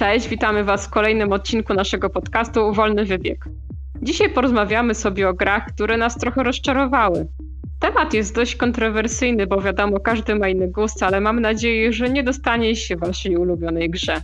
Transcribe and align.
Cześć, 0.00 0.28
witamy 0.28 0.64
Was 0.64 0.86
w 0.86 0.90
kolejnym 0.90 1.32
odcinku 1.32 1.74
naszego 1.74 2.10
podcastu 2.10 2.72
Wolny 2.72 3.04
Wybieg. 3.04 3.44
Dzisiaj 4.02 4.30
porozmawiamy 4.30 4.94
sobie 4.94 5.28
o 5.28 5.34
grach, 5.34 5.66
które 5.66 5.96
nas 5.96 6.18
trochę 6.18 6.42
rozczarowały. 6.42 7.26
Temat 7.80 8.14
jest 8.14 8.34
dość 8.34 8.56
kontrowersyjny, 8.56 9.46
bo 9.46 9.60
wiadomo, 9.60 10.00
każdy 10.00 10.34
ma 10.34 10.48
inny 10.48 10.68
gust, 10.68 11.02
ale 11.02 11.20
mam 11.20 11.40
nadzieję, 11.40 11.92
że 11.92 12.10
nie 12.10 12.22
dostanie 12.22 12.76
się 12.76 12.96
w 12.96 13.00
Waszej 13.00 13.36
ulubionej 13.36 13.90
grze. 13.90 14.22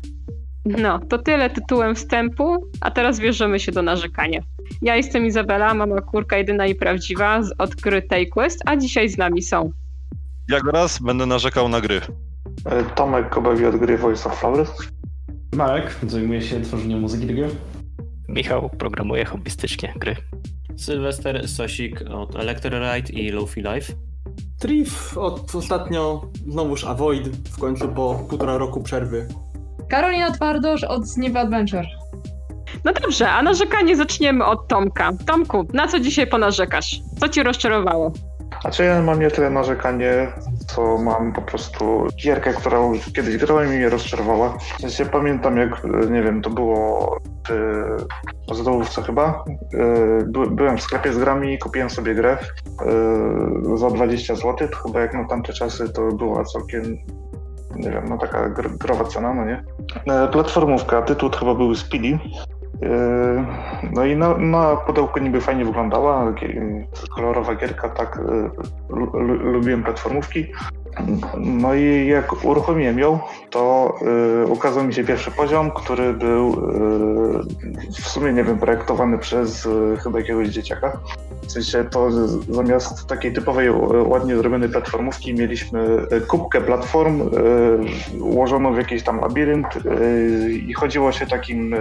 No, 0.65 0.99
to 0.99 1.19
tyle 1.19 1.51
tytułem 1.51 1.95
wstępu, 1.95 2.67
a 2.81 2.91
teraz 2.91 3.21
bierzemy 3.21 3.61
się 3.61 3.73
do 3.73 3.83
narzekania. 3.83 4.41
Ja 4.83 4.97
jestem 4.97 5.27
Izabela, 5.27 5.75
mama 5.75 6.01
kurka 6.01 6.39
jedyna 6.39 6.67
i 6.67 6.75
prawdziwa 6.75 7.43
z 7.43 7.53
od 7.59 7.75
gry 7.75 8.03
Quest, 8.33 8.63
a 8.67 8.77
dzisiaj 8.77 9.09
z 9.09 9.19
nami 9.19 9.43
są. 9.43 9.71
Jak 10.49 10.65
raz 10.73 10.99
będę 11.03 11.27
narzekał 11.27 11.69
na 11.69 11.81
gry. 11.81 12.01
E, 12.65 12.85
Tomek 12.85 13.29
Kobewi 13.29 13.67
od 13.67 13.77
gry 13.77 13.99
Voice 13.99 14.29
of 14.29 14.41
Flowers. 14.41 14.96
Marek 15.57 15.97
zajmuje 16.07 16.43
się 16.43 16.61
tworzeniem 16.61 17.01
muzyki 17.01 17.27
do 17.27 17.35
gry. 17.35 17.49
Michał 18.29 18.71
programuje 18.71 19.25
hobbystycznie 19.25 19.95
gry. 19.97 20.17
Sylwester 20.77 21.49
Sosik 21.49 22.03
od 22.11 22.37
Electroride 22.37 23.13
i 23.13 23.31
Lofi 23.31 23.61
Life. 23.61 23.93
Trif 24.59 25.19
od 25.19 25.55
ostatnio 25.55 26.27
znowuż 26.49 26.85
Avoid 26.85 27.49
w 27.49 27.59
końcu 27.61 27.89
po 27.89 28.27
półtora 28.29 28.59
roku 28.59 28.83
przerwy. 28.83 29.29
Karolina 29.89 30.31
Twardosz 30.31 30.85
od 30.85 31.07
Zniwy 31.07 31.39
Adventure. 31.39 31.87
No 32.85 32.93
dobrze, 32.93 33.31
a 33.31 33.43
narzekanie 33.43 33.97
zaczniemy 33.97 34.45
od 34.45 34.69
Tomka. 34.69 35.13
Tomku, 35.27 35.67
na 35.73 35.89
co 35.89 36.01
dzisiaj 36.01 36.27
ponarzekasz? 36.27 37.01
Co 37.21 37.29
ci 37.29 37.43
rozczarowało? 37.43 38.13
A 38.65 38.71
czy 38.71 38.85
ja 38.85 39.03
mam 39.03 39.21
nie 39.21 39.31
tyle 39.31 39.51
narzekanie, 39.51 40.33
co 40.67 40.99
mam 40.99 41.33
po 41.33 41.43
prostu 41.43 42.07
gierkę, 42.23 42.53
którą 42.53 42.93
kiedyś 43.15 43.37
grałem 43.37 43.73
i 43.73 43.77
mnie 43.77 43.89
rozczarowała. 43.89 44.59
W 44.79 44.81
sensie 44.81 45.07
pamiętam 45.07 45.57
jak, 45.57 45.83
nie 46.11 46.23
wiem, 46.23 46.43
to 46.43 46.51
było 46.51 47.17
w 48.51 48.55
Zdolówce 48.55 49.03
chyba. 49.03 49.45
By, 50.27 50.51
byłem 50.51 50.79
w 50.79 50.83
sklepie 50.83 51.13
z 51.13 51.19
grami 51.19 51.59
kupiłem 51.59 51.91
sobie 51.91 52.15
grę 52.15 52.39
e, 53.73 53.77
za 53.77 53.91
20 53.91 54.35
zł. 54.35 54.69
To 54.69 54.77
chyba 54.77 55.01
jak 55.01 55.15
na 55.15 55.25
tamte 55.29 55.53
czasy 55.53 55.93
to 55.93 56.13
była 56.13 56.45
całkiem 56.45 56.99
nie 57.77 57.91
wiem, 57.91 58.05
no 58.09 58.19
taka 58.19 58.49
gr 58.49 58.71
growa 58.79 59.05
cena, 59.05 59.35
no 59.35 59.45
nie? 59.45 59.65
E, 60.07 60.29
platformówka, 60.29 61.03
tytuł 61.03 61.31
chyba 61.31 61.55
był 61.55 61.75
Speedy. 61.75 62.19
E, 62.83 63.47
no 63.93 64.05
i 64.05 64.17
na, 64.17 64.39
na 64.39 64.77
pudełku 64.77 65.19
niby 65.19 65.41
fajnie 65.41 65.65
wyglądała, 65.65 66.35
kolorowa 67.15 67.55
gierka, 67.55 67.89
tak, 67.89 68.19
e, 68.19 68.51
lubiłem 69.53 69.83
platformówki. 69.83 70.47
No 71.39 71.75
i 71.75 72.07
jak 72.07 72.45
uruchomiłem 72.45 72.99
ją, 72.99 73.19
to 73.51 73.95
y, 74.43 74.47
ukazał 74.47 74.85
mi 74.85 74.95
się 74.95 75.05
pierwszy 75.05 75.31
poziom, 75.31 75.71
który 75.71 76.13
był 76.13 76.53
y, 76.53 77.93
w 78.03 78.09
sumie, 78.09 78.33
nie 78.33 78.45
wiem, 78.45 78.59
projektowany 78.59 79.19
przez 79.19 79.67
y, 79.67 79.97
chyba 80.03 80.19
jakiegoś 80.19 80.49
dzieciaka. 80.49 81.01
W 81.43 81.53
sensie 81.53 81.85
to 81.91 82.11
zamiast 82.51 83.07
takiej 83.07 83.33
typowej, 83.33 83.71
ładnie 84.07 84.37
zrobionej 84.37 84.69
platformówki 84.69 85.35
mieliśmy 85.35 86.07
kubkę 86.29 86.61
platform 86.61 87.31
ułożoną 88.21 88.75
w 88.75 88.77
jakiś 88.77 89.03
tam 89.03 89.21
labirynt 89.21 89.67
i 90.69 90.75
chodziło 90.75 91.13
się 91.13 91.27
takim, 91.27 91.75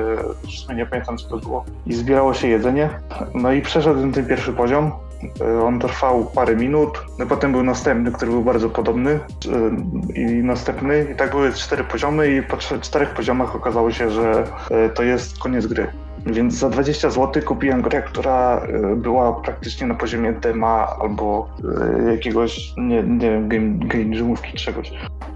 w 0.44 0.52
sumie 0.52 0.76
nie 0.76 0.86
pamiętam 0.86 1.18
co 1.18 1.30
to 1.30 1.38
było, 1.38 1.66
i 1.86 1.94
zbierało 1.94 2.34
się 2.34 2.48
jedzenie. 2.48 2.90
No 3.34 3.52
i 3.52 3.62
przeszedłem 3.62 4.12
ten 4.12 4.26
pierwszy 4.26 4.54
poziom, 4.54 4.92
on 5.64 5.80
trwał 5.80 6.26
parę 6.26 6.56
minut, 6.56 7.02
no 7.20 7.26
potem 7.26 7.52
był 7.52 7.64
następny, 7.64 8.12
który 8.12 8.32
był 8.32 8.44
bardzo 8.44 8.70
podobny 8.70 9.12
e, 9.12 10.20
i 10.22 10.44
następny 10.44 11.08
i 11.14 11.16
tak 11.16 11.32
były 11.32 11.54
cztery 11.54 11.84
poziomy 11.84 12.36
i 12.36 12.44
po 12.44 12.58
czterech 12.58 13.10
poziomach 13.10 13.56
okazało 13.56 13.92
się, 13.92 14.10
że 14.10 14.48
e, 14.72 14.90
to 14.90 15.04
jest 15.04 15.40
koniec 15.40 15.68
gry. 15.68 16.05
Więc 16.26 16.54
za 16.54 16.70
20 16.70 17.10
zł 17.10 17.44
kupiłem 17.44 17.82
grę, 17.82 18.02
która 18.02 18.68
była 18.96 19.34
praktycznie 19.34 19.88
na 19.88 19.96
poziomie 19.96 20.34
dema 20.34 20.88
albo 21.02 21.50
jakiegoś, 22.10 22.74
nie, 22.78 23.04
nie 23.04 23.32
wiem, 23.32 23.50
game, 23.50 24.12
game 24.12 24.36
czegoś. 24.56 24.92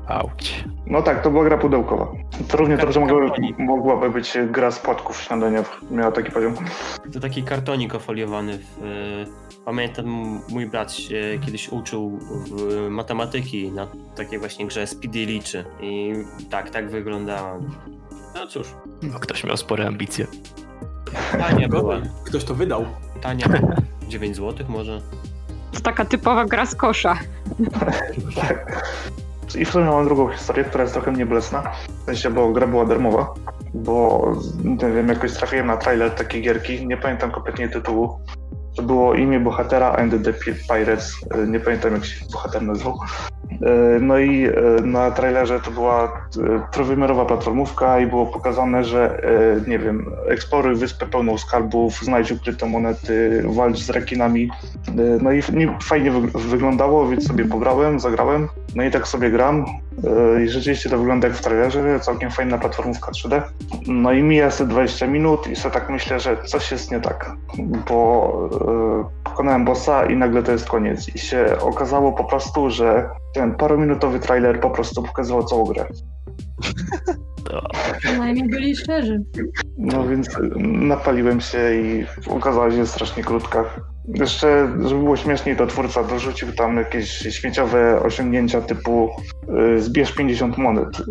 Auć. 0.08 0.64
No 0.86 1.02
tak, 1.02 1.22
to 1.22 1.32
była 1.32 1.44
gra 1.44 1.58
pudełkowa. 1.58 2.08
To 2.48 2.58
równie 2.58 2.78
dobrze 2.78 3.00
mogłaby, 3.00 3.32
mogłaby 3.58 4.10
być 4.10 4.38
gra 4.52 4.72
z 4.72 4.80
płatków 4.80 5.22
śniadaniowych. 5.22 5.82
Miała 5.92 6.12
taki 6.12 6.32
poziom. 6.32 6.54
To 7.14 7.20
taki 7.20 7.44
kartonik 7.44 7.96
ofoliowany 7.96 8.58
w 8.58 8.80
Pamiętam, 9.66 10.40
mój 10.50 10.66
brat 10.66 10.92
się 10.92 11.40
kiedyś 11.46 11.70
uczył 11.70 12.20
matematyki 12.90 13.72
na 13.72 13.88
takiej 14.16 14.40
właśnie 14.40 14.68
grze 14.68 14.88
Speedy 14.88 15.26
liczy 15.26 15.66
i 15.82 16.14
tak, 16.50 16.70
tak 16.70 16.90
wyglądała. 16.90 17.60
No 18.36 18.48
cóż. 18.48 18.68
No, 19.02 19.20
ktoś 19.20 19.44
miał 19.44 19.58
spore 19.58 19.88
ambicje. 19.88 20.28
Tania 21.32 21.68
była. 21.68 21.98
Ktoś 22.26 22.44
to 22.44 22.54
wydał. 22.56 22.86
Tania 23.22 23.46
9 24.08 24.36
zł 24.36 24.66
może. 24.70 25.02
To 25.74 25.80
taka 25.80 26.06
typowa 26.06 26.46
gra 26.46 26.66
z 26.66 26.76
kosza. 26.76 27.20
tak. 28.36 28.84
I 29.58 29.66
w 29.66 29.70
sumie 29.72 29.86
mam 29.86 30.06
drugą 30.06 30.30
historię, 30.30 30.64
która 30.64 30.84
jest 30.84 30.94
trochę 30.94 31.12
nieblesna. 31.12 31.72
W 32.02 32.06
sensie, 32.06 32.30
bo 32.32 32.52
gra 32.52 32.68
była 32.68 32.86
darmowa, 32.86 33.34
bo 33.74 34.26
nie 34.64 34.92
wiem, 34.92 35.08
jakoś 35.08 35.34
trafiłem 35.34 35.68
na 35.68 35.78
trailer 35.78 36.12
takiej 36.12 36.42
gierki, 36.42 36.88
nie 36.88 36.98
pamiętam 36.98 37.32
kompletnie 37.32 37.70
tytułu. 37.70 38.20
To 38.80 38.84
było 38.84 39.14
imię 39.14 39.40
bohatera 39.40 39.92
and 39.92 40.24
the 40.24 40.34
Pirates. 40.70 41.14
E, 41.36 41.48
nie 41.48 41.60
pamiętam 41.60 41.94
jak 41.94 42.06
się 42.06 42.26
bohater 42.32 42.62
nazywał. 42.62 43.00
E, 43.52 44.00
no 44.00 44.18
i 44.20 44.46
e, 44.46 44.52
na 44.84 45.12
trailerze 45.12 45.60
to 45.60 45.72
była 45.72 46.28
trójwymiarowa 46.72 47.26
platformówka 47.26 48.00
i 48.00 48.08
było 48.08 48.26
pokazane, 48.26 48.84
że 48.84 49.22
nie 49.68 49.80
wiem, 49.80 50.12
eksploruj 50.28 50.76
wyspę 50.76 51.06
pełną 51.06 51.38
skarbów, 51.38 51.94
znajdź 52.04 52.32
ukryte 52.32 52.66
monety, 52.66 53.44
walcz 53.48 53.80
z 53.80 53.90
rekinami. 53.90 54.50
No 55.22 55.32
i 55.32 55.42
fajnie 55.84 56.12
wyglądało, 56.36 57.08
więc 57.08 57.28
sobie 57.28 57.46
pograłem, 57.46 58.00
zagrałem. 58.00 58.48
No 58.76 58.84
i 58.84 58.92
tak 58.92 59.08
sobie 59.08 59.32
gram. 59.32 59.66
I 60.46 60.50
rzeczywiście 60.50 60.90
to 60.90 60.98
wygląda 60.98 61.28
jak 61.28 61.38
w 61.38 61.42
trailerze, 61.42 62.00
całkiem 62.00 62.32
fajna 62.32 62.58
platformówka 62.58 63.12
3D. 63.12 63.42
No 63.88 64.12
i 64.12 64.24
mija 64.24 64.52
sobie 64.52 64.70
20 64.70 65.08
minut 65.08 65.48
i 65.48 65.56
sobie 65.56 65.74
tak 65.74 65.90
myślę, 65.90 66.20
że 66.20 66.38
coś 66.44 66.72
jest 66.72 66.92
nie 66.92 67.00
tak, 67.00 67.32
bo 67.90 68.50
pokonałem 69.24 69.66
bossa 69.66 70.06
i 70.06 70.16
nagle 70.16 70.44
to 70.44 70.52
jest 70.52 70.70
koniec. 70.70 71.16
I 71.16 71.20
się 71.20 71.46
okazało 71.60 72.12
po 72.12 72.24
prostu, 72.24 72.70
że 72.70 73.10
ten 73.34 73.56
parominutowy 73.56 74.20
trailer 74.20 74.60
po 74.60 74.70
prostu 74.70 75.04
pokazywał 75.04 75.44
całą 75.44 75.66
grę. 75.66 75.86
Przynajmniej 77.98 78.50
byli 78.50 78.76
szczerzy. 78.76 79.24
No 79.78 80.08
więc 80.08 80.30
napaliłem 80.58 81.42
się 81.42 81.74
i 81.74 82.06
okazała 82.30 82.72
się 82.72 82.88
strasznie 82.88 83.24
krótka. 83.24 83.66
Jeszcze, 84.14 84.74
żeby 84.84 85.02
było 85.02 85.18
śmieszniej, 85.18 85.56
to 85.56 85.68
twórca 85.68 86.04
dorzucił 86.04 86.54
tam 86.54 86.78
jakieś 86.78 87.10
śmieciowe 87.10 88.02
osiągnięcia 88.04 88.62
typu 88.62 89.10
y, 89.76 89.82
zbierz 89.82 90.12
50 90.16 90.58
monet, 90.58 91.00
y, 91.00 91.04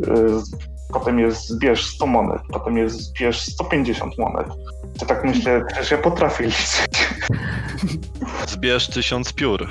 potem 0.93 1.19
jest 1.19 1.49
zbierz 1.49 1.87
100 1.87 2.07
monet, 2.07 2.41
potem 2.53 2.77
jest 2.77 3.01
zbierz 3.01 3.41
150 3.41 4.19
monet. 4.19 4.47
To 4.99 5.07
tak 5.07 5.25
myślę, 5.25 5.65
przecież 5.69 5.91
ja 5.91 5.99
potrafię 5.99 6.45
liczyć. 6.45 6.89
Zbierz 8.49 8.89
tysiąc 8.89 9.33
piór. 9.33 9.69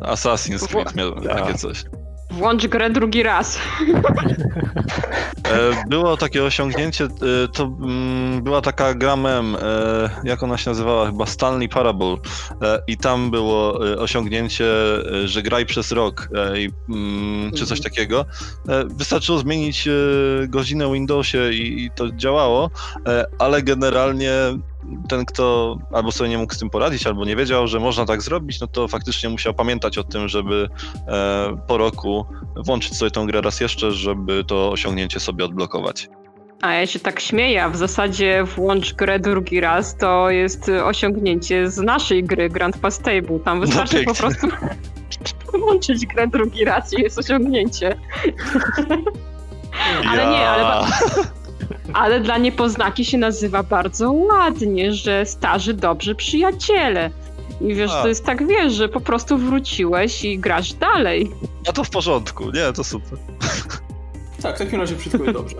Assassin's 0.00 0.68
Creed 0.68 0.94
miał 0.94 1.20
takie 1.20 1.54
coś. 1.54 1.84
Włącz 2.30 2.66
grę 2.66 2.90
drugi 2.90 3.22
raz. 3.22 3.58
E, 5.48 5.84
było 5.88 6.16
takie 6.16 6.44
osiągnięcie, 6.44 7.04
e, 7.04 7.08
to 7.52 7.64
mm, 7.64 8.42
była 8.42 8.60
taka 8.60 8.94
gra 8.94 9.16
mem, 9.16 9.56
e, 9.56 9.58
jak 10.24 10.42
ona 10.42 10.56
się 10.56 10.70
nazywała, 10.70 11.06
chyba 11.06 11.26
Stanley 11.26 11.68
Parable 11.68 12.16
i 12.86 12.96
tam 12.96 13.30
było 13.30 13.78
osiągnięcie, 13.78 14.64
że 15.24 15.42
graj 15.42 15.66
przez 15.66 15.92
rok 15.92 16.28
mm, 16.88 17.52
czy 17.52 17.66
coś 17.66 17.78
mhm. 17.78 17.82
takiego. 17.82 18.24
Wystarczyło 18.86 19.38
zmienić 19.38 19.88
godzinę 20.48 20.88
w 20.88 20.92
Windowsie 20.92 21.50
i 21.52 21.90
to 21.94 22.10
działało, 22.10 22.70
ale 23.38 23.62
generalnie 23.62 24.32
ten, 25.08 25.24
kto 25.24 25.76
albo 25.92 26.12
sobie 26.12 26.30
nie 26.30 26.38
mógł 26.38 26.54
z 26.54 26.58
tym 26.58 26.70
poradzić, 26.70 27.06
albo 27.06 27.24
nie 27.24 27.36
wiedział, 27.36 27.66
że 27.66 27.80
można 27.80 28.06
tak 28.06 28.22
zrobić, 28.22 28.60
no 28.60 28.66
to 28.66 28.88
faktycznie 28.88 29.28
musiał 29.28 29.54
pamiętać 29.54 29.98
o 29.98 30.04
tym, 30.04 30.28
żeby 30.28 30.68
e, 31.08 31.56
po 31.66 31.78
roku 31.78 32.26
włączyć 32.56 32.96
sobie 32.96 33.10
tą 33.10 33.26
grę 33.26 33.40
raz 33.40 33.60
jeszcze, 33.60 33.92
żeby 33.92 34.44
to 34.44 34.70
osiągnięcie 34.70 35.20
sobie 35.20 35.44
odblokować. 35.44 36.08
A 36.62 36.72
ja 36.72 36.86
się 36.86 36.98
tak 36.98 37.20
śmieję, 37.20 37.64
a 37.64 37.68
w 37.68 37.76
zasadzie 37.76 38.44
włącz 38.44 38.94
grę 38.94 39.18
drugi 39.18 39.60
raz, 39.60 39.96
to 39.96 40.30
jest 40.30 40.68
osiągnięcie 40.68 41.70
z 41.70 41.78
naszej 41.78 42.24
gry 42.24 42.48
Grand 42.48 42.78
Pass 42.78 42.98
Table. 42.98 43.38
Tam 43.44 43.60
wystarczy 43.60 44.04
no 44.06 44.14
po 44.14 44.20
prostu 44.20 44.48
włączyć 45.60 46.06
grę 46.06 46.26
drugi 46.26 46.64
raz 46.64 46.92
i 46.92 47.02
jest 47.02 47.18
osiągnięcie. 47.18 47.96
ale 50.08 50.26
nie, 50.26 50.48
ale... 50.48 50.86
Ale 51.94 52.20
dla 52.20 52.38
niepoznaki 52.38 53.04
się 53.04 53.18
nazywa 53.18 53.62
bardzo 53.62 54.12
ładnie, 54.12 54.92
że 54.92 55.26
starzy 55.26 55.74
dobrzy 55.74 56.14
przyjaciele. 56.14 57.10
I 57.60 57.74
wiesz, 57.74 57.90
A. 57.90 58.02
to 58.02 58.08
jest 58.08 58.24
tak, 58.24 58.46
wiesz, 58.46 58.72
że 58.72 58.88
po 58.88 59.00
prostu 59.00 59.38
wróciłeś 59.38 60.24
i 60.24 60.38
grasz 60.38 60.72
dalej. 60.72 61.30
A 61.68 61.72
to 61.72 61.84
w 61.84 61.90
porządku, 61.90 62.44
nie, 62.50 62.72
to 62.72 62.84
super. 62.84 63.18
Tak, 64.42 64.56
w 64.56 64.58
takim 64.58 64.80
razie 64.80 64.96
wszystko 64.96 65.24
jest 65.24 65.38
dobrze. 65.38 65.56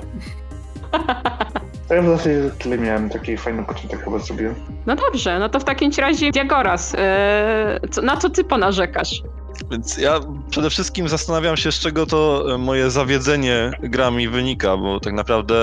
To 1.89 1.95
ja 1.95 2.03
w 2.03 2.07
zasadzie 2.07 2.51
tyle 2.59 2.79
miałem, 2.79 3.11
taki 3.11 3.37
fajny 3.37 3.65
początek 3.65 4.05
chyba 4.05 4.19
zrobiłem. 4.19 4.55
No 4.87 4.97
dobrze, 4.97 5.39
no 5.39 5.49
to 5.49 5.61
w 5.61 5.65
takim 5.65 5.91
razie 5.99 6.31
Diagoras, 6.31 6.95
e, 6.99 7.81
co, 7.91 8.03
na 8.03 8.17
co 8.17 8.31
ty 8.31 8.45
ponarzekasz? 8.45 9.23
Więc 9.71 9.97
ja 9.97 10.21
przede 10.51 10.71
wszystkim 10.71 11.09
zastanawiam 11.09 11.57
się, 11.57 11.73
z 11.73 11.79
czego 11.79 12.07
to 12.07 12.45
e, 12.55 12.59
moje 12.59 12.91
zawiedzenie 12.91 13.73
grami 13.83 14.29
wynika, 14.29 14.77
bo 14.77 15.01
tak 15.01 15.13
naprawdę 15.13 15.55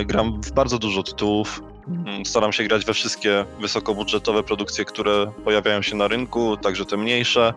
e, 0.00 0.04
gram 0.04 0.40
w 0.42 0.52
bardzo 0.52 0.78
dużo 0.78 1.02
tytułów. 1.02 1.62
Mm, 1.90 2.26
Staram 2.26 2.52
się 2.52 2.64
grać 2.64 2.84
we 2.84 2.94
wszystkie 2.94 3.44
wysokobudżetowe 3.60 4.42
produkcje, 4.42 4.84
które 4.84 5.32
pojawiają 5.44 5.82
się 5.82 5.96
na 5.96 6.08
rynku, 6.08 6.56
także 6.56 6.84
te 6.84 6.96
mniejsze. 6.96 7.54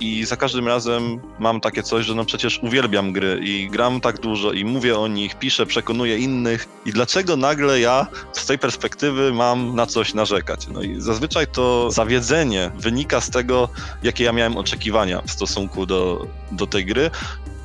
I 0.00 0.24
za 0.24 0.36
każdym 0.36 0.68
razem 0.68 1.20
mam 1.38 1.60
takie 1.60 1.82
coś, 1.82 2.06
że 2.06 2.14
no 2.14 2.24
przecież 2.24 2.60
uwielbiam 2.62 3.12
gry 3.12 3.40
i 3.42 3.70
gram 3.70 4.00
tak 4.00 4.20
dużo 4.20 4.52
i 4.52 4.64
mówię 4.64 4.98
o 4.98 5.08
nich, 5.08 5.38
piszę, 5.38 5.66
przekonuję 5.66 6.18
innych. 6.18 6.68
I 6.86 6.92
dlaczego 6.92 7.36
nagle 7.36 7.80
ja 7.80 8.06
z 8.32 8.46
tej 8.46 8.58
perspektywy 8.58 9.32
mam 9.32 9.74
na 9.74 9.86
coś 9.86 10.14
narzekać? 10.14 10.68
No 10.68 10.82
i 10.82 11.00
zazwyczaj 11.00 11.46
to 11.46 11.90
zawiedzenie 11.90 12.70
wynika 12.74 13.20
z 13.20 13.30
tego, 13.30 13.68
jakie 14.02 14.24
ja 14.24 14.32
miałem 14.32 14.56
oczekiwania 14.56 15.22
w 15.26 15.30
stosunku 15.30 15.86
do, 15.86 16.26
do 16.52 16.66
tej 16.66 16.86
gry. 16.86 17.10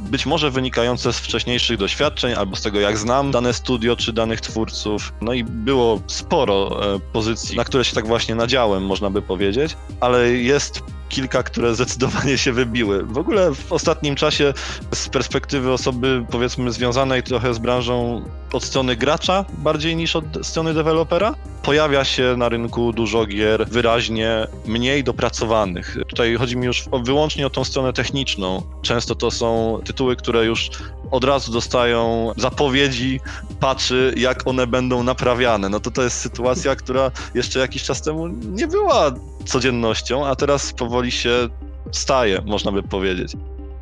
Być 0.07 0.25
może 0.25 0.51
wynikające 0.51 1.13
z 1.13 1.19
wcześniejszych 1.19 1.77
doświadczeń 1.77 2.33
albo 2.33 2.55
z 2.55 2.61
tego, 2.61 2.79
jak 2.79 2.97
znam 2.97 3.31
dane 3.31 3.53
studio 3.53 3.95
czy 3.95 4.13
danych 4.13 4.41
twórców. 4.41 5.13
No 5.21 5.33
i 5.33 5.43
było 5.43 6.01
sporo 6.07 6.79
e, 6.95 6.99
pozycji, 6.99 7.57
na 7.57 7.63
które 7.63 7.85
się 7.85 7.95
tak 7.95 8.07
właśnie 8.07 8.35
nadziałem, 8.35 8.85
można 8.85 9.09
by 9.09 9.21
powiedzieć, 9.21 9.77
ale 9.99 10.31
jest 10.31 10.83
kilka, 11.09 11.43
które 11.43 11.75
zdecydowanie 11.75 12.37
się 12.37 12.51
wybiły. 12.51 13.03
W 13.03 13.17
ogóle 13.17 13.55
w 13.55 13.73
ostatnim 13.73 14.15
czasie 14.15 14.53
z 14.93 15.09
perspektywy 15.09 15.71
osoby 15.71 16.25
powiedzmy 16.31 16.71
związanej 16.71 17.23
trochę 17.23 17.53
z 17.53 17.57
branżą 17.57 18.25
od 18.53 18.63
strony 18.63 18.95
gracza 18.95 19.45
bardziej 19.57 19.95
niż 19.95 20.15
od 20.15 20.25
strony 20.41 20.73
dewelopera, 20.73 21.35
pojawia 21.63 22.03
się 22.03 22.35
na 22.37 22.49
rynku 22.49 22.93
dużo 22.93 23.25
gier 23.25 23.67
wyraźnie 23.69 24.47
mniej 24.65 25.03
dopracowanych. 25.03 25.97
Tutaj 26.07 26.35
chodzi 26.35 26.57
mi 26.57 26.65
już 26.65 26.85
wyłącznie 27.03 27.47
o 27.47 27.49
tą 27.49 27.63
stronę 27.63 27.93
techniczną. 27.93 28.61
Często 28.81 29.15
to 29.15 29.31
są 29.31 29.79
tytuły, 29.85 30.15
które 30.15 30.45
już 30.45 30.69
od 31.11 31.23
razu 31.23 31.51
dostają 31.51 32.31
zapowiedzi, 32.37 33.19
patrzy, 33.59 34.13
jak 34.17 34.47
one 34.47 34.67
będą 34.67 35.03
naprawiane. 35.03 35.69
No 35.69 35.79
to 35.79 35.91
to 35.91 36.03
jest 36.03 36.19
sytuacja, 36.19 36.75
która 36.75 37.11
jeszcze 37.33 37.59
jakiś 37.59 37.83
czas 37.83 38.01
temu 38.01 38.27
nie 38.27 38.67
była 38.67 39.11
codziennością, 39.47 40.27
a 40.27 40.35
teraz 40.35 40.73
powoli 40.73 41.11
się 41.11 41.49
staje, 41.91 42.41
można 42.45 42.71
by 42.71 42.83
powiedzieć. 42.83 43.33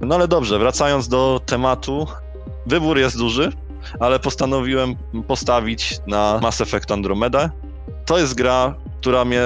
No 0.02 0.16
ale 0.16 0.28
dobrze, 0.28 0.60
wracając 0.60 1.08
do 1.08 1.42
tematu, 1.46 2.08
wybór 2.66 2.98
jest 2.98 3.18
duży, 3.18 3.52
ale 4.00 4.20
postanowiłem 4.20 4.96
postawić 5.28 6.00
na 6.08 6.40
Mass 6.42 6.62
Effect 6.62 6.92
Andromeda. 6.92 7.50
To 8.06 8.18
jest 8.18 8.36
gra, 8.36 8.76
która 9.02 9.26
mnie 9.26 9.42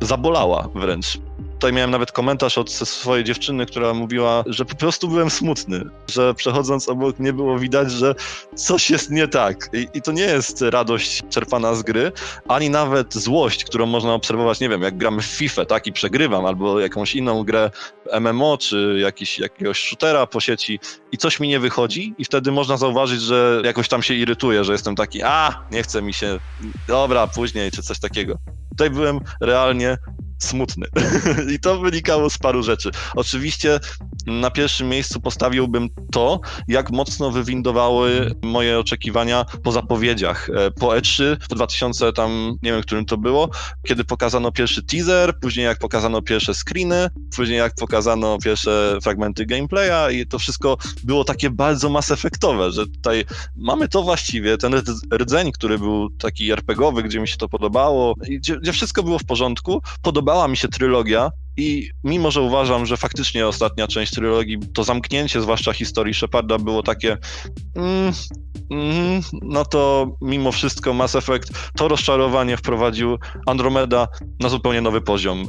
zabolała 0.00 0.68
wręcz. 0.74 1.18
Tutaj 1.62 1.72
miałem 1.72 1.90
nawet 1.90 2.12
komentarz 2.12 2.58
od 2.58 2.72
swojej 2.72 3.24
dziewczyny, 3.24 3.66
która 3.66 3.94
mówiła, 3.94 4.44
że 4.46 4.64
po 4.64 4.74
prostu 4.74 5.08
byłem 5.08 5.30
smutny, 5.30 5.84
że 6.10 6.34
przechodząc 6.34 6.88
obok 6.88 7.18
nie 7.18 7.32
było 7.32 7.58
widać, 7.58 7.90
że 7.92 8.14
coś 8.54 8.90
jest 8.90 9.10
nie 9.10 9.28
tak. 9.28 9.70
I, 9.72 9.88
I, 9.94 10.02
to 10.02 10.12
nie 10.12 10.22
jest 10.22 10.62
radość 10.62 11.22
czerpana 11.30 11.74
z 11.74 11.82
gry, 11.82 12.12
ani 12.48 12.70
nawet 12.70 13.14
złość, 13.14 13.64
którą 13.64 13.86
można 13.86 14.14
obserwować, 14.14 14.60
nie 14.60 14.68
wiem, 14.68 14.82
jak 14.82 14.96
gramy 14.96 15.22
w 15.22 15.26
FIFA, 15.26 15.64
tak, 15.64 15.86
i 15.86 15.92
przegrywam, 15.92 16.46
albo 16.46 16.80
jakąś 16.80 17.14
inną 17.14 17.44
grę 17.44 17.70
MMO, 18.20 18.58
czy 18.58 18.98
jakiś, 19.02 19.38
jakiegoś 19.38 19.88
shootera 19.88 20.26
po 20.26 20.40
sieci 20.40 20.80
i 21.12 21.18
coś 21.18 21.40
mi 21.40 21.48
nie 21.48 21.60
wychodzi 21.60 22.14
i 22.18 22.24
wtedy 22.24 22.52
można 22.52 22.76
zauważyć, 22.76 23.20
że 23.20 23.62
jakoś 23.64 23.88
tam 23.88 24.02
się 24.02 24.14
irytuję, 24.14 24.64
że 24.64 24.72
jestem 24.72 24.96
taki, 24.96 25.22
a, 25.22 25.64
nie 25.70 25.82
chce 25.82 26.02
mi 26.02 26.14
się, 26.14 26.38
dobra, 26.88 27.26
później, 27.26 27.70
czy 27.70 27.82
coś 27.82 28.00
takiego. 28.00 28.38
Tutaj 28.70 28.90
byłem 28.90 29.20
realnie 29.40 29.98
smutny. 30.44 30.86
I 31.54 31.60
to 31.60 31.78
wynikało 31.78 32.30
z 32.30 32.38
paru 32.38 32.62
rzeczy. 32.62 32.90
Oczywiście 33.14 33.80
na 34.26 34.50
pierwszym 34.50 34.88
miejscu 34.88 35.20
postawiłbym 35.20 35.88
to, 36.12 36.40
jak 36.68 36.90
mocno 36.90 37.30
wywindowały 37.30 38.34
moje 38.42 38.78
oczekiwania 38.78 39.44
po 39.62 39.72
zapowiedziach. 39.72 40.50
E, 40.50 40.70
po 40.70 40.86
E3 40.86 41.36
w 41.40 41.48
2000 41.48 42.12
tam, 42.12 42.56
nie 42.62 42.72
wiem, 42.72 42.82
którym 42.82 43.04
to 43.04 43.16
było, 43.16 43.50
kiedy 43.86 44.04
pokazano 44.04 44.52
pierwszy 44.52 44.82
teaser, 44.82 45.38
później 45.40 45.66
jak 45.66 45.78
pokazano 45.78 46.22
pierwsze 46.22 46.54
screeny, 46.54 47.08
później 47.36 47.58
jak 47.58 47.74
pokazano 47.74 48.38
pierwsze 48.38 48.98
fragmenty 49.02 49.46
gameplaya 49.46 50.10
i 50.10 50.26
to 50.26 50.38
wszystko 50.38 50.76
było 51.04 51.24
takie 51.24 51.50
bardzo 51.50 51.88
mass 51.88 52.12
że 52.68 52.86
tutaj 52.86 53.24
mamy 53.56 53.88
to 53.88 54.02
właściwie, 54.02 54.58
ten 54.58 54.82
rdzeń, 55.14 55.52
który 55.52 55.78
był 55.78 56.10
taki 56.10 56.50
RPGowy, 56.50 57.02
gdzie 57.02 57.20
mi 57.20 57.28
się 57.28 57.36
to 57.36 57.48
podobało, 57.48 58.14
gdzie, 58.14 58.56
gdzie 58.56 58.72
wszystko 58.72 59.02
było 59.02 59.18
w 59.18 59.24
porządku, 59.24 59.82
podobała 60.32 60.48
mi 60.48 60.56
się 60.56 60.68
trylogia, 60.68 61.30
i 61.56 61.90
mimo, 62.04 62.30
że 62.30 62.40
uważam, 62.40 62.86
że 62.86 62.96
faktycznie 62.96 63.46
ostatnia 63.46 63.86
część 63.86 64.12
trylogii, 64.12 64.58
to 64.74 64.84
zamknięcie, 64.84 65.40
zwłaszcza 65.40 65.72
historii 65.72 66.14
Sheparda, 66.14 66.58
było 66.58 66.82
takie. 66.82 67.16
Mm, 67.76 68.12
mm, 68.70 69.22
no 69.42 69.64
to 69.64 70.06
mimo 70.20 70.52
wszystko 70.52 70.92
Mass 70.94 71.14
Effect 71.16 71.52
to 71.76 71.88
rozczarowanie 71.88 72.56
wprowadził 72.56 73.18
Andromeda 73.46 74.08
na 74.40 74.48
zupełnie 74.48 74.80
nowy 74.80 75.00
poziom 75.00 75.46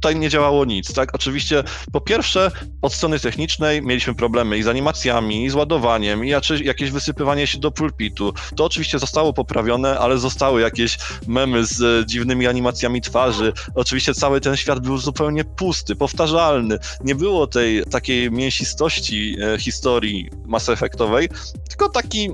tutaj 0.00 0.16
nie 0.16 0.28
działało 0.28 0.64
nic, 0.64 0.92
tak? 0.92 1.14
Oczywiście, 1.14 1.64
po 1.92 2.00
pierwsze, 2.00 2.50
od 2.82 2.94
strony 2.94 3.20
technicznej 3.20 3.82
mieliśmy 3.82 4.14
problemy 4.14 4.58
i 4.58 4.62
z 4.62 4.68
animacjami, 4.68 5.44
i 5.44 5.50
z 5.50 5.54
ładowaniem, 5.54 6.24
i 6.24 6.28
jakieś 6.64 6.90
wysypywanie 6.90 7.46
się 7.46 7.58
do 7.58 7.70
pulpitu. 7.70 8.34
To 8.56 8.64
oczywiście 8.64 8.98
zostało 8.98 9.32
poprawione, 9.32 9.98
ale 9.98 10.18
zostały 10.18 10.60
jakieś 10.60 10.98
memy 11.26 11.66
z 11.66 11.82
e, 11.82 12.06
dziwnymi 12.06 12.46
animacjami 12.46 13.00
twarzy. 13.00 13.52
Oczywiście 13.74 14.14
cały 14.14 14.40
ten 14.40 14.56
świat 14.56 14.80
był 14.80 14.98
zupełnie 14.98 15.44
pusty, 15.44 15.96
powtarzalny. 15.96 16.78
Nie 17.04 17.14
było 17.14 17.46
tej 17.46 17.84
takiej 17.84 18.30
mięsistości 18.30 19.36
e, 19.42 19.58
historii 19.58 20.30
Mass 20.46 20.68
Effectowej, 20.68 21.28
tylko 21.68 21.88
taki 21.88 22.30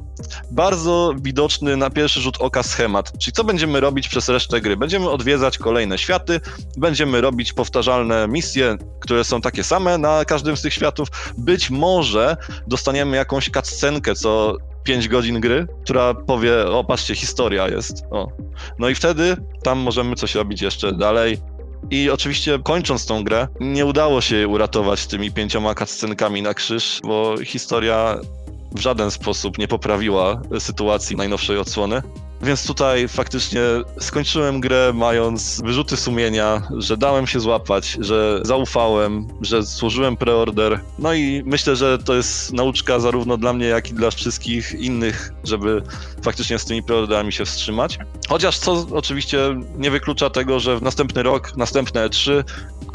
bardzo 0.50 1.14
widoczny 1.22 1.76
na 1.76 1.90
pierwszy 1.90 2.20
rzut 2.20 2.36
oka 2.40 2.62
schemat. 2.62 3.18
Czyli 3.18 3.32
co 3.32 3.44
będziemy 3.44 3.80
robić 3.80 4.08
przez 4.08 4.28
resztę 4.28 4.60
gry? 4.60 4.76
Będziemy 4.76 5.10
odwiedzać 5.10 5.58
kolejne 5.58 5.98
światy, 5.98 6.40
będziemy 6.76 7.20
robić 7.20 7.55
powtarzalne 7.56 8.28
misje, 8.28 8.76
które 9.00 9.24
są 9.24 9.40
takie 9.40 9.64
same 9.64 9.98
na 9.98 10.24
każdym 10.24 10.56
z 10.56 10.62
tych 10.62 10.74
światów. 10.74 11.08
Być 11.38 11.70
może 11.70 12.36
dostaniemy 12.66 13.16
jakąś 13.16 13.50
cutscenkę 13.50 14.14
co 14.14 14.56
5 14.84 15.08
godzin 15.08 15.40
gry, 15.40 15.66
która 15.84 16.14
powie, 16.14 16.66
o 16.66 16.84
patrzcie, 16.84 17.14
historia 17.14 17.68
jest. 17.68 18.04
O. 18.10 18.28
No 18.78 18.88
i 18.88 18.94
wtedy 18.94 19.36
tam 19.62 19.78
możemy 19.78 20.16
coś 20.16 20.34
robić 20.34 20.62
jeszcze 20.62 20.92
dalej. 20.92 21.38
I 21.90 22.10
oczywiście 22.10 22.58
kończąc 22.64 23.06
tą 23.06 23.24
grę, 23.24 23.48
nie 23.60 23.86
udało 23.86 24.20
się 24.20 24.48
uratować 24.48 25.06
tymi 25.06 25.32
pięcioma 25.32 25.74
cutscenkami 25.74 26.42
na 26.42 26.54
krzyż, 26.54 27.00
bo 27.04 27.34
historia 27.44 28.18
w 28.72 28.80
żaden 28.80 29.10
sposób 29.10 29.58
nie 29.58 29.68
poprawiła 29.68 30.42
sytuacji 30.58 31.16
najnowszej 31.16 31.58
odsłony. 31.58 32.02
Więc 32.42 32.66
tutaj 32.66 33.08
faktycznie 33.08 33.60
skończyłem 34.00 34.60
grę 34.60 34.92
mając 34.94 35.60
wyrzuty 35.64 35.96
sumienia, 35.96 36.62
że 36.76 36.96
dałem 36.96 37.26
się 37.26 37.40
złapać, 37.40 37.96
że 38.00 38.40
zaufałem, 38.42 39.28
że 39.40 39.62
złożyłem 39.62 40.16
preorder. 40.16 40.80
No 40.98 41.14
i 41.14 41.42
myślę, 41.46 41.76
że 41.76 41.98
to 41.98 42.14
jest 42.14 42.52
nauczka 42.52 42.98
zarówno 42.98 43.36
dla 43.36 43.52
mnie, 43.52 43.66
jak 43.66 43.90
i 43.90 43.94
dla 43.94 44.10
wszystkich 44.10 44.72
innych, 44.72 45.32
żeby 45.44 45.82
faktycznie 46.22 46.58
z 46.58 46.64
tymi 46.64 46.82
preorderami 46.82 47.32
się 47.32 47.44
wstrzymać. 47.44 47.98
Chociaż 48.28 48.58
co 48.58 48.86
oczywiście 48.92 49.38
nie 49.76 49.90
wyklucza 49.90 50.30
tego, 50.30 50.60
że 50.60 50.78
w 50.78 50.82
następny 50.82 51.22
rok, 51.22 51.56
następne 51.56 52.08
E3, 52.08 52.44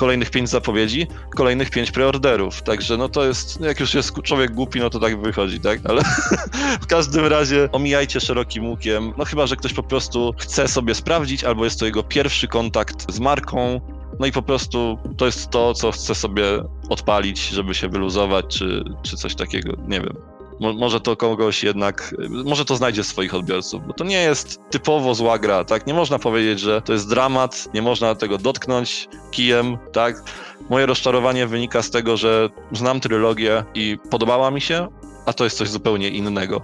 kolejnych 0.01 0.29
pięć 0.29 0.49
zapowiedzi, 0.49 1.07
kolejnych 1.35 1.69
pięć 1.69 1.91
preorderów. 1.91 2.61
Także 2.61 2.97
no 2.97 3.09
to 3.09 3.25
jest, 3.25 3.61
jak 3.61 3.79
już 3.79 3.93
jest 3.93 4.21
człowiek 4.23 4.51
głupi, 4.51 4.79
no 4.79 4.89
to 4.89 4.99
tak 4.99 5.21
wychodzi, 5.21 5.59
tak? 5.59 5.79
Ale 5.83 6.01
w 6.83 6.87
każdym 6.87 7.25
razie 7.25 7.69
omijajcie 7.71 8.19
szerokim 8.19 8.65
łukiem. 8.65 9.13
No 9.17 9.25
chyba, 9.25 9.47
że 9.47 9.55
ktoś 9.55 9.73
po 9.73 9.83
prostu 9.83 10.33
chce 10.37 10.67
sobie 10.67 10.95
sprawdzić, 10.95 11.43
albo 11.43 11.63
jest 11.63 11.79
to 11.79 11.85
jego 11.85 12.03
pierwszy 12.03 12.47
kontakt 12.47 13.11
z 13.13 13.19
marką, 13.19 13.81
no 14.19 14.25
i 14.25 14.31
po 14.31 14.41
prostu 14.41 14.99
to 15.17 15.25
jest 15.25 15.49
to, 15.49 15.73
co 15.73 15.91
chce 15.91 16.15
sobie 16.15 16.43
odpalić, 16.89 17.49
żeby 17.49 17.73
się 17.73 17.89
wyluzować, 17.89 18.45
czy, 18.47 18.83
czy 19.03 19.17
coś 19.17 19.35
takiego, 19.35 19.73
nie 19.87 20.01
wiem. 20.01 20.40
Mo 20.61 20.73
może 20.73 21.01
to 21.01 21.15
kogoś 21.15 21.63
jednak, 21.63 22.15
może 22.29 22.65
to 22.65 22.75
znajdzie 22.75 23.03
swoich 23.03 23.35
odbiorców, 23.35 23.87
bo 23.87 23.93
to 23.93 24.03
nie 24.03 24.21
jest 24.21 24.59
typowo 24.69 25.15
zła 25.15 25.39
gra, 25.39 25.63
tak? 25.63 25.87
Nie 25.87 25.93
można 25.93 26.19
powiedzieć, 26.19 26.59
że 26.59 26.81
to 26.81 26.93
jest 26.93 27.09
dramat, 27.09 27.67
nie 27.73 27.81
można 27.81 28.15
tego 28.15 28.37
dotknąć 28.37 29.09
kijem, 29.31 29.77
tak? 29.93 30.23
Moje 30.69 30.85
rozczarowanie 30.85 31.47
wynika 31.47 31.81
z 31.81 31.89
tego, 31.89 32.17
że 32.17 32.49
znam 32.71 32.99
trylogię 32.99 33.63
i 33.73 33.97
podobała 34.09 34.51
mi 34.51 34.61
się, 34.61 34.87
a 35.25 35.33
to 35.33 35.43
jest 35.43 35.57
coś 35.57 35.69
zupełnie 35.69 36.09
innego. 36.09 36.61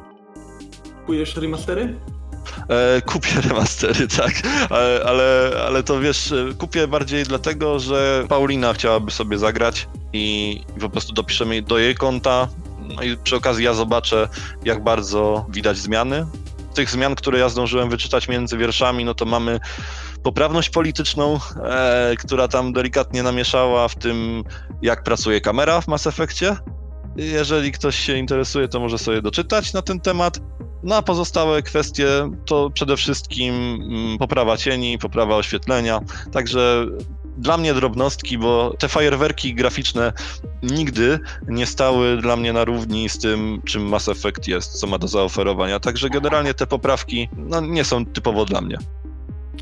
Kupujesz 0.99 1.35
remastery? 1.35 1.99
E, 2.69 3.01
kupię 3.01 3.41
remastery, 3.49 4.07
tak, 4.07 4.33
ale, 4.69 5.01
ale, 5.05 5.51
ale 5.67 5.83
to 5.83 5.99
wiesz, 5.99 6.33
kupię 6.57 6.87
bardziej 6.87 7.23
dlatego, 7.23 7.79
że 7.79 8.25
Paulina 8.29 8.73
chciałaby 8.73 9.11
sobie 9.11 9.37
zagrać 9.37 9.87
i 10.13 10.61
po 10.79 10.89
prostu 10.89 11.13
dopiszemy 11.13 11.61
do 11.61 11.77
jej 11.77 11.95
konta, 11.95 12.47
no 12.95 13.03
i 13.03 13.17
przy 13.17 13.35
okazji 13.35 13.65
ja 13.65 13.73
zobaczę, 13.73 14.29
jak 14.65 14.83
bardzo 14.83 15.45
widać 15.49 15.77
zmiany 15.77 16.25
tych 16.77 16.89
zmian, 16.89 17.15
które 17.15 17.39
ja 17.39 17.49
zdążyłem 17.49 17.89
wyczytać 17.89 18.27
między 18.27 18.57
wierszami, 18.57 19.05
no 19.05 19.13
to 19.13 19.25
mamy 19.25 19.59
poprawność 20.23 20.69
polityczną, 20.69 21.39
e, 21.63 22.15
która 22.19 22.47
tam 22.47 22.73
delikatnie 22.73 23.23
namieszała 23.23 23.87
w 23.87 23.95
tym, 23.95 24.43
jak 24.81 25.03
pracuje 25.03 25.41
kamera 25.41 25.81
w 25.81 25.87
Mass 25.87 26.07
Effectie. 26.07 26.55
Jeżeli 27.15 27.71
ktoś 27.71 27.95
się 27.95 28.17
interesuje, 28.17 28.67
to 28.67 28.79
może 28.79 28.97
sobie 28.97 29.21
doczytać 29.21 29.73
na 29.73 29.81
ten 29.81 29.99
temat. 29.99 30.39
No 30.83 30.95
a 30.95 31.01
pozostałe 31.01 31.61
kwestie 31.61 32.07
to 32.45 32.69
przede 32.69 32.97
wszystkim 32.97 33.55
mm, 33.55 34.17
poprawa 34.17 34.57
cieni, 34.57 34.97
poprawa 34.97 35.35
oświetlenia. 35.35 35.99
Także 36.31 36.85
dla 37.37 37.57
mnie 37.57 37.73
drobnostki, 37.73 38.37
bo 38.37 38.75
te 38.79 38.87
fajerwerki 38.87 39.55
graficzne 39.55 40.13
nigdy 40.63 41.19
nie 41.47 41.65
stały 41.65 42.17
dla 42.21 42.35
mnie 42.35 42.53
na 42.53 42.65
równi 42.65 43.09
z 43.09 43.19
tym, 43.19 43.61
czym 43.65 43.83
Mass 43.83 44.09
Effect 44.09 44.47
jest, 44.47 44.79
co 44.79 44.87
ma 44.87 44.97
do 44.97 45.07
zaoferowania. 45.07 45.79
Także 45.79 46.09
generalnie 46.09 46.53
te 46.53 46.67
poprawki 46.67 47.29
no, 47.37 47.61
nie 47.61 47.83
są 47.83 48.05
typowo 48.05 48.45
dla 48.45 48.61
mnie. 48.61 48.77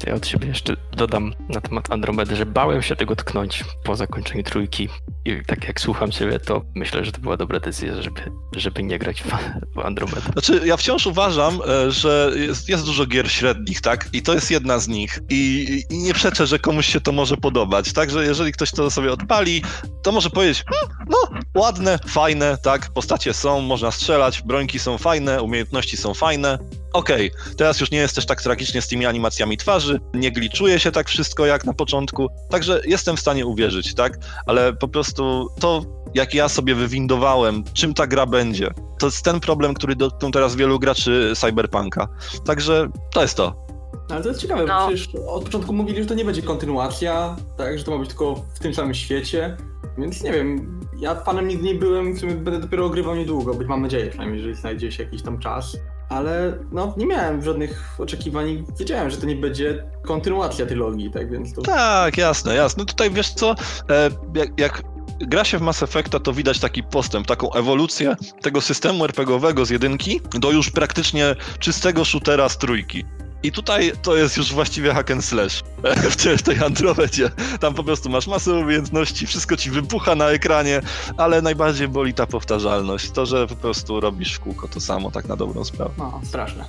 Ja 0.04 0.14
od 0.14 0.28
siebie 0.28 0.48
jeszcze 0.48 0.76
dodam 0.92 1.34
na 1.50 1.62
temat 1.62 1.92
Andromedy, 1.92 2.36
że 2.36 2.46
bałem 2.46 2.82
się 2.82 2.96
tego 2.96 3.16
tknąć 3.16 3.64
po 3.84 3.96
zakończeniu 3.96 4.44
trójki. 4.44 4.90
I 5.26 5.42
tak 5.48 5.68
jak 5.68 5.82
słucham 5.82 6.12
siebie, 6.12 6.40
to 6.40 6.62
myślę, 6.76 7.06
że 7.06 7.12
to 7.12 7.22
była 7.22 7.38
dobra 7.38 7.60
decyzja, 7.60 8.02
żeby, 8.02 8.22
żeby 8.56 8.84
nie 8.84 9.00
grać 9.00 9.24
w, 9.24 9.30
w 9.76 9.80
Andromedę. 9.80 10.22
Znaczy, 10.32 10.62
ja 10.66 10.78
wciąż 10.78 11.08
uważam, 11.08 11.60
e, 11.68 11.92
że 11.92 12.32
jest, 12.36 12.70
jest 12.70 12.86
dużo 12.86 13.06
gier 13.06 13.32
średnich, 13.32 13.82
tak? 13.82 14.10
I 14.14 14.22
to 14.22 14.34
jest 14.34 14.52
jedna 14.52 14.80
z 14.80 14.88
nich. 14.88 15.20
I, 15.30 15.66
I 15.90 15.98
nie 15.98 16.14
przeczę, 16.14 16.48
że 16.48 16.60
komuś 16.60 16.86
się 16.86 17.02
to 17.02 17.12
może 17.12 17.38
podobać. 17.38 17.94
Także 17.94 18.26
jeżeli 18.26 18.52
ktoś 18.52 18.72
to 18.72 18.92
sobie 18.92 19.12
odpali, 19.12 19.64
to 20.04 20.12
może 20.12 20.30
powiedzieć, 20.30 20.64
hm, 20.68 21.08
no, 21.10 21.40
ładne, 21.62 22.00
fajne, 22.08 22.58
tak? 22.64 22.90
Postacie 22.94 23.34
są, 23.34 23.62
można 23.62 23.92
strzelać, 23.92 24.42
brońki 24.42 24.80
są 24.80 24.98
fajne, 24.98 25.42
umiejętności 25.42 25.98
są 25.98 26.14
fajne. 26.14 26.60
Okej, 26.96 27.32
okay, 27.32 27.56
teraz 27.56 27.80
już 27.80 27.92
nie 27.92 27.98
jest 27.98 28.16
też 28.16 28.26
tak 28.26 28.42
tragicznie 28.42 28.82
z 28.82 28.88
tymi 28.88 29.06
animacjami 29.06 29.58
twarzy, 29.58 30.00
nie 30.14 30.32
gliczuje 30.32 30.80
się 30.80 30.92
tak 30.92 31.10
wszystko 31.10 31.46
jak 31.46 31.66
na 31.66 31.74
początku, 31.74 32.28
także 32.50 32.82
jestem 32.86 33.18
w 33.18 33.20
stanie 33.20 33.46
uwierzyć, 33.46 33.96
tak? 33.96 34.18
Ale 34.46 34.74
po 34.74 34.88
prostu 34.88 35.48
to, 35.60 35.82
jak 36.14 36.34
ja 36.34 36.50
sobie 36.50 36.76
wywindowałem, 36.76 37.64
czym 37.74 37.94
ta 37.94 38.08
gra 38.08 38.26
będzie, 38.26 38.72
to 39.00 39.08
jest 39.08 39.26
ten 39.26 39.40
problem, 39.40 39.74
który 39.74 39.96
dotknął 39.96 40.32
teraz 40.32 40.56
wielu 40.56 40.80
graczy 40.80 41.34
Cyberpunka. 41.36 42.08
Także 42.46 42.88
to 43.14 43.22
jest 43.22 43.38
to. 43.38 43.66
Ale 44.10 44.22
to 44.22 44.30
jest 44.30 44.42
ciekawe, 44.42 44.66
no. 44.66 44.80
bo 44.80 44.88
przecież 44.88 45.16
od 45.28 45.44
początku 45.44 45.74
mówili, 45.74 46.02
że 46.02 46.10
to 46.10 46.16
nie 46.16 46.26
będzie 46.26 46.42
kontynuacja, 46.42 47.36
tak, 47.58 47.78
że 47.78 47.84
to 47.84 47.92
ma 47.92 47.98
być 47.98 48.10
tylko 48.10 48.36
w 48.36 48.60
tym 48.60 48.74
samym 48.74 48.94
świecie. 48.94 49.58
Więc 49.98 50.24
nie 50.24 50.32
wiem, 50.32 50.80
ja 50.98 51.16
fanem 51.16 51.48
nigdy 51.48 51.64
nie 51.64 51.76
byłem, 51.76 52.14
w 52.14 52.20
sumie 52.20 52.34
będę 52.34 52.60
dopiero 52.60 52.86
ogrywał 52.86 53.16
niedługo, 53.16 53.54
być 53.54 53.68
mam 53.68 53.82
nadzieję 53.82 54.08
przynajmniej, 54.08 54.38
jeżeli 54.38 54.56
znajdzie 54.56 54.92
się 54.92 55.04
jakiś 55.04 55.22
tam 55.22 55.40
czas 55.40 55.78
ale 56.10 56.58
no 56.72 56.94
nie 56.98 57.06
miałem 57.06 57.44
żadnych 57.44 57.96
oczekiwań. 58.00 58.66
Wiedziałem, 58.80 59.10
że 59.10 59.18
to 59.18 59.26
nie 59.26 59.36
będzie 59.36 59.84
kontynuacja 60.02 60.66
trylogii, 60.66 61.12
tak 61.12 61.32
więc 61.32 61.54
to... 61.54 61.62
Tak, 61.62 62.18
jasne, 62.18 62.56
jasne. 62.56 62.86
Tutaj 62.86 63.12
wiesz 63.12 63.34
co, 63.34 63.56
e, 63.90 64.10
jak, 64.36 64.60
jak 64.60 64.84
gra 65.20 65.44
się 65.44 65.58
w 65.58 65.62
Mass 65.62 65.84
Effecta, 65.84 66.20
to 66.20 66.34
widać 66.34 66.60
taki 66.60 66.84
postęp, 66.84 67.28
taką 67.28 67.54
ewolucję 67.54 68.16
tego 68.42 68.62
systemu 68.62 69.06
RPGowego 69.06 69.66
z 69.66 69.70
jedynki 69.70 70.22
do 70.40 70.52
już 70.52 70.72
praktycznie 70.72 71.36
czystego 71.60 72.06
shootera 72.06 72.50
z 72.50 72.58
trójki. 72.58 73.06
I 73.46 73.52
tutaj 73.52 73.92
to 74.02 74.16
jest 74.16 74.38
już 74.38 74.54
właściwie 74.54 74.94
hack 74.94 75.12
and 75.12 75.26
slash 75.26 75.64
w 76.38 76.42
tej, 76.42 76.60
Andromedzie. 76.60 77.30
Tam 77.60 77.74
po 77.74 77.84
prostu 77.84 78.10
masz 78.10 78.28
masę 78.28 78.54
umiejętności, 78.54 79.28
wszystko 79.28 79.58
ci 79.58 79.72
wybucha 79.72 80.16
na 80.16 80.30
ekranie, 80.30 80.82
ale 81.18 81.42
najbardziej 81.42 81.88
boli 81.88 82.14
ta 82.14 82.28
powtarzalność. 82.28 83.12
To, 83.12 83.26
że 83.26 83.48
po 83.48 83.56
prostu 83.56 84.00
robisz 84.00 84.34
w 84.34 84.40
kółko 84.40 84.68
to 84.68 84.80
samo, 84.80 85.12
tak 85.12 85.28
na 85.28 85.36
dobrą 85.36 85.64
sprawę. 85.64 85.92
No, 85.98 86.22
straszne. 86.24 86.66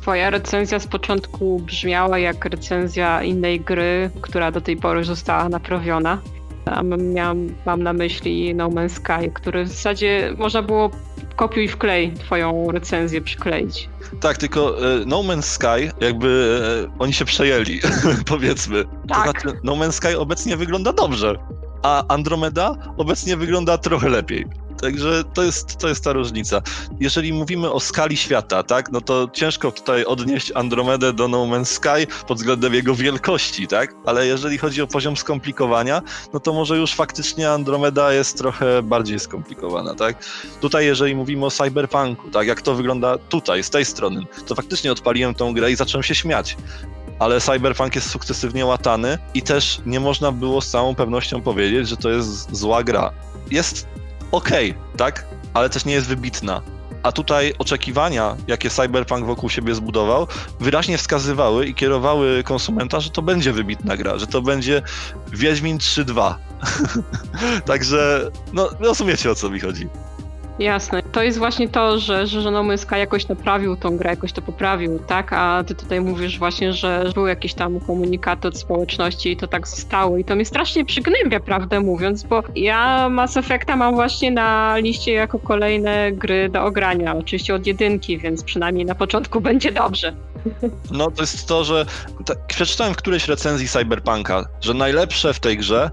Twoja 0.00 0.30
recenzja 0.30 0.78
z 0.78 0.86
początku 0.86 1.60
brzmiała 1.60 2.18
jak 2.18 2.44
recenzja 2.44 3.22
innej 3.22 3.60
gry, 3.60 4.10
która 4.20 4.50
do 4.50 4.60
tej 4.60 4.76
pory 4.76 5.04
została 5.04 5.48
naprawiona. 5.48 6.18
Miałam, 6.98 7.48
mam 7.66 7.82
na 7.82 7.92
myśli 7.92 8.54
No 8.54 8.68
Man's 8.68 8.88
Sky, 8.88 9.30
który 9.34 9.64
w 9.64 9.68
zasadzie 9.68 10.34
można 10.38 10.62
było 10.62 10.90
kopiuj 11.40 11.68
wklej 11.68 12.12
twoją 12.12 12.70
recenzję 12.72 13.20
przykleić. 13.20 13.88
Tak, 14.20 14.38
tylko 14.38 14.78
e, 14.78 15.04
No 15.06 15.16
Man's 15.16 15.42
Sky, 15.42 15.90
jakby 16.00 16.60
e, 16.88 16.96
oni 16.98 17.12
się 17.12 17.24
przejęli, 17.24 17.80
powiedzmy. 18.32 18.84
Tak. 18.84 19.16
To 19.16 19.22
znaczy, 19.22 19.60
No 19.64 19.72
Man's 19.72 19.92
Sky 19.92 20.18
obecnie 20.18 20.56
wygląda 20.56 20.92
dobrze, 20.92 21.38
a 21.82 22.04
Andromeda 22.08 22.76
obecnie 22.96 23.36
wygląda 23.36 23.78
trochę 23.78 24.08
lepiej. 24.08 24.46
Także 24.80 25.24
to 25.34 25.42
jest, 25.42 25.76
to 25.76 25.88
jest 25.88 26.04
ta 26.04 26.12
różnica. 26.12 26.62
Jeżeli 27.00 27.32
mówimy 27.32 27.72
o 27.72 27.80
skali 27.80 28.16
świata, 28.16 28.62
tak, 28.62 28.92
no 28.92 29.00
to 29.00 29.28
ciężko 29.32 29.72
tutaj 29.72 30.04
odnieść 30.04 30.52
Andromedę 30.54 31.12
do 31.12 31.28
No 31.28 31.38
Man's 31.38 31.64
Sky 31.64 32.06
pod 32.28 32.38
względem 32.38 32.74
jego 32.74 32.94
wielkości, 32.94 33.66
tak? 33.66 33.94
Ale 34.06 34.26
jeżeli 34.26 34.58
chodzi 34.58 34.82
o 34.82 34.86
poziom 34.86 35.16
skomplikowania, 35.16 36.02
no 36.32 36.40
to 36.40 36.52
może 36.52 36.76
już 36.76 36.94
faktycznie 36.94 37.50
Andromeda 37.50 38.12
jest 38.12 38.38
trochę 38.38 38.82
bardziej 38.82 39.20
skomplikowana, 39.20 39.94
tak? 39.94 40.24
Tutaj 40.60 40.86
jeżeli 40.86 41.14
mówimy 41.14 41.46
o 41.46 41.50
cyberpunku, 41.50 42.30
tak, 42.30 42.46
jak 42.46 42.62
to 42.62 42.74
wygląda 42.74 43.18
tutaj, 43.18 43.62
z 43.62 43.70
tej 43.70 43.84
strony, 43.84 44.26
to 44.46 44.54
faktycznie 44.54 44.92
odpaliłem 44.92 45.34
tą 45.34 45.54
grę 45.54 45.72
i 45.72 45.76
zacząłem 45.76 46.02
się 46.02 46.14
śmiać 46.14 46.56
ale 47.20 47.40
Cyberpunk 47.40 47.94
jest 47.94 48.10
sukcesywnie 48.10 48.66
łatany 48.66 49.18
i 49.34 49.42
też 49.42 49.80
nie 49.86 50.00
można 50.00 50.32
było 50.32 50.60
z 50.60 50.70
całą 50.70 50.94
pewnością 50.94 51.42
powiedzieć, 51.42 51.88
że 51.88 51.96
to 51.96 52.10
jest 52.10 52.56
zła 52.56 52.82
gra. 52.82 53.12
Jest 53.50 53.86
okej, 54.32 54.70
okay, 54.70 54.96
tak? 54.96 55.26
Ale 55.54 55.70
też 55.70 55.84
nie 55.84 55.94
jest 55.94 56.06
wybitna. 56.06 56.62
A 57.02 57.12
tutaj 57.12 57.54
oczekiwania, 57.58 58.36
jakie 58.46 58.70
Cyberpunk 58.70 59.26
wokół 59.26 59.50
siebie 59.50 59.74
zbudował, 59.74 60.26
wyraźnie 60.60 60.98
wskazywały 60.98 61.66
i 61.66 61.74
kierowały 61.74 62.42
konsumenta, 62.44 63.00
że 63.00 63.10
to 63.10 63.22
będzie 63.22 63.52
wybitna 63.52 63.96
gra, 63.96 64.18
że 64.18 64.26
to 64.26 64.42
będzie 64.42 64.82
Wiedźmin 65.32 65.78
3.2. 65.78 66.34
Także, 67.70 68.30
no, 68.52 68.68
rozumiecie 68.80 69.30
o 69.30 69.34
co 69.34 69.50
mi 69.50 69.60
chodzi. 69.60 69.88
Jasne. 70.60 71.02
To 71.02 71.22
jest 71.22 71.38
właśnie 71.38 71.68
to, 71.68 71.98
że, 71.98 72.26
że, 72.26 72.50
No 72.50 72.78
Sky 72.78 72.98
jakoś 72.98 73.28
naprawił 73.28 73.76
tą 73.76 73.96
grę, 73.96 74.10
jakoś 74.10 74.32
to 74.32 74.42
poprawił, 74.42 74.98
tak? 74.98 75.32
A 75.32 75.64
ty 75.66 75.74
tutaj 75.74 76.00
mówisz 76.00 76.38
właśnie, 76.38 76.72
że 76.72 77.10
były 77.14 77.28
jakieś 77.28 77.54
tam 77.54 77.80
komunikaty 77.80 78.48
od 78.48 78.58
społeczności 78.58 79.30
i 79.30 79.36
to 79.36 79.46
tak 79.46 79.68
zostało. 79.68 80.18
I 80.18 80.24
to 80.24 80.34
mnie 80.34 80.44
strasznie 80.44 80.84
przygnębia, 80.84 81.40
prawdę 81.40 81.80
mówiąc, 81.80 82.22
bo 82.22 82.42
ja 82.54 83.08
Mass 83.08 83.36
Effecta 83.36 83.76
mam 83.76 83.94
właśnie 83.94 84.30
na 84.30 84.76
liście 84.76 85.12
jako 85.12 85.38
kolejne 85.38 86.12
gry 86.12 86.48
do 86.48 86.64
ogrania. 86.64 87.16
Oczywiście 87.16 87.54
od 87.54 87.66
jedynki, 87.66 88.18
więc 88.18 88.44
przynajmniej 88.44 88.86
na 88.86 88.94
początku 88.94 89.40
będzie 89.50 89.72
dobrze. 89.72 90.16
No 90.90 91.10
to 91.10 91.22
jest 91.22 91.48
to, 91.48 91.64
że 91.64 91.86
przeczytałem 92.46 92.94
w 92.94 92.96
którejś 92.96 93.28
recenzji 93.28 93.68
Cyberpunka, 93.68 94.44
że 94.60 94.74
najlepsze 94.74 95.34
w 95.34 95.40
tej 95.40 95.56
grze 95.56 95.90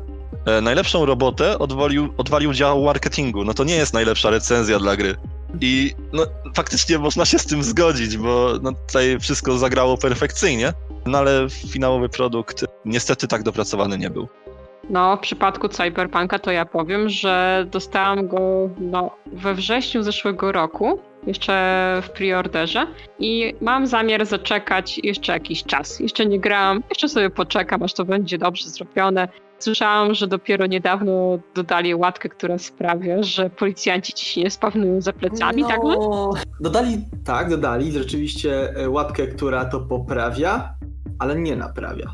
najlepszą 0.61 1.05
robotę 1.05 1.59
odwalił, 1.59 2.13
odwalił 2.17 2.53
dział 2.53 2.83
marketingu. 2.83 3.43
No 3.43 3.53
to 3.53 3.63
nie 3.63 3.75
jest 3.75 3.93
najlepsza 3.93 4.29
recenzja 4.29 4.79
dla 4.79 4.95
gry. 4.95 5.15
I 5.61 5.93
no, 6.13 6.23
faktycznie 6.55 6.97
można 6.97 7.25
się 7.25 7.39
z 7.39 7.45
tym 7.45 7.63
zgodzić, 7.63 8.17
bo 8.17 8.53
no, 8.61 8.71
tutaj 8.87 9.19
wszystko 9.19 9.57
zagrało 9.57 9.97
perfekcyjnie, 9.97 10.73
no 11.05 11.17
ale 11.17 11.47
finałowy 11.71 12.09
produkt 12.09 12.65
niestety 12.85 13.27
tak 13.27 13.43
dopracowany 13.43 13.97
nie 13.97 14.09
był. 14.09 14.27
No, 14.89 15.17
w 15.17 15.19
przypadku 15.19 15.69
Cyberpunka 15.69 16.39
to 16.39 16.51
ja 16.51 16.65
powiem, 16.65 17.09
że 17.09 17.65
dostałam 17.71 18.27
go 18.27 18.69
no, 18.79 19.11
we 19.25 19.53
wrześniu 19.53 20.03
zeszłego 20.03 20.51
roku, 20.51 20.99
jeszcze 21.27 22.01
w 22.03 22.09
preorderze 22.09 22.87
i 23.19 23.53
mam 23.61 23.87
zamiar 23.87 24.25
zaczekać 24.25 24.99
jeszcze 25.03 25.33
jakiś 25.33 25.63
czas. 25.63 25.99
Jeszcze 25.99 26.25
nie 26.25 26.39
grałam, 26.39 26.83
jeszcze 26.89 27.09
sobie 27.09 27.29
poczekam, 27.29 27.83
aż 27.83 27.93
to 27.93 28.05
będzie 28.05 28.37
dobrze 28.37 28.69
zrobione. 28.69 29.27
Słyszałam, 29.59 30.13
że 30.13 30.27
dopiero 30.27 30.65
niedawno 30.65 31.39
dodali 31.55 31.95
łatkę, 31.95 32.29
która 32.29 32.57
sprawia, 32.57 33.23
że 33.23 33.49
policjanci 33.49 34.13
ci 34.13 34.25
się 34.25 34.41
nie 34.41 34.49
spawnują 34.49 35.01
za 35.01 35.13
plecami, 35.13 35.61
no, 35.61 35.67
tak? 35.67 35.79
Dodali, 36.59 36.97
tak, 37.25 37.49
dodali 37.49 37.91
rzeczywiście 37.91 38.75
e, 38.75 38.89
łatkę, 38.89 39.27
która 39.27 39.65
to 39.65 39.79
poprawia, 39.79 40.73
ale 41.19 41.35
nie 41.35 41.55
naprawia. 41.55 42.13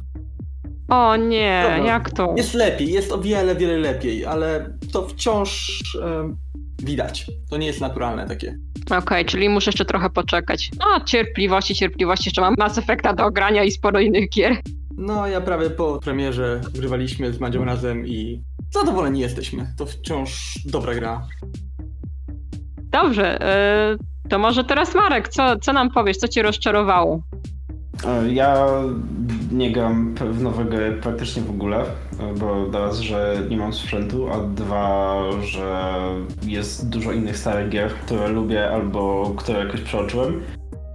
O 0.89 1.15
nie, 1.15 1.75
no, 1.77 1.85
jak 1.85 2.09
to? 2.09 2.33
Jest 2.37 2.53
lepiej, 2.53 2.91
jest 2.91 3.11
o 3.11 3.17
wiele, 3.17 3.55
wiele 3.55 3.77
lepiej, 3.77 4.25
ale 4.25 4.77
to 4.91 5.07
wciąż 5.07 5.81
e, 6.01 6.35
widać. 6.83 7.25
To 7.49 7.57
nie 7.57 7.67
jest 7.67 7.81
naturalne 7.81 8.27
takie. 8.27 8.57
Okej, 8.85 8.97
okay, 8.97 9.25
czyli 9.25 9.49
muszę 9.49 9.69
jeszcze 9.69 9.85
trochę 9.85 10.09
poczekać. 10.09 10.71
No, 10.79 11.05
cierpliwości, 11.05 11.75
cierpliwości, 11.75 12.29
jeszcze 12.29 12.41
mam 12.41 12.55
Mass 12.57 12.77
Effecta 12.77 13.13
do 13.13 13.25
ogrania 13.25 13.63
i 13.63 13.71
sporo 13.71 13.99
innych 13.99 14.29
gier. 14.29 14.57
No, 14.97 15.27
ja 15.27 15.41
prawie 15.41 15.69
po 15.69 15.99
premierze 15.99 16.61
grywaliśmy 16.73 17.33
z 17.33 17.39
Madzią 17.39 17.65
razem 17.65 18.07
i 18.07 18.43
zadowoleni 18.71 19.19
jesteśmy. 19.19 19.73
To 19.77 19.85
wciąż 19.85 20.59
dobra 20.65 20.95
gra. 20.95 21.27
Dobrze, 22.77 23.39
yy, 23.91 24.29
to 24.29 24.39
może 24.39 24.63
teraz 24.63 24.95
Marek, 24.95 25.29
co, 25.29 25.59
co 25.59 25.73
nam 25.73 25.91
powiesz, 25.91 26.17
co 26.17 26.27
cię 26.27 26.43
rozczarowało? 26.43 27.21
E, 28.05 28.33
ja 28.33 28.67
nie 29.51 29.71
gram 29.71 30.15
w 30.15 30.41
nowe 30.41 30.65
gry 30.65 30.99
praktycznie 31.01 31.41
w 31.41 31.49
ogóle, 31.49 31.81
e, 32.19 32.33
bo 32.39 32.71
raz, 32.71 32.99
że 32.99 33.37
nie 33.49 33.57
mam 33.57 33.73
sprzętu, 33.73 34.29
a 34.29 34.39
dwa, 34.39 35.21
że 35.41 35.91
jest 36.45 36.89
dużo 36.89 37.11
innych 37.11 37.37
starych 37.37 37.69
gier, 37.69 37.93
które 37.93 38.27
lubię 38.27 38.69
albo 38.69 39.33
które 39.37 39.59
jakoś 39.59 39.81
przeoczyłem. 39.81 40.41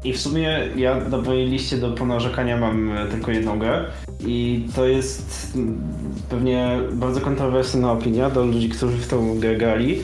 I 0.04 0.12
w 0.12 0.20
sumie 0.20 0.60
ja 0.76 1.00
na 1.10 1.18
mojej 1.18 1.46
liście 1.46 1.76
do 1.76 1.90
ponarzekania 1.90 2.56
mam 2.56 2.90
tylko 3.10 3.30
jedną 3.30 3.58
grę 3.58 3.84
i 4.26 4.66
to 4.76 4.86
jest 4.86 5.52
mm, 5.56 5.78
pewnie 6.30 6.78
bardzo 6.92 7.20
kontrowersyjna 7.20 7.92
opinia 7.92 8.30
do 8.30 8.44
ludzi, 8.44 8.68
którzy 8.68 8.96
w 8.96 9.08
tą 9.08 9.38
grę 9.38 9.56
grali. 9.56 10.02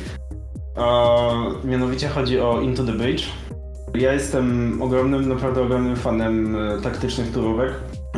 A 0.77 1.19
mianowicie 1.65 2.09
chodzi 2.09 2.41
o 2.41 2.61
Into 2.61 2.85
the 2.85 2.93
Bridge. 2.93 3.25
Ja 3.95 4.13
jestem 4.13 4.79
ogromnym, 4.83 5.29
naprawdę 5.29 5.63
ogromnym 5.63 5.97
fanem 5.97 6.57
e, 6.57 6.81
taktycznych 6.83 7.33
turówek. 7.33 7.73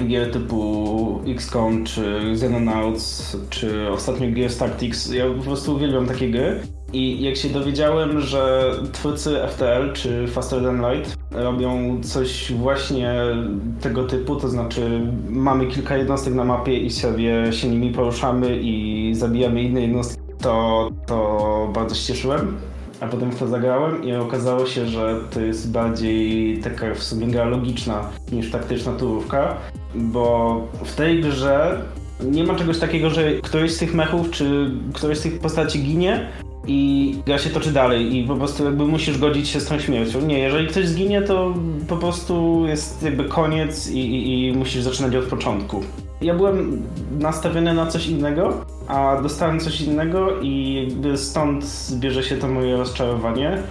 Gier 0.09 0.33
typu 0.33 1.21
XCOM, 1.27 1.85
czy 1.85 2.21
Xenonauts, 2.33 3.37
czy 3.51 3.89
ostatnio 3.91 4.31
Gears 4.31 4.59
Tactics. 4.59 5.13
Ja 5.13 5.25
po 5.39 5.43
prostu 5.43 5.75
uwielbiam 5.75 6.07
takie 6.07 6.31
gry. 6.31 6.61
I 6.93 7.23
jak 7.23 7.37
się 7.37 7.49
dowiedziałem, 7.49 8.21
że 8.21 8.73
twórcy 8.93 9.37
FTL 9.49 9.93
czy 9.93 10.29
Faster 10.29 10.63
Than 10.63 10.93
Light 10.93 11.17
robią 11.31 12.01
coś 12.03 12.53
właśnie 12.53 13.15
tego 13.81 14.05
typu, 14.05 14.37
to 14.37 14.49
znaczy 14.49 15.01
mamy 15.29 15.67
kilka 15.67 15.97
jednostek 15.97 16.35
na 16.35 16.45
mapie 16.45 16.79
i 16.79 16.91
sobie 16.91 17.53
się 17.53 17.69
nimi 17.69 17.91
poruszamy 17.91 18.59
i 18.63 19.11
zabijamy 19.15 19.63
inne 19.63 19.81
jednostki, 19.81 20.23
to, 20.41 20.91
to 21.07 21.71
bardzo 21.75 21.95
się 21.95 22.15
cieszyłem. 22.15 22.57
A 23.01 23.07
potem 23.07 23.31
w 23.31 23.39
to 23.39 23.49
zagrałem 23.49 24.05
i 24.05 24.15
okazało 24.15 24.67
się, 24.67 24.87
że 24.87 25.21
to 25.31 25.41
jest 25.41 25.73
bardziej 25.73 26.59
taka 26.59 26.95
w 26.95 27.03
sumie 27.03 27.27
gra 27.27 27.45
logiczna 27.45 28.09
niż 28.33 28.51
taktyczna 28.51 28.93
turówka, 28.93 29.57
bo 29.95 30.61
w 30.85 30.95
tej 30.95 31.21
grze 31.21 31.83
nie 32.25 32.45
ma 32.45 32.55
czegoś 32.55 32.79
takiego, 32.79 33.11
że 33.11 33.33
któryś 33.33 33.73
z 33.73 33.79
tych 33.79 33.95
mechów 33.95 34.31
czy 34.31 34.71
któryś 34.95 35.19
z 35.19 35.23
tych 35.23 35.39
postaci 35.39 35.83
ginie, 35.83 36.29
i 36.67 37.15
gra 37.27 37.39
się 37.39 37.51
toczy 37.51 37.73
dalej 37.73 38.17
i 38.17 38.25
po 38.25 38.37
prostu 38.37 38.65
jakby 38.65 38.87
musisz 38.87 39.19
godzić 39.19 39.49
się 39.49 39.61
z 39.61 39.65
tą 39.65 39.79
śmiercią. 39.79 40.21
Nie, 40.21 40.39
jeżeli 40.39 40.69
ktoś 40.69 40.89
zginie, 40.89 41.23
to 41.23 41.55
po 41.89 41.97
prostu 41.97 42.65
jest 42.67 43.03
jakby 43.03 43.25
koniec 43.25 43.91
i, 43.91 43.99
i, 43.99 44.49
i 44.49 44.53
musisz 44.53 44.83
zaczynać 44.83 45.17
od 45.17 45.25
początku. 45.25 45.83
Ja 46.21 46.35
byłem 46.35 46.83
nastawiony 47.19 47.75
na 47.75 47.87
coś 47.87 48.07
innego, 48.07 48.65
a 48.89 49.23
dostałem 49.23 49.61
coś 49.61 49.81
innego 49.81 50.41
i 50.41 50.75
jakby 50.89 51.17
stąd 51.17 51.65
bierze 51.93 52.23
się 52.23 52.37
to 52.37 52.49
moje 52.49 52.77
rozczarowanie 52.77 53.63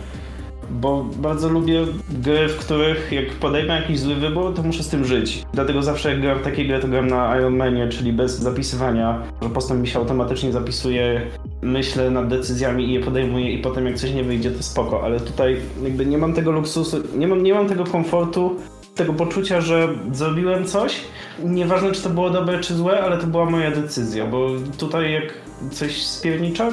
bo 0.70 1.06
bardzo 1.18 1.50
lubię 1.50 1.86
gry, 2.10 2.48
w 2.48 2.58
których 2.58 3.12
jak 3.12 3.30
podejmę 3.30 3.82
jakiś 3.82 4.00
zły 4.00 4.16
wybór, 4.16 4.54
to 4.54 4.64
muszę 4.64 4.84
z 4.84 4.90
tym 4.90 5.06
żyć. 5.06 5.44
Dlatego 5.54 5.84
zawsze 5.84 6.10
jak 6.12 6.22
gram 6.22 6.40
takie 6.40 6.66
gry, 6.66 6.80
to 6.80 6.88
gram 6.88 7.08
na 7.08 7.38
Ironmanie, 7.38 7.88
czyli 7.88 8.14
bez 8.14 8.40
zapisywania, 8.40 9.22
że 9.42 9.50
postęp 9.50 9.82
mi 9.82 9.88
się 9.88 10.00
automatycznie 10.00 10.52
zapisuje, 10.52 11.22
myślę 11.66 12.12
nad 12.12 12.28
decyzjami 12.28 12.90
i 12.90 12.94
je 12.94 13.00
podejmuję 13.00 13.52
i 13.52 13.62
potem 13.62 13.86
jak 13.86 13.96
coś 13.98 14.14
nie 14.14 14.24
wyjdzie, 14.24 14.52
to 14.52 14.64
spoko, 14.64 15.04
ale 15.04 15.20
tutaj 15.20 15.58
jakby 15.84 16.06
nie 16.06 16.18
mam 16.18 16.34
tego 16.34 16.52
luksusu, 16.52 16.98
nie 17.18 17.28
mam, 17.28 17.44
nie 17.44 17.54
mam 17.54 17.70
tego 17.70 17.84
komfortu, 17.84 18.56
tego 18.96 19.14
poczucia, 19.14 19.62
że 19.62 19.90
zrobiłem 20.12 20.66
coś, 20.66 21.02
nieważne 21.44 21.92
czy 21.92 22.02
to 22.02 22.10
było 22.10 22.30
dobre 22.30 22.60
czy 22.60 22.76
złe, 22.76 23.04
ale 23.04 23.18
to 23.18 23.28
była 23.28 23.46
moja 23.46 23.72
decyzja, 23.72 24.28
bo 24.28 24.50
tutaj 24.78 25.12
jak 25.12 25.34
coś 25.72 26.06
spiernicza, 26.06 26.72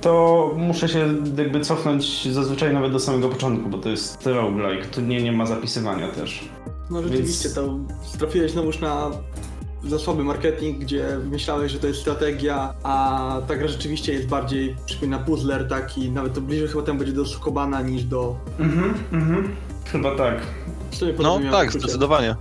to 0.00 0.50
muszę 0.56 0.88
się 0.88 1.14
jakby 1.38 1.60
cofnąć 1.60 2.28
zazwyczaj 2.32 2.74
nawet 2.74 2.92
do 2.92 3.00
samego 3.00 3.28
początku, 3.28 3.68
bo 3.68 3.78
to 3.78 3.88
jest 3.88 4.26
roguelike, 4.26 4.86
tu 4.86 5.00
nie, 5.00 5.22
nie 5.22 5.32
ma 5.32 5.46
zapisywania 5.46 6.08
też. 6.08 6.48
No 6.90 7.02
rzeczywiście, 7.02 7.48
Więc... 7.48 7.54
to 7.54 7.78
trafiłeś 8.18 8.52
znowuż 8.52 8.80
na 8.80 9.10
za 9.86 9.98
słaby 9.98 10.24
marketing, 10.24 10.78
gdzie 10.78 11.18
myślałeś, 11.30 11.72
że 11.72 11.78
to 11.78 11.86
jest 11.86 12.00
strategia, 12.00 12.74
a 12.82 13.40
ta 13.48 13.56
gra 13.56 13.68
rzeczywiście 13.68 14.12
jest 14.12 14.28
bardziej 14.28 14.76
przypomina 14.86 15.18
puzzler 15.18 15.68
taki, 15.68 16.10
nawet 16.10 16.34
to 16.34 16.40
bliżej 16.40 16.68
chyba 16.68 16.82
temu 16.82 16.98
będzie 16.98 17.14
do 17.14 17.26
Sukobana 17.26 17.82
niż 17.82 18.04
do... 18.04 18.36
Mhm, 18.58 18.94
mhm, 19.12 19.56
chyba 19.92 20.16
tak. 20.16 20.40
No 21.18 21.40
tak, 21.50 21.72
zdecydowanie. 21.72 22.34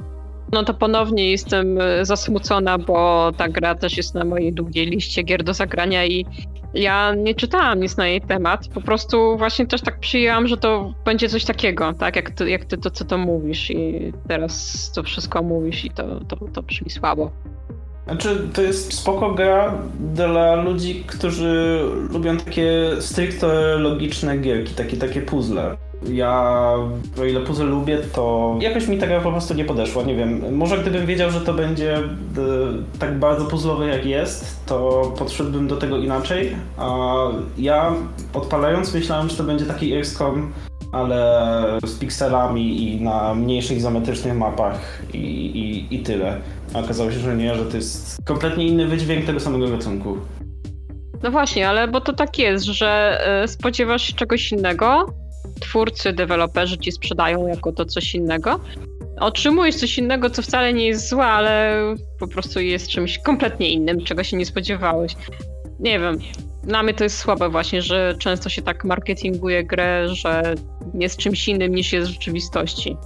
No 0.54 0.64
to 0.64 0.74
ponownie 0.74 1.32
jestem 1.32 1.82
e, 1.82 2.06
zasmucona, 2.06 2.78
bo 2.78 3.32
ta 3.38 3.50
gra 3.50 3.76
też 3.76 3.98
jest 3.98 4.16
na 4.16 4.26
mojej 4.26 4.54
długiej 4.54 4.86
liście 4.86 5.24
gier 5.24 5.44
do 5.44 5.54
zagrania 5.54 6.06
i 6.06 6.26
ja 6.74 7.16
nie 7.16 7.36
czytałam 7.36 7.80
nic 7.80 7.98
na 7.98 8.08
jej 8.08 8.22
temat. 8.22 8.68
Po 8.68 8.82
prostu 8.82 9.38
właśnie 9.38 9.68
też 9.68 9.82
tak 9.82 10.00
przyjęłam, 10.00 10.48
że 10.48 10.58
to 10.58 10.94
będzie 11.06 11.30
coś 11.30 11.46
takiego, 11.46 11.94
tak? 11.94 12.16
Jak 12.16 12.30
ty, 12.30 12.50
jak 12.50 12.66
ty 12.66 12.78
to, 12.78 12.92
co 12.92 13.06
to 13.06 13.18
mówisz 13.18 13.72
i 13.72 14.14
teraz 14.28 14.92
to 14.96 15.04
wszystko 15.04 15.44
mówisz 15.44 15.86
i 15.86 15.90
to, 15.90 16.20
to, 16.20 16.36
to 16.54 16.64
brzmi 16.64 16.90
słabo. 16.90 17.32
Znaczy, 18.06 18.48
to 18.54 18.62
jest 18.62 18.94
spoko 18.94 19.32
gra 19.32 19.78
dla 20.14 20.56
ludzi, 20.56 21.04
którzy 21.08 21.80
lubią 22.10 22.38
takie 22.38 22.90
stricte 23.00 23.78
logiczne 23.78 24.38
gierki, 24.38 24.74
takie, 24.74 24.98
takie 24.98 25.22
puzzle. 25.22 25.78
Ja, 26.12 26.74
o 27.22 27.26
ile 27.26 27.40
puzzle 27.40 27.66
lubię, 27.66 27.98
to 27.98 28.56
jakoś 28.60 28.88
mi 28.88 28.98
taka 28.98 29.20
po 29.20 29.32
prostu 29.32 29.54
nie 29.54 29.66
podeszła. 29.66 30.04
Nie 30.04 30.16
wiem, 30.16 30.56
może 30.56 30.78
gdybym 30.78 31.06
wiedział, 31.06 31.32
że 31.32 31.42
to 31.42 31.54
będzie 31.54 31.96
e, 31.98 32.02
tak 33.00 33.20
bardzo 33.20 33.46
puzzlowe 33.46 33.88
jak 33.88 34.06
jest, 34.06 34.66
to 34.66 35.12
podszedłbym 35.18 35.68
do 35.68 35.78
tego 35.78 35.98
inaczej. 35.98 36.56
A 36.78 37.16
ja 37.58 37.94
odpalając 38.34 38.94
myślałem, 38.94 39.30
że 39.30 39.38
to 39.38 39.44
będzie 39.44 39.66
taki 39.66 39.94
XCOM, 39.94 40.52
ale 40.92 41.80
z 41.86 42.00
pikselami 42.00 42.94
i 42.94 43.02
na 43.02 43.36
mniejszych 43.36 43.78
izometrycznych 43.78 44.38
mapach 44.38 45.02
i, 45.14 45.18
i, 45.18 45.96
i 45.96 46.00
tyle. 46.00 46.38
A 46.74 46.80
okazało 46.80 47.12
się, 47.12 47.20
że 47.20 47.36
nie, 47.36 47.56
że 47.56 47.66
to 47.66 47.78
jest 47.78 48.18
kompletnie 48.26 48.68
inny 48.68 48.88
wydźwięk 48.88 49.26
tego 49.26 49.40
samego 49.40 49.68
gatunku. 49.68 50.18
No 51.24 51.32
właśnie, 51.32 51.70
ale 51.70 51.88
bo 51.88 52.02
to 52.02 52.14
tak 52.14 52.40
jest, 52.40 52.66
że 52.66 53.22
e, 53.44 53.48
spodziewasz 53.48 54.04
się 54.04 54.14
czegoś 54.14 54.52
innego, 54.52 55.14
twórcy, 55.62 56.14
deweloperzy 56.14 56.78
ci 56.78 56.92
sprzedają 56.92 57.48
jako 57.48 57.72
to 57.72 57.86
coś 57.86 58.16
innego. 58.16 58.60
Otrzymujesz 59.20 59.76
coś 59.76 59.98
innego, 59.98 60.30
co 60.30 60.42
wcale 60.42 60.74
nie 60.74 60.88
jest 60.88 61.10
złe, 61.10 61.26
ale 61.26 61.80
po 62.20 62.28
prostu 62.28 62.60
jest 62.60 62.88
czymś 62.88 63.20
kompletnie 63.20 63.70
innym, 63.70 64.04
czego 64.04 64.24
się 64.24 64.38
nie 64.38 64.46
spodziewałeś. 64.46 65.16
Nie 65.80 66.00
wiem, 66.00 66.18
dla 66.64 66.84
mnie 66.84 66.94
to 66.94 67.04
jest 67.04 67.18
słabe 67.18 67.50
właśnie, 67.50 67.82
że 67.82 68.16
często 68.20 68.50
się 68.50 68.62
tak 68.62 68.86
marketinguje 68.86 69.64
grę, 69.64 70.08
że 70.16 70.56
jest 70.94 71.18
czymś 71.18 71.48
innym 71.48 71.76
niż 71.76 71.94
jest 71.94 72.08
w 72.10 72.14
rzeczywistości. 72.14 72.98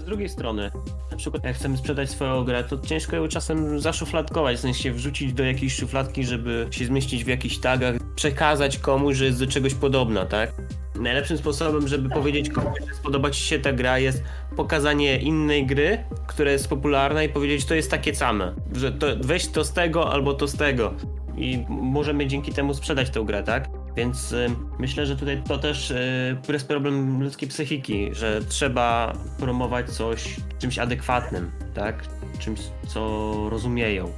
Z 0.00 0.04
drugiej 0.04 0.28
strony, 0.28 0.70
na 1.10 1.16
przykład 1.16 1.44
jak 1.44 1.56
chcemy 1.56 1.76
sprzedać 1.76 2.10
swoją 2.10 2.44
grę, 2.44 2.64
to 2.64 2.78
ciężko 2.78 3.16
ją 3.16 3.28
czasem 3.28 3.80
zaszufladkować, 3.80 4.56
w 4.56 4.60
sensie 4.60 4.92
wrzucić 4.92 5.32
do 5.32 5.44
jakiejś 5.44 5.76
szufladki, 5.76 6.24
żeby 6.24 6.68
się 6.70 6.84
zmieścić 6.84 7.24
w 7.24 7.28
jakichś 7.28 7.58
tagach, 7.58 7.96
przekazać 8.14 8.78
komuś, 8.78 9.16
że 9.16 9.24
jest 9.24 9.38
do 9.38 9.46
czegoś 9.46 9.74
podobna, 9.74 10.26
tak? 10.26 10.52
Najlepszym 11.00 11.38
sposobem, 11.38 11.88
żeby 11.88 12.08
powiedzieć 12.08 12.50
komuś, 12.50 12.78
że 12.88 12.94
spodoba 12.94 13.30
ci 13.30 13.40
się 13.40 13.58
ta 13.58 13.72
gra, 13.72 13.98
jest 13.98 14.22
pokazanie 14.56 15.18
innej 15.18 15.66
gry, 15.66 16.04
która 16.26 16.50
jest 16.50 16.68
popularna 16.68 17.22
i 17.22 17.28
powiedzieć, 17.28 17.64
to 17.64 17.74
jest 17.74 17.90
takie 17.90 18.14
same, 18.14 18.54
że 18.72 18.92
to, 18.92 19.06
weź 19.20 19.46
to 19.46 19.64
z 19.64 19.72
tego 19.72 20.12
albo 20.12 20.34
to 20.34 20.48
z 20.48 20.56
tego 20.56 20.94
i 21.36 21.64
możemy 21.68 22.26
dzięki 22.26 22.52
temu 22.52 22.74
sprzedać 22.74 23.10
tę 23.10 23.24
grę, 23.24 23.42
tak? 23.42 23.68
Więc 23.96 24.32
y, 24.32 24.50
myślę, 24.78 25.06
że 25.06 25.16
tutaj 25.16 25.42
to 25.48 25.58
też 25.58 25.90
y, 25.90 26.36
jest 26.52 26.68
problem 26.68 27.22
ludzkiej 27.22 27.48
psychiki, 27.48 28.08
że 28.12 28.40
trzeba 28.48 29.12
promować 29.38 29.90
coś 29.90 30.36
czymś 30.58 30.78
adekwatnym, 30.78 31.50
tak? 31.74 32.04
Czymś, 32.38 32.60
co 32.86 33.32
rozumieją. 33.50 34.12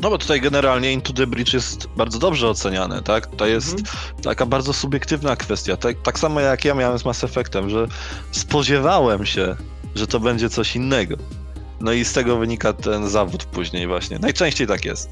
No 0.00 0.10
bo 0.10 0.18
tutaj 0.18 0.40
generalnie 0.40 0.92
Into 0.92 1.12
the 1.12 1.26
Bridge 1.26 1.54
jest 1.54 1.86
bardzo 1.96 2.18
dobrze 2.18 2.48
oceniane, 2.48 3.02
tak? 3.02 3.26
To 3.26 3.46
jest 3.46 3.68
mm 3.68 3.84
-hmm. 3.84 4.20
taka 4.22 4.46
bardzo 4.46 4.72
subiektywna 4.72 5.36
kwestia. 5.36 5.76
Tak, 5.76 6.02
tak 6.02 6.18
samo 6.18 6.40
jak 6.40 6.64
ja 6.64 6.74
miałem 6.74 6.98
z 6.98 7.04
Mass 7.04 7.24
Effectem, 7.24 7.70
że 7.70 7.86
spodziewałem 8.30 9.26
się, 9.26 9.56
że 9.94 10.06
to 10.06 10.20
będzie 10.20 10.50
coś 10.50 10.76
innego. 10.76 11.16
No 11.80 11.92
i 11.92 12.04
z 12.04 12.12
tego 12.12 12.36
wynika 12.36 12.72
ten 12.72 13.08
zawód 13.08 13.44
później 13.44 13.86
właśnie. 13.86 14.18
Najczęściej 14.18 14.66
tak 14.66 14.84
jest. 14.84 15.10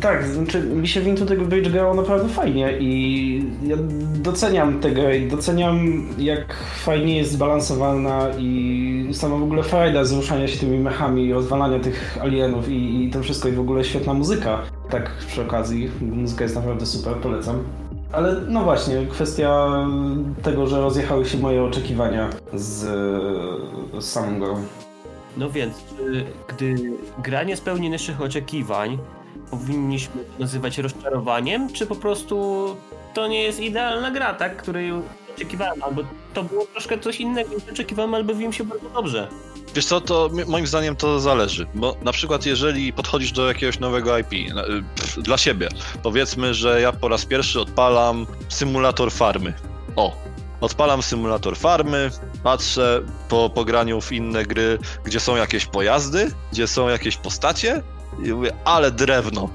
Tak, 0.00 0.26
znaczy 0.26 0.60
mi 0.60 0.88
się 0.88 1.00
w 1.00 1.06
Into 1.06 1.26
the 1.26 1.36
Bridge 1.36 1.68
grało 1.68 1.94
naprawdę 1.94 2.28
fajnie 2.28 2.78
i 2.80 3.44
ja 3.66 3.76
doceniam 4.14 4.80
tego 4.80 5.10
i 5.10 5.28
doceniam 5.28 6.06
jak 6.18 6.54
fajnie 6.84 7.16
jest 7.16 7.32
zbalansowana 7.32 8.28
i 8.38 9.08
sama 9.12 9.36
w 9.36 9.42
ogóle 9.42 9.62
frajda 9.62 10.04
z 10.04 10.12
ruszania 10.12 10.48
się 10.48 10.58
tymi 10.58 10.78
mechami, 10.78 11.32
rozwalania 11.32 11.78
tych 11.78 12.18
alienów 12.22 12.68
i, 12.68 13.04
i 13.04 13.10
to 13.10 13.22
wszystko 13.22 13.48
i 13.48 13.52
w 13.52 13.60
ogóle 13.60 13.84
świetna 13.84 14.14
muzyka. 14.14 14.62
Tak 14.90 15.10
przy 15.26 15.42
okazji, 15.42 15.90
muzyka 16.00 16.44
jest 16.44 16.56
naprawdę 16.56 16.86
super, 16.86 17.14
polecam. 17.14 17.62
Ale 18.12 18.36
no 18.48 18.64
właśnie, 18.64 19.06
kwestia 19.10 19.68
tego, 20.42 20.66
że 20.66 20.80
rozjechały 20.80 21.26
się 21.26 21.38
moje 21.38 21.62
oczekiwania 21.62 22.30
z, 22.54 22.80
z 23.98 24.04
samą 24.04 24.40
grą. 24.40 24.56
No 25.36 25.50
więc, 25.50 25.74
gdy 26.48 26.74
gra 27.22 27.42
nie 27.42 27.56
spełni 27.56 27.90
naszych 27.90 28.20
oczekiwań, 28.20 28.98
powinniśmy 29.50 30.24
nazywać 30.38 30.78
rozczarowaniem, 30.78 31.72
czy 31.72 31.86
po 31.86 31.94
prostu 31.94 32.66
to 33.14 33.26
nie 33.26 33.42
jest 33.42 33.60
idealna 33.60 34.10
gra, 34.10 34.34
tak, 34.34 34.56
której 34.56 34.92
oczekiwałem, 35.34 35.82
albo 35.82 36.02
to 36.34 36.42
było 36.42 36.66
troszkę 36.66 36.98
coś 36.98 37.20
innego 37.20 37.54
niż 37.54 37.68
oczekiwałem, 37.72 38.14
albo 38.14 38.34
wiem 38.34 38.52
się 38.52 38.64
bardzo 38.64 38.90
dobrze. 38.90 39.28
Wiesz 39.74 39.86
co, 39.86 40.00
to 40.00 40.30
moim 40.46 40.66
zdaniem 40.66 40.96
to 40.96 41.20
zależy, 41.20 41.66
bo 41.74 41.96
na 42.02 42.12
przykład 42.12 42.46
jeżeli 42.46 42.92
podchodzisz 42.92 43.32
do 43.32 43.48
jakiegoś 43.48 43.78
nowego 43.78 44.18
IP 44.18 44.32
y, 44.32 45.22
dla 45.22 45.38
siebie, 45.38 45.68
powiedzmy, 46.02 46.54
że 46.54 46.80
ja 46.80 46.92
po 46.92 47.08
raz 47.08 47.26
pierwszy 47.26 47.60
odpalam 47.60 48.26
symulator 48.48 49.12
farmy. 49.12 49.52
O, 49.96 50.16
Odpalam 50.60 51.02
symulator 51.02 51.56
farmy, 51.56 52.10
patrzę 52.42 53.02
po 53.28 53.50
pograniu 53.50 54.00
w 54.00 54.12
inne 54.12 54.44
gry, 54.44 54.78
gdzie 55.04 55.20
są 55.20 55.36
jakieś 55.36 55.66
pojazdy, 55.66 56.30
gdzie 56.52 56.66
są 56.66 56.88
jakieś 56.88 57.16
postacie 57.16 57.82
i 58.22 58.32
mówię, 58.32 58.52
ale 58.64 58.90
drewno, 58.90 59.48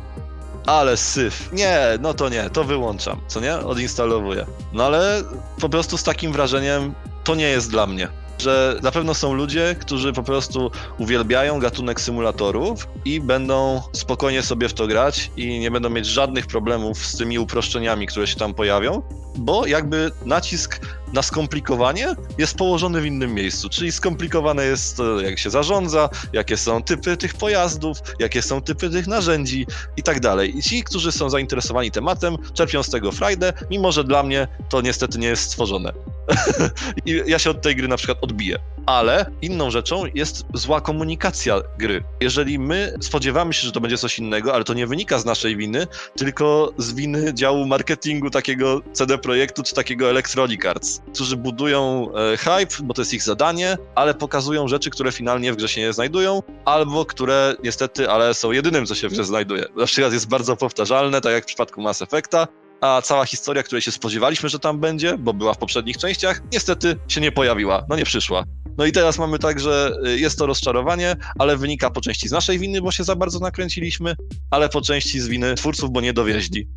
ale 0.65 0.98
syf. 0.98 1.50
Nie, 1.52 1.80
no 2.00 2.13
to 2.13 2.30
nie, 2.30 2.50
to 2.50 2.63
wyłączam, 2.63 3.22
co 3.28 3.39
nie? 3.39 3.56
Odinstalowuję. 3.58 4.45
No 4.74 4.86
ale 4.86 5.24
po 5.62 5.69
prostu 5.69 5.98
z 5.98 6.04
takim 6.04 6.32
wrażeniem 6.32 6.93
to 7.24 7.36
nie 7.36 7.50
jest 7.50 7.72
dla 7.72 7.88
mnie. 7.88 8.08
Że 8.39 8.80
na 8.84 8.91
pewno 8.91 9.13
są 9.13 9.34
ludzie, 9.34 9.75
którzy 9.80 10.13
po 10.13 10.23
prostu 10.23 10.71
uwielbiają 10.97 11.60
gatunek 11.60 12.02
symulatorów 12.02 12.88
i 13.06 13.21
będą 13.21 13.82
spokojnie 13.93 14.43
sobie 14.43 14.69
w 14.69 14.73
to 14.73 14.88
grać 14.88 15.32
i 15.38 15.60
nie 15.60 15.71
będą 15.71 15.89
mieć 15.89 16.06
żadnych 16.06 16.47
problemów 16.47 17.06
z 17.06 17.17
tymi 17.17 17.39
uproszczeniami, 17.39 18.08
które 18.08 18.28
się 18.28 18.36
tam 18.36 18.54
pojawią, 18.54 19.02
bo 19.36 19.65
jakby 19.65 20.12
nacisk 20.25 20.80
na 21.13 21.21
skomplikowanie 21.21 22.15
jest 22.38 22.58
położony 22.58 23.02
w 23.02 23.06
innym 23.06 23.34
miejscu, 23.34 23.69
czyli 23.69 23.91
skomplikowane 23.91 24.65
jest 24.65 24.97
to, 24.97 25.21
jak 25.21 25.39
się 25.39 25.49
zarządza, 25.49 26.10
jakie 26.34 26.58
są 26.58 26.84
typy 26.84 27.17
tych 27.17 27.34
pojazdów, 27.34 27.97
jakie 28.19 28.41
są 28.41 28.62
typy 28.62 28.89
tych 28.89 29.08
narzędzi 29.08 29.67
i 29.97 30.04
tak 30.04 30.19
dalej. 30.19 30.58
I 30.58 30.63
ci, 30.63 30.84
którzy 30.84 31.12
są 31.12 31.30
zainteresowani 31.30 31.91
tematem, 31.91 32.38
czerpią 32.54 32.84
z 32.84 32.89
tego 32.89 33.12
frajdę, 33.12 33.54
mimo 33.71 33.91
że 33.91 34.04
dla 34.04 34.23
mnie 34.23 34.47
to 34.69 34.82
niestety 34.82 35.19
nie 35.19 35.28
jest 35.28 35.43
stworzone. 35.43 35.93
I 37.06 37.22
ja 37.26 37.39
się 37.39 37.50
od 37.50 37.62
tej 37.62 37.76
gry 37.76 37.88
na 37.88 37.98
przykład 37.98 38.18
odbiję. 38.22 38.60
Ale 38.86 39.26
inną 39.42 39.72
rzeczą 39.72 40.04
jest 40.13 40.46
zła 40.54 40.82
komunikacja 40.82 41.62
gry. 41.78 42.04
Jeżeli 42.22 42.60
my 42.60 42.94
spodziewamy 43.02 43.54
się, 43.54 43.68
że 43.68 43.72
to 43.72 43.82
będzie 43.82 43.98
coś 43.98 44.20
innego, 44.20 44.54
ale 44.54 44.63
to 44.63 44.74
nie 44.74 44.88
wynika 44.88 45.20
z 45.20 45.26
naszej 45.26 45.58
winy, 45.58 45.88
tylko 46.18 46.74
z 46.78 46.94
winy 46.94 47.34
działu 47.34 47.65
marketingu 47.65 48.30
takiego 48.30 48.82
CD 48.94 49.18
Projektu 49.18 49.63
czy 49.63 49.76
takiego 49.76 50.10
Electronic 50.10 50.65
Arts, 50.65 51.02
którzy 51.13 51.38
budują 51.38 52.10
e, 52.34 52.38
hype, 52.38 52.84
bo 52.84 52.94
to 52.94 53.02
jest 53.02 53.13
ich 53.13 53.24
zadanie, 53.24 53.78
ale 53.96 54.13
pokazują 54.13 54.68
rzeczy, 54.68 54.89
które 54.89 55.12
finalnie 55.12 55.54
w 55.54 55.56
grze 55.56 55.68
się 55.68 55.82
nie 55.82 55.94
znajdują, 55.94 56.44
albo 56.65 57.06
które 57.06 57.56
niestety, 57.63 58.10
ale 58.10 58.34
są 58.34 58.52
jedynym, 58.52 58.86
co 58.86 58.96
się 58.96 59.10
w 59.10 59.12
grze 59.12 59.24
znajduje. 59.24 59.65
Na 59.76 59.86
przykład 59.86 60.13
jest 60.13 60.28
bardzo 60.28 60.56
powtarzalne, 60.56 61.22
tak 61.22 61.34
jak 61.34 61.44
w 61.44 61.48
przypadku 61.48 61.82
Mass 61.82 62.02
Effecta, 62.02 62.48
a 62.82 63.02
cała 63.02 63.26
historia, 63.26 63.63
której 63.63 63.82
się 63.82 63.92
spodziewaliśmy, 63.92 64.50
że 64.50 64.60
tam 64.60 64.80
będzie, 64.80 65.18
bo 65.18 65.34
była 65.34 65.54
w 65.54 65.58
poprzednich 65.58 65.98
częściach, 65.98 66.42
niestety 66.54 66.96
się 67.08 67.22
nie 67.22 67.32
pojawiła, 67.32 67.86
no 67.89 67.96
nie 67.96 68.06
przyszła. 68.06 68.44
No 68.78 68.86
i 68.86 68.92
teraz 68.92 69.18
mamy 69.18 69.39
tak, 69.39 69.60
że 69.60 69.92
y, 70.08 70.20
jest 70.20 70.39
to 70.39 70.46
rozczarowanie, 70.46 71.15
ale 71.39 71.58
wynika 71.58 71.89
po 71.89 72.02
części 72.02 72.30
z 72.30 72.32
naszej 72.32 72.60
winy, 72.60 72.82
bo 72.82 72.92
się 72.92 73.04
za 73.04 73.15
bardzo 73.15 73.39
nakręciliśmy, 73.39 74.15
ale 74.52 74.70
po 74.70 74.82
części 74.82 75.20
z 75.20 75.28
winy 75.28 75.56
twórców, 75.56 75.92
bo 75.92 76.02
nie 76.02 76.13
dowieźli. 76.13 76.68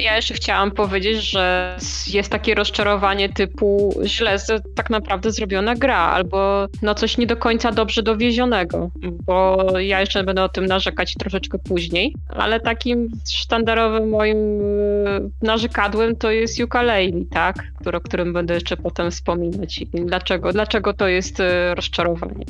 Ja 0.00 0.16
jeszcze 0.16 0.34
chciałam 0.34 0.70
powiedzieć, 0.70 1.30
że 1.30 1.76
jest 2.06 2.32
takie 2.32 2.54
rozczarowanie 2.54 3.28
typu 3.28 3.94
źle 4.04 4.36
tak 4.74 4.90
naprawdę 4.90 5.32
zrobiona 5.32 5.74
gra, 5.74 5.98
albo 5.98 6.66
no 6.82 6.94
coś 6.94 7.18
nie 7.18 7.26
do 7.26 7.36
końca 7.36 7.72
dobrze 7.72 8.02
dowiezionego, 8.02 8.90
bo 9.26 9.64
ja 9.78 10.00
jeszcze 10.00 10.24
będę 10.24 10.44
o 10.44 10.48
tym 10.48 10.66
narzekać 10.66 11.14
troszeczkę 11.14 11.58
później, 11.58 12.14
ale 12.28 12.60
takim 12.60 13.08
sztandarowym 13.30 14.08
moim 14.08 14.60
y, 14.60 15.30
narzekadłem 15.42 16.16
to 16.16 16.30
jest 16.30 16.60
ukulele, 16.60 17.12
tak, 17.30 17.56
o 17.94 18.00
którym 18.00 18.32
będę 18.32 18.54
jeszcze 18.54 18.76
potem 18.76 19.10
wspominać. 19.10 19.80
Dlaczego, 19.92 20.52
dlaczego 20.52 20.94
to 20.94 21.08
jest 21.08 21.40
y, 21.40 21.74
rozczarowanie? 21.74 22.44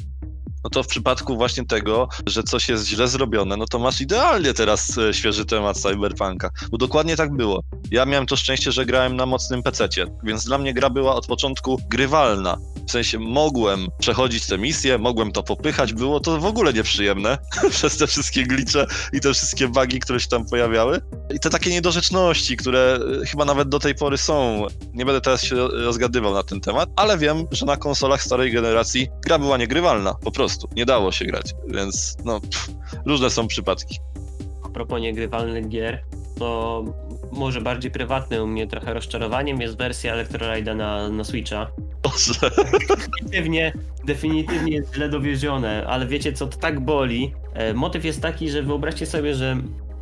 No 0.64 0.70
to 0.70 0.82
w 0.82 0.86
przypadku 0.86 1.36
właśnie 1.36 1.66
tego, 1.66 2.08
że 2.26 2.42
coś 2.42 2.68
jest 2.68 2.86
źle 2.86 3.08
zrobione, 3.08 3.56
no 3.56 3.66
to 3.66 3.78
masz 3.78 4.00
idealnie 4.00 4.54
teraz 4.54 4.98
e, 4.98 5.14
świeży 5.14 5.44
temat 5.44 5.78
Cyberpunka. 5.78 6.50
Bo 6.70 6.78
dokładnie 6.78 7.16
tak 7.16 7.36
było. 7.36 7.62
Ja 7.90 8.06
miałem 8.06 8.26
to 8.26 8.36
szczęście, 8.36 8.72
że 8.72 8.86
grałem 8.86 9.16
na 9.16 9.26
mocnym 9.26 9.62
pececie, 9.62 10.06
więc 10.22 10.44
dla 10.44 10.58
mnie 10.58 10.74
gra 10.74 10.90
była 10.90 11.14
od 11.14 11.26
początku 11.26 11.80
grywalna. 11.90 12.58
W 12.88 12.90
sensie 12.90 13.18
mogłem 13.18 13.86
przechodzić 13.98 14.46
te 14.46 14.58
misje, 14.58 14.98
mogłem 14.98 15.32
to 15.32 15.42
popychać, 15.42 15.92
było 15.92 16.20
to 16.20 16.38
w 16.38 16.46
ogóle 16.46 16.72
nieprzyjemne 16.72 17.38
przez 17.70 17.96
te 17.96 18.06
wszystkie 18.06 18.46
glicze 18.46 18.86
i 19.12 19.20
te 19.20 19.34
wszystkie 19.34 19.68
bugi, 19.68 20.00
które 20.00 20.20
się 20.20 20.28
tam 20.28 20.46
pojawiały. 20.46 21.00
I 21.34 21.40
te 21.40 21.50
takie 21.50 21.70
niedorzeczności, 21.70 22.56
które 22.56 22.98
e, 23.22 23.26
chyba 23.26 23.44
nawet 23.44 23.68
do 23.68 23.78
tej 23.78 23.94
pory 23.94 24.18
są. 24.18 24.66
Nie 24.94 25.04
będę 25.04 25.20
teraz 25.20 25.42
się 25.42 25.68
rozgadywał 25.68 26.34
na 26.34 26.42
ten 26.42 26.60
temat, 26.60 26.88
ale 26.96 27.18
wiem, 27.18 27.44
że 27.50 27.66
na 27.66 27.76
konsolach 27.76 28.22
starej 28.22 28.52
generacji 28.52 29.08
gra 29.24 29.38
była 29.38 29.56
niegrywalna, 29.56 30.14
po 30.14 30.32
prostu. 30.32 30.47
Nie 30.76 30.86
dało 30.86 31.12
się 31.12 31.24
grać, 31.24 31.54
więc 31.68 32.16
no, 32.24 32.40
pff, 32.40 32.70
różne 33.06 33.30
są 33.30 33.46
przypadki. 33.46 33.98
A 34.64 34.68
propos 34.68 35.00
niegrywalnych 35.00 35.68
gier, 35.68 36.02
to 36.38 36.84
może 37.32 37.60
bardziej 37.60 37.90
prywatne 37.90 38.42
u 38.42 38.46
mnie 38.46 38.66
trochę 38.66 38.94
rozczarowaniem 38.94 39.60
jest 39.60 39.76
wersja 39.76 40.14
Electrolide'a 40.14 40.76
na, 40.76 41.08
na 41.08 41.24
Switcha. 41.24 41.70
Boże. 42.02 42.50
Definitywnie, 43.22 43.72
definitywnie 44.06 44.72
jest 44.72 44.94
źle 44.94 45.08
dowiezione, 45.08 45.86
ale 45.86 46.06
wiecie 46.06 46.32
co, 46.32 46.46
to 46.46 46.58
tak 46.58 46.80
boli. 46.80 47.34
E, 47.54 47.74
motyw 47.74 48.04
jest 48.04 48.22
taki, 48.22 48.50
że 48.50 48.62
wyobraźcie 48.62 49.06
sobie, 49.06 49.34
że 49.34 49.56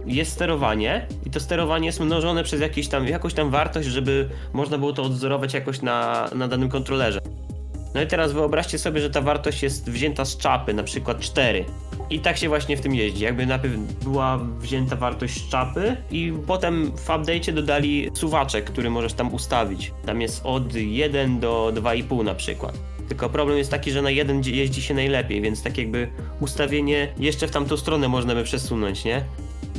jest 0.07 0.33
sterowanie 0.33 1.07
i 1.27 1.31
to 1.31 1.41
sterowanie 1.41 1.87
jest 1.87 2.01
mnożone 2.01 2.45
przez 2.45 2.61
jakieś 2.61 2.89
tam, 2.89 3.09
jakąś 3.09 3.35
tam 3.35 3.51
wartość, 3.51 3.89
żeby 3.89 4.29
można 4.53 4.79
było 4.79 4.93
to 4.93 5.03
odzorować 5.03 5.55
jakoś 5.55 5.83
na, 5.83 6.29
na 6.35 6.49
danym 6.49 6.69
kontrolerze. 6.69 7.21
No 7.97 8.03
i 8.03 8.07
teraz 8.07 8.33
wyobraźcie 8.33 8.79
sobie, 8.79 9.01
że 9.01 9.11
ta 9.11 9.21
wartość 9.21 9.63
jest 9.63 9.91
wzięta 9.91 10.25
z 10.25 10.37
czapy, 10.37 10.75
na 10.75 10.83
przykład 10.83 11.21
4. 11.21 11.65
I 12.11 12.21
tak 12.21 12.37
się 12.37 12.49
właśnie 12.49 12.77
w 12.77 12.81
tym 12.81 12.95
jeździ. 12.95 13.25
Jakby 13.25 13.47
najpierw 13.47 13.75
była 14.05 14.39
wzięta 14.59 14.97
wartość 14.97 15.47
z 15.47 15.49
czapy 15.49 15.97
i 16.11 16.33
potem 16.47 16.93
w 16.97 17.09
update'cie 17.09 17.53
dodali 17.53 18.11
suwaczek, 18.15 18.65
który 18.65 18.91
możesz 18.91 19.13
tam 19.13 19.35
ustawić. 19.35 19.93
Tam 20.07 20.21
jest 20.21 20.41
od 20.45 20.75
1 20.75 21.41
do 21.41 21.73
2,5 21.75 22.25
na 22.25 22.35
przykład. 22.35 22.79
Tylko 23.09 23.29
problem 23.29 23.59
jest 23.59 23.71
taki, 23.71 23.91
że 23.91 24.03
na 24.03 24.11
jeden 24.11 24.43
jeździ 24.45 24.83
się 24.83 24.95
najlepiej, 24.95 25.41
więc 25.41 25.63
tak 25.63 25.79
jakby 25.79 26.09
ustawienie 26.41 27.09
jeszcze 27.19 27.49
w 27.49 27.51
tamtą 27.51 27.77
stronę 27.77 28.09
można 28.09 28.35
by 28.35 28.45
przesunąć, 28.45 29.05
nie? 29.05 29.25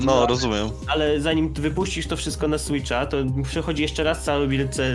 No, 0.06 0.28
rozumiem. 0.28 0.70
Ale 0.88 1.22
zanim 1.22 1.54
wypuścisz 1.54 2.08
to 2.08 2.18
wszystko 2.18 2.48
na 2.48 2.58
Switcha, 2.58 3.06
to 3.06 3.18
przechodzi 3.44 3.82
jeszcze 3.82 4.04
raz 4.04 4.24
całą 4.24 4.48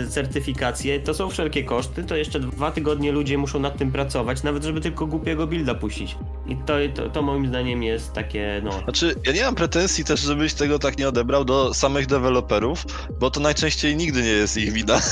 certyfikację. 0.09 0.99
To 0.99 1.13
są 1.13 1.29
wszelkie 1.29 1.63
koszty, 1.63 2.03
to 2.03 2.15
jeszcze 2.15 2.39
dwa 2.39 2.71
tygodnie 2.71 3.11
ludzie 3.11 3.37
muszą 3.37 3.59
nad 3.59 3.77
tym 3.77 3.91
pracować, 3.91 4.43
nawet 4.43 4.63
żeby 4.63 4.81
tylko 4.81 5.07
głupiego 5.07 5.47
builda 5.47 5.75
puścić. 5.75 6.17
I 6.47 6.55
to, 6.55 6.73
to, 6.95 7.09
to 7.09 7.21
moim 7.21 7.47
zdaniem 7.47 7.83
jest 7.83 8.13
takie, 8.13 8.61
no... 8.63 8.71
Znaczy, 8.83 9.15
ja 9.25 9.31
nie 9.31 9.43
mam 9.43 9.55
pretensji 9.55 10.03
też, 10.03 10.19
żebyś 10.19 10.53
tego 10.53 10.79
tak 10.79 10.97
nie 10.97 11.07
odebrał 11.07 11.45
do 11.45 11.73
samych 11.73 12.07
deweloperów, 12.07 12.85
bo 13.19 13.31
to 13.31 13.39
najczęściej 13.39 13.95
nigdy 13.95 14.21
nie 14.21 14.29
jest 14.29 14.57
ich 14.57 14.71
wina. 14.71 14.99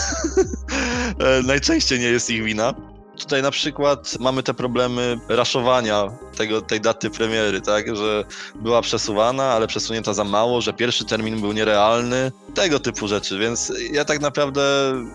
E, 1.20 1.44
najczęściej 1.44 2.00
nie 2.00 2.06
jest 2.06 2.30
ich 2.30 2.44
wina. 2.44 2.74
Tutaj 3.22 3.42
na 3.42 3.52
przykład 3.52 4.18
mamy 4.20 4.44
te 4.44 4.54
problemy 4.54 5.20
raszowania 5.30 6.08
tego, 6.38 6.62
tej 6.62 6.82
daty 6.82 7.10
premiery, 7.10 7.62
tak, 7.62 7.96
że 7.96 8.24
była 8.56 8.82
przesuwana, 8.82 9.44
ale 9.44 9.68
przesunięta 9.68 10.14
za 10.14 10.24
mało, 10.24 10.62
że 10.62 10.74
pierwszy 10.74 11.06
termin 11.06 11.42
był 11.42 11.52
nierealny, 11.52 12.32
tego 12.54 12.80
typu 12.80 13.08
rzeczy, 13.08 13.40
więc 13.40 13.74
ja 13.92 14.06
tak 14.06 14.22
naprawdę 14.22 14.62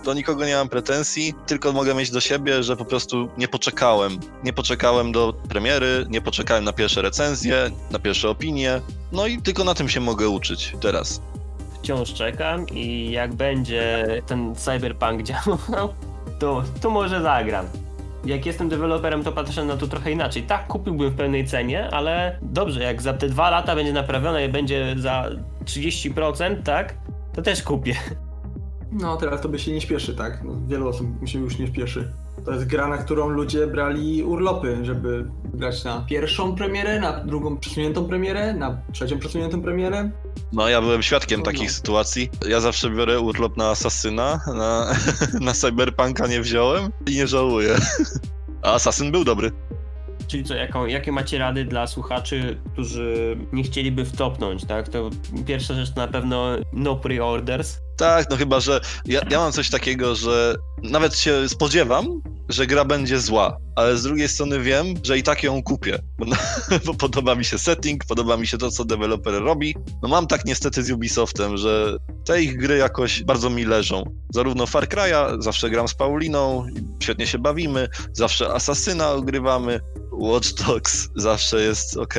do 0.05 0.15
nikogo 0.15 0.47
nie 0.47 0.55
mam 0.55 0.69
pretensji, 0.69 1.35
tylko 1.47 1.73
mogę 1.73 1.95
mieć 1.95 2.11
do 2.11 2.21
siebie, 2.21 2.63
że 2.63 2.77
po 2.77 2.85
prostu 2.85 3.29
nie 3.39 3.49
poczekałem. 3.49 4.19
Nie 4.45 4.53
poczekałem 4.53 5.13
do 5.13 5.33
premiery, 5.49 6.07
nie 6.09 6.21
poczekałem 6.21 6.65
na 6.65 6.73
pierwsze 6.73 7.03
recenzje, 7.03 7.71
na 7.91 7.99
pierwsze 7.99 8.31
opinie, 8.31 8.81
no 9.13 9.27
i 9.27 9.43
tylko 9.43 9.65
na 9.65 9.75
tym 9.75 9.89
się 9.89 10.01
mogę 10.01 10.29
uczyć 10.29 10.73
teraz. 10.81 11.21
Wciąż 11.83 12.15
czekam 12.15 12.69
i 12.69 13.11
jak 13.11 13.35
będzie 13.35 14.07
ten 14.27 14.55
cyberpunk 14.55 15.23
działał, 15.23 15.59
to, 16.41 16.63
to 16.81 16.91
może 16.91 17.23
zagram 17.23 17.67
jak 18.27 18.47
jestem 18.47 18.69
deweloperem, 18.69 19.25
to 19.25 19.33
patrzę 19.33 19.65
na 19.65 19.77
to 19.77 19.87
trochę 19.87 20.13
inaczej. 20.13 20.43
Tak, 20.43 20.67
kupiłbym 20.67 21.11
w 21.11 21.17
pełnej 21.17 21.47
cenie, 21.47 21.91
ale 21.91 22.39
dobrze, 22.43 22.83
jak 22.83 23.03
za 23.03 23.13
te 23.13 23.29
dwa 23.29 23.51
lata 23.51 23.75
będzie 23.75 23.93
naprawione 23.93 24.45
i 24.45 24.49
będzie 24.49 24.95
za 24.99 25.31
30%, 25.65 26.63
tak, 26.63 26.95
to 27.35 27.43
też 27.43 27.63
kupię. 27.63 27.95
No, 28.93 29.17
teraz 29.17 29.41
to 29.41 29.49
by 29.49 29.59
się 29.59 29.73
nie 29.73 29.81
śpieszy, 29.81 30.15
tak? 30.15 30.45
No, 30.45 30.53
wielu 30.67 30.89
osób 30.89 31.07
się 31.25 31.39
już 31.39 31.59
nie 31.59 31.67
śpieszy. 31.67 32.13
To 32.47 32.53
jest 32.53 32.67
gra, 32.67 32.89
na 32.89 32.99
którą 32.99 33.29
ludzie 33.29 33.67
brali 33.67 34.25
urlopy, 34.25 34.79
żeby 34.83 35.31
grać 35.55 35.85
na 35.85 36.05
pierwszą 36.09 36.55
premierę, 36.55 37.01
na 37.01 37.25
drugą 37.25 37.57
przesuniętą 37.57 38.09
premierę, 38.09 38.55
na 38.55 38.79
trzecią 38.93 39.19
przesuniętą 39.19 39.63
premierę. 39.63 40.11
No, 40.53 40.69
ja 40.69 40.81
byłem 40.81 41.03
świadkiem 41.03 41.43
takich 41.43 41.73
sytuacji. 41.73 42.31
Ja 42.49 42.61
zawsze 42.61 42.91
biorę 42.91 43.21
urlop 43.21 43.57
na 43.57 43.71
Asasyna, 43.71 44.41
na, 44.47 44.97
na 45.47 45.53
Cyberpunka 45.53 46.27
nie 46.27 46.41
wziąłem 46.41 46.93
i 47.07 47.17
nie 47.17 47.27
żałuję. 47.27 47.77
A 48.63 48.73
Asasyn 48.75 49.13
był 49.13 49.25
dobry. 49.25 49.53
Czyli 50.27 50.45
co, 50.45 50.55
jaką, 50.55 50.87
jakie 50.87 51.13
macie 51.13 51.39
rady 51.39 51.65
dla 51.65 51.87
słuchaczy, 51.87 52.61
którzy 52.73 53.37
nie 53.53 53.63
chcieliby 53.63 54.05
wtopnąć, 54.05 54.65
tak? 54.65 54.89
To 54.89 55.11
pierwsza 55.47 55.75
rzecz 55.75 55.95
to 55.95 56.01
na 56.01 56.09
pewno 56.09 56.57
no 56.73 56.97
pre-orders. 56.97 57.79
Tak, 57.97 58.31
no 58.31 58.37
chyba, 58.37 58.61
że 58.61 58.81
ja, 59.07 59.21
ja 59.31 59.39
mam 59.39 59.53
coś 59.53 59.71
takiego, 59.71 60.15
że 60.15 60.55
nawet 60.83 61.19
się 61.19 61.49
spodziewam, 61.49 62.23
że 62.49 62.67
gra 62.67 62.85
będzie 62.85 63.21
zła, 63.21 63.57
ale 63.77 63.97
z 63.97 64.03
drugiej 64.03 64.29
strony 64.29 64.61
wiem, 64.61 64.87
że 65.03 65.19
i 65.19 65.23
tak 65.23 65.43
ją 65.43 65.63
kupię, 65.63 65.99
bo, 66.19 66.25
no, 66.25 66.37
bo 66.87 66.95
podoba 66.95 67.35
mi 67.35 67.45
się 67.45 67.59
setting, 67.59 68.05
podoba 68.05 68.37
mi 68.37 68.47
się 68.47 68.59
to, 68.59 68.71
co 68.71 68.85
deweloper 68.85 69.35
robi. 69.35 69.75
No 70.03 70.09
mam 70.09 70.27
tak 70.27 70.45
niestety 70.45 70.83
z 70.83 70.91
Ubisoftem, 70.91 71.57
że 71.57 71.97
te 72.25 72.43
ich 72.43 72.57
gry 72.57 72.77
jakoś 72.77 73.23
bardzo 73.23 73.51
mi 73.51 73.65
leżą. 73.65 74.05
Zarówno 74.35 74.67
Far 74.67 74.89
Cry'a, 74.89 75.43
zawsze 75.43 75.71
gram 75.71 75.89
z 75.89 75.95
Pauliną, 75.95 76.67
świetnie 77.03 77.27
się 77.27 77.39
bawimy, 77.39 77.89
zawsze 78.13 78.55
Asasyna 78.55 79.11
ogrywamy, 79.11 79.81
Watch 80.13 80.53
Dogs 80.53 81.09
zawsze 81.17 81.63
jest 81.63 81.97
ok. 81.97 82.15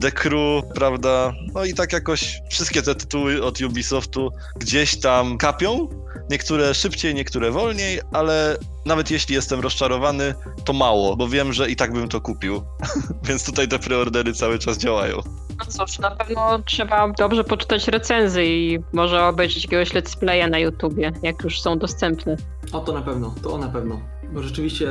The 0.00 0.12
Crew, 0.12 0.64
prawda? 0.74 1.32
No 1.54 1.64
i 1.64 1.74
tak 1.74 1.92
jakoś 1.92 2.40
wszystkie 2.50 2.82
te 2.82 2.94
tytuły 2.94 3.44
od 3.44 3.60
Ubisoftu 3.60 4.30
gdzieś 4.56 5.00
tam 5.00 5.38
kapią. 5.38 5.88
Niektóre 6.30 6.74
szybciej, 6.74 7.14
niektóre 7.14 7.50
wolniej, 7.50 8.00
ale 8.12 8.56
nawet 8.86 9.10
jeśli 9.10 9.34
jestem 9.34 9.60
rozczarowany, 9.60 10.34
to 10.64 10.72
mało, 10.72 11.16
bo 11.16 11.28
wiem, 11.28 11.52
że 11.52 11.70
i 11.70 11.76
tak 11.76 11.92
bym 11.92 12.08
to 12.08 12.20
kupił. 12.20 12.62
Więc 13.28 13.44
tutaj 13.44 13.68
te 13.68 13.78
preordery 13.78 14.32
cały 14.32 14.58
czas 14.58 14.78
działają. 14.78 15.16
No 15.58 15.64
cóż, 15.64 15.98
na 15.98 16.10
pewno 16.10 16.58
trzeba 16.58 17.08
dobrze 17.08 17.44
poczytać 17.44 17.88
recenzje 17.88 18.44
i 18.74 18.78
może 18.92 19.24
obejrzeć 19.24 19.64
jakiegoś 19.64 19.90
let's 19.90 20.18
playa 20.18 20.50
na 20.50 20.58
YouTubie, 20.58 21.12
jak 21.22 21.44
już 21.44 21.60
są 21.60 21.78
dostępne. 21.78 22.36
O 22.72 22.80
to 22.80 22.92
na 22.92 23.02
pewno, 23.02 23.34
to 23.42 23.58
na 23.58 23.68
pewno. 23.68 24.00
Bo 24.32 24.42
rzeczywiście 24.42 24.88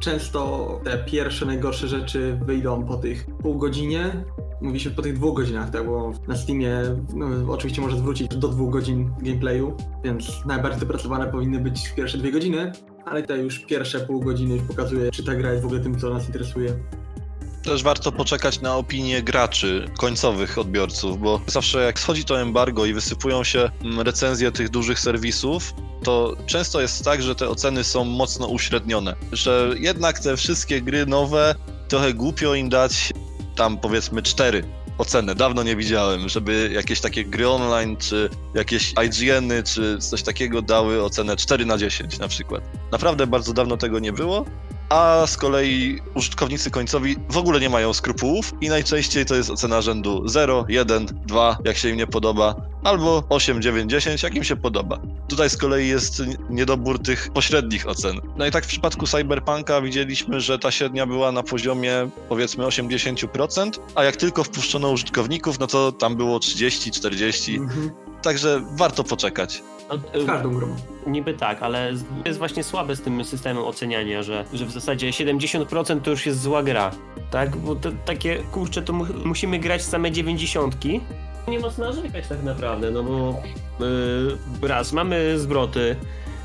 często 0.00 0.80
te 0.84 0.98
pierwsze 0.98 1.46
najgorsze 1.46 1.88
rzeczy 1.88 2.38
wyjdą 2.46 2.84
po 2.84 2.96
tych 2.96 3.26
pół 3.42 3.58
godzinie. 3.58 4.24
Mówi 4.60 4.80
się 4.80 4.90
po 4.90 5.02
tych 5.02 5.14
dwóch 5.14 5.36
godzinach, 5.36 5.70
tak? 5.70 5.86
Bo 5.86 6.12
na 6.28 6.36
Steamie 6.36 6.82
no, 7.14 7.26
oczywiście 7.52 7.82
może 7.82 7.96
zwrócić 7.96 8.28
do 8.28 8.48
dwóch 8.48 8.70
godzin 8.70 9.10
gameplayu, 9.22 9.76
więc 10.04 10.44
najbardziej 10.46 10.80
dopracowane 10.80 11.26
powinny 11.26 11.60
być 11.60 11.92
pierwsze 11.96 12.18
dwie 12.18 12.32
godziny, 12.32 12.72
ale 13.04 13.22
te 13.22 13.38
już 13.38 13.58
pierwsze 13.58 14.00
pół 14.00 14.20
godziny 14.20 14.58
pokazuje, 14.68 15.10
czy 15.10 15.24
ta 15.24 15.34
gra 15.34 15.50
jest 15.50 15.62
w 15.62 15.66
ogóle 15.66 15.80
tym, 15.80 15.98
co 15.98 16.10
nas 16.10 16.26
interesuje. 16.26 16.74
Też 17.68 17.82
warto 17.82 18.12
poczekać 18.12 18.60
na 18.60 18.76
opinie 18.76 19.22
graczy, 19.22 19.90
końcowych 19.98 20.58
odbiorców, 20.58 21.18
bo 21.18 21.40
zawsze 21.46 21.84
jak 21.84 22.00
schodzi 22.00 22.24
to 22.24 22.40
embargo 22.40 22.86
i 22.86 22.92
wysypują 22.92 23.44
się 23.44 23.70
mm, 23.84 24.00
recenzje 24.00 24.52
tych 24.52 24.68
dużych 24.68 25.00
serwisów, 25.00 25.74
to 26.04 26.36
często 26.46 26.80
jest 26.80 27.04
tak, 27.04 27.22
że 27.22 27.34
te 27.34 27.48
oceny 27.48 27.84
są 27.84 28.04
mocno 28.04 28.46
uśrednione. 28.46 29.14
Że 29.32 29.74
jednak 29.78 30.18
te 30.18 30.36
wszystkie 30.36 30.82
gry 30.82 31.06
nowe 31.06 31.54
trochę 31.88 32.14
głupio 32.14 32.54
im 32.54 32.68
dać 32.68 33.12
tam 33.56 33.78
powiedzmy 33.78 34.22
cztery 34.22 34.64
oceny. 34.98 35.34
Dawno 35.34 35.62
nie 35.62 35.76
widziałem, 35.76 36.28
żeby 36.28 36.70
jakieś 36.74 37.00
takie 37.00 37.24
gry 37.24 37.48
online, 37.48 37.96
czy 37.96 38.30
jakieś 38.54 38.94
IGN-y, 39.06 39.62
czy 39.62 39.98
coś 39.98 40.22
takiego 40.22 40.62
dały 40.62 41.02
ocenę 41.02 41.36
4 41.36 41.66
na 41.66 41.78
10 41.78 42.18
na 42.18 42.28
przykład. 42.28 42.62
Naprawdę 42.92 43.26
bardzo 43.26 43.52
dawno 43.52 43.76
tego 43.76 43.98
nie 43.98 44.12
było 44.12 44.44
a 44.88 45.26
z 45.26 45.36
kolei 45.36 46.00
użytkownicy 46.14 46.70
końcowi 46.70 47.16
w 47.30 47.36
ogóle 47.36 47.60
nie 47.60 47.70
mają 47.70 47.92
skrupułów 47.92 48.52
i 48.60 48.68
najczęściej 48.68 49.26
to 49.26 49.34
jest 49.34 49.50
ocena 49.50 49.82
rzędu 49.82 50.28
0, 50.28 50.64
1, 50.68 51.06
2, 51.06 51.58
jak 51.64 51.76
się 51.76 51.88
im 51.88 51.96
nie 51.96 52.06
podoba, 52.06 52.54
albo 52.84 53.22
8, 53.28 53.62
9, 53.62 53.90
10, 53.90 54.22
jak 54.22 54.34
im 54.34 54.44
się 54.44 54.56
podoba. 54.56 54.98
Tutaj 55.28 55.50
z 55.50 55.56
kolei 55.56 55.88
jest 55.88 56.22
niedobór 56.50 57.02
tych 57.02 57.30
pośrednich 57.32 57.88
ocen. 57.88 58.20
No 58.36 58.46
i 58.46 58.50
tak 58.50 58.64
w 58.64 58.68
przypadku 58.68 59.06
Cyberpunka 59.06 59.80
widzieliśmy, 59.80 60.40
że 60.40 60.58
ta 60.58 60.70
średnia 60.70 61.06
była 61.06 61.32
na 61.32 61.42
poziomie 61.42 62.08
powiedzmy 62.28 62.64
80%, 62.64 63.70
a 63.94 64.04
jak 64.04 64.16
tylko 64.16 64.44
wpuszczono 64.44 64.90
użytkowników, 64.90 65.58
no 65.58 65.66
to 65.66 65.92
tam 65.92 66.16
było 66.16 66.38
30, 66.38 66.90
40. 66.90 67.56
Mhm. 67.56 68.07
Także 68.22 68.62
warto 68.76 69.04
poczekać. 69.04 69.62
No, 69.88 70.26
każdą 70.26 70.54
grą. 70.54 70.76
Niby 71.06 71.34
tak, 71.34 71.62
ale 71.62 71.92
jest 72.24 72.38
właśnie 72.38 72.64
słabe 72.64 72.96
z 72.96 73.00
tym 73.00 73.24
systemem 73.24 73.64
oceniania, 73.64 74.22
że, 74.22 74.44
że 74.52 74.66
w 74.66 74.70
zasadzie 74.70 75.10
70% 75.10 76.00
to 76.00 76.10
już 76.10 76.26
jest 76.26 76.40
zła 76.40 76.62
gra. 76.62 76.90
Tak? 77.30 77.56
Bo 77.56 77.74
to 77.74 77.90
takie, 78.04 78.36
kurczę, 78.52 78.82
to 78.82 78.92
mu 78.92 79.06
musimy 79.24 79.58
grać 79.58 79.82
same 79.82 80.12
90. 80.12 80.84
Nie 81.48 81.60
ma 81.60 81.70
co 81.70 81.82
narzekać 81.82 82.28
tak 82.28 82.42
naprawdę, 82.42 82.90
no 82.90 83.02
bo 83.02 83.40
yy, 84.60 84.68
raz, 84.68 84.92
mamy 84.92 85.38
zwroty, 85.38 85.96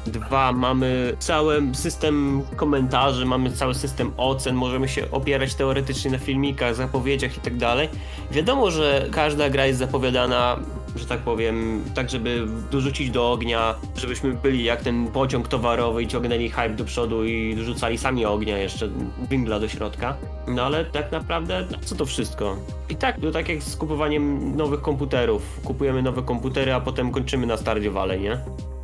Dwa, 0.08 0.52
mamy 0.52 1.16
cały 1.20 1.62
system 1.74 2.44
komentarzy, 2.56 3.26
mamy 3.26 3.52
cały 3.52 3.76
system 3.76 4.12
ocen, 4.18 4.56
możemy 4.56 4.88
się 4.88 5.12
opierać 5.12 5.56
teoretycznie 5.56 6.12
na 6.12 6.18
filmikach, 6.18 6.76
zapowiedziach 6.76 7.38
i 7.38 7.42
tak 7.42 7.58
dalej. 7.58 7.90
Wiadomo, 8.32 8.72
że 8.72 9.08
każda 9.12 9.50
gra 9.50 9.66
jest 9.66 9.80
zapowiadana 9.80 10.60
że 10.96 11.06
tak 11.06 11.20
powiem, 11.20 11.84
tak 11.96 12.10
żeby 12.10 12.46
dorzucić 12.72 13.12
do 13.12 13.32
ognia, 13.32 13.76
żebyśmy 13.96 14.34
byli 14.34 14.64
jak 14.64 14.82
ten 14.82 15.08
pociąg 15.08 15.48
towarowy 15.48 16.04
i 16.04 16.08
ciągnęli 16.08 16.50
hype 16.50 16.70
do 16.70 16.84
przodu 16.86 17.26
i 17.26 17.56
rzucali 17.58 17.98
sami 17.98 18.26
ognia 18.26 18.58
jeszcze, 18.58 18.90
wingla 19.30 19.60
do 19.60 19.68
środka. 19.68 20.18
No 20.48 20.64
ale 20.64 20.86
tak 20.86 21.12
naprawdę, 21.12 21.68
co 21.86 21.96
to 21.96 22.06
wszystko? 22.06 22.58
I 22.90 22.96
tak, 22.96 23.22
to 23.22 23.32
tak 23.32 23.50
jak 23.50 23.64
z 23.64 23.76
kupowaniem 23.76 24.56
nowych 24.56 24.82
komputerów. 24.82 25.60
Kupujemy 25.64 26.02
nowe 26.02 26.22
komputery, 26.22 26.74
a 26.74 26.80
potem 26.80 27.12
kończymy 27.12 27.46
na 27.46 27.58
Stardew 27.58 27.94
nie? 28.20 28.38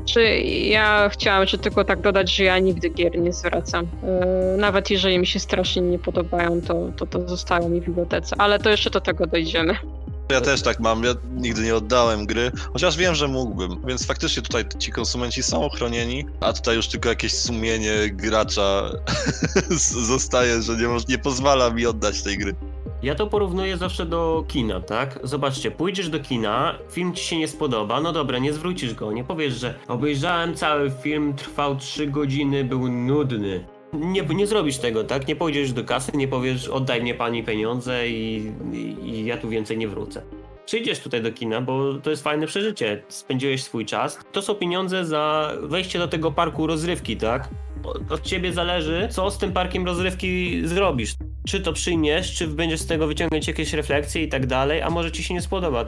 Czy 0.06 0.40
ja 0.42 1.10
chciałam 1.10 1.42
jeszcze 1.42 1.58
tylko 1.58 1.84
tak 1.84 2.02
dodać, 2.02 2.36
że 2.36 2.44
ja 2.44 2.60
nigdy 2.60 2.90
gier 2.90 3.20
nie 3.20 3.34
zwracam. 3.34 3.86
Yy, 3.86 4.58
nawet 4.58 4.90
jeżeli 4.90 5.20
mi 5.20 5.28
się 5.28 5.40
strasznie 5.40 5.82
nie 5.82 6.00
podobają, 6.00 6.62
to, 6.62 6.90
to, 6.98 7.06
to 7.06 7.28
zostają 7.28 7.70
mi 7.70 7.82
w 7.82 7.86
bibliotece. 7.86 8.36
Ale 8.40 8.60
to 8.60 8.70
jeszcze 8.70 8.90
do 8.90 9.02
tego 9.02 9.28
dojdziemy. 9.28 9.76
Ja 10.32 10.42
też 10.42 10.62
tak 10.62 10.80
mam, 10.80 11.04
ja 11.04 11.14
nigdy 11.36 11.62
nie 11.62 11.76
oddałem 11.76 12.26
gry, 12.26 12.52
chociaż 12.74 12.98
wiem, 12.98 13.16
że 13.16 13.28
mógłbym, 13.28 13.82
więc 13.88 14.06
faktycznie 14.06 14.44
tutaj 14.44 14.66
ci 14.80 14.92
konsumenci 14.92 15.44
są 15.44 15.66
ochronieni, 15.66 16.26
a 16.40 16.54
tutaj 16.54 16.76
już 16.76 16.88
tylko 16.88 17.10
jakieś 17.10 17.34
sumienie 17.34 17.94
gracza 18.10 18.90
zostaje, 20.08 20.62
że 20.62 20.78
nie, 20.78 20.88
nie 21.10 21.18
pozwala 21.18 21.70
mi 21.70 21.86
oddać 21.86 22.22
tej 22.22 22.38
gry. 22.38 22.56
Ja 23.04 23.16
to 23.16 23.28
porównuję 23.28 23.78
zawsze 23.78 24.06
do 24.06 24.46
kina, 24.48 24.82
tak? 24.82 25.20
Zobaczcie, 25.24 25.72
pójdziesz 25.72 26.10
do 26.10 26.20
kina, 26.20 26.76
film 26.92 27.14
ci 27.14 27.24
się 27.24 27.38
nie 27.38 27.48
spodoba, 27.48 28.02
no 28.02 28.14
dobra, 28.14 28.40
nie 28.40 28.54
zwrócisz 28.54 28.94
go, 28.94 29.12
nie 29.12 29.24
powiesz, 29.24 29.54
że 29.54 29.74
obejrzałem 29.88 30.56
cały 30.56 30.92
film, 30.92 31.34
trwał 31.34 31.76
3 31.76 32.08
godziny, 32.08 32.64
był 32.64 32.88
nudny. 32.88 33.66
Nie, 33.94 34.22
nie 34.22 34.48
zrobisz 34.48 34.78
tego, 34.78 35.04
tak? 35.04 35.28
Nie 35.28 35.36
pójdziesz 35.36 35.74
do 35.74 35.84
kasy, 35.84 36.12
nie 36.14 36.28
powiesz 36.28 36.68
oddaj 36.68 37.02
mnie 37.02 37.14
pani 37.14 37.44
pieniądze 37.44 38.10
i, 38.10 38.52
i, 38.74 39.10
i 39.10 39.26
ja 39.26 39.38
tu 39.38 39.50
więcej 39.50 39.78
nie 39.78 39.88
wrócę 39.88 40.22
przyjdziesz 40.70 41.00
tutaj 41.00 41.22
do 41.22 41.32
kina, 41.32 41.62
bo 41.62 41.94
to 41.94 42.10
jest 42.10 42.24
fajne 42.24 42.48
przeżycie. 42.48 43.04
Spędziłeś 43.08 43.64
swój 43.64 43.86
czas. 43.86 44.20
To 44.32 44.42
są 44.42 44.56
pieniądze 44.56 45.06
za 45.06 45.54
wejście 45.62 46.00
do 46.00 46.08
tego 46.08 46.32
parku 46.32 46.68
rozrywki, 46.68 47.18
tak? 47.18 47.50
Od 48.10 48.22
ciebie 48.22 48.54
zależy, 48.54 49.08
co 49.12 49.32
z 49.32 49.38
tym 49.38 49.52
parkiem 49.52 49.86
rozrywki 49.86 50.62
zrobisz. 50.68 51.14
Czy 51.48 51.62
to 51.62 51.74
przyjmiesz, 51.74 52.36
czy 52.36 52.48
będziesz 52.48 52.80
z 52.80 52.88
tego 52.88 53.08
wyciągać 53.08 53.48
jakieś 53.48 53.74
refleksje 53.74 54.24
i 54.24 54.30
tak 54.30 54.46
dalej, 54.48 54.82
a 54.82 54.90
może 54.90 55.12
ci 55.12 55.24
się 55.24 55.34
nie 55.34 55.42
spodoba. 55.42 55.86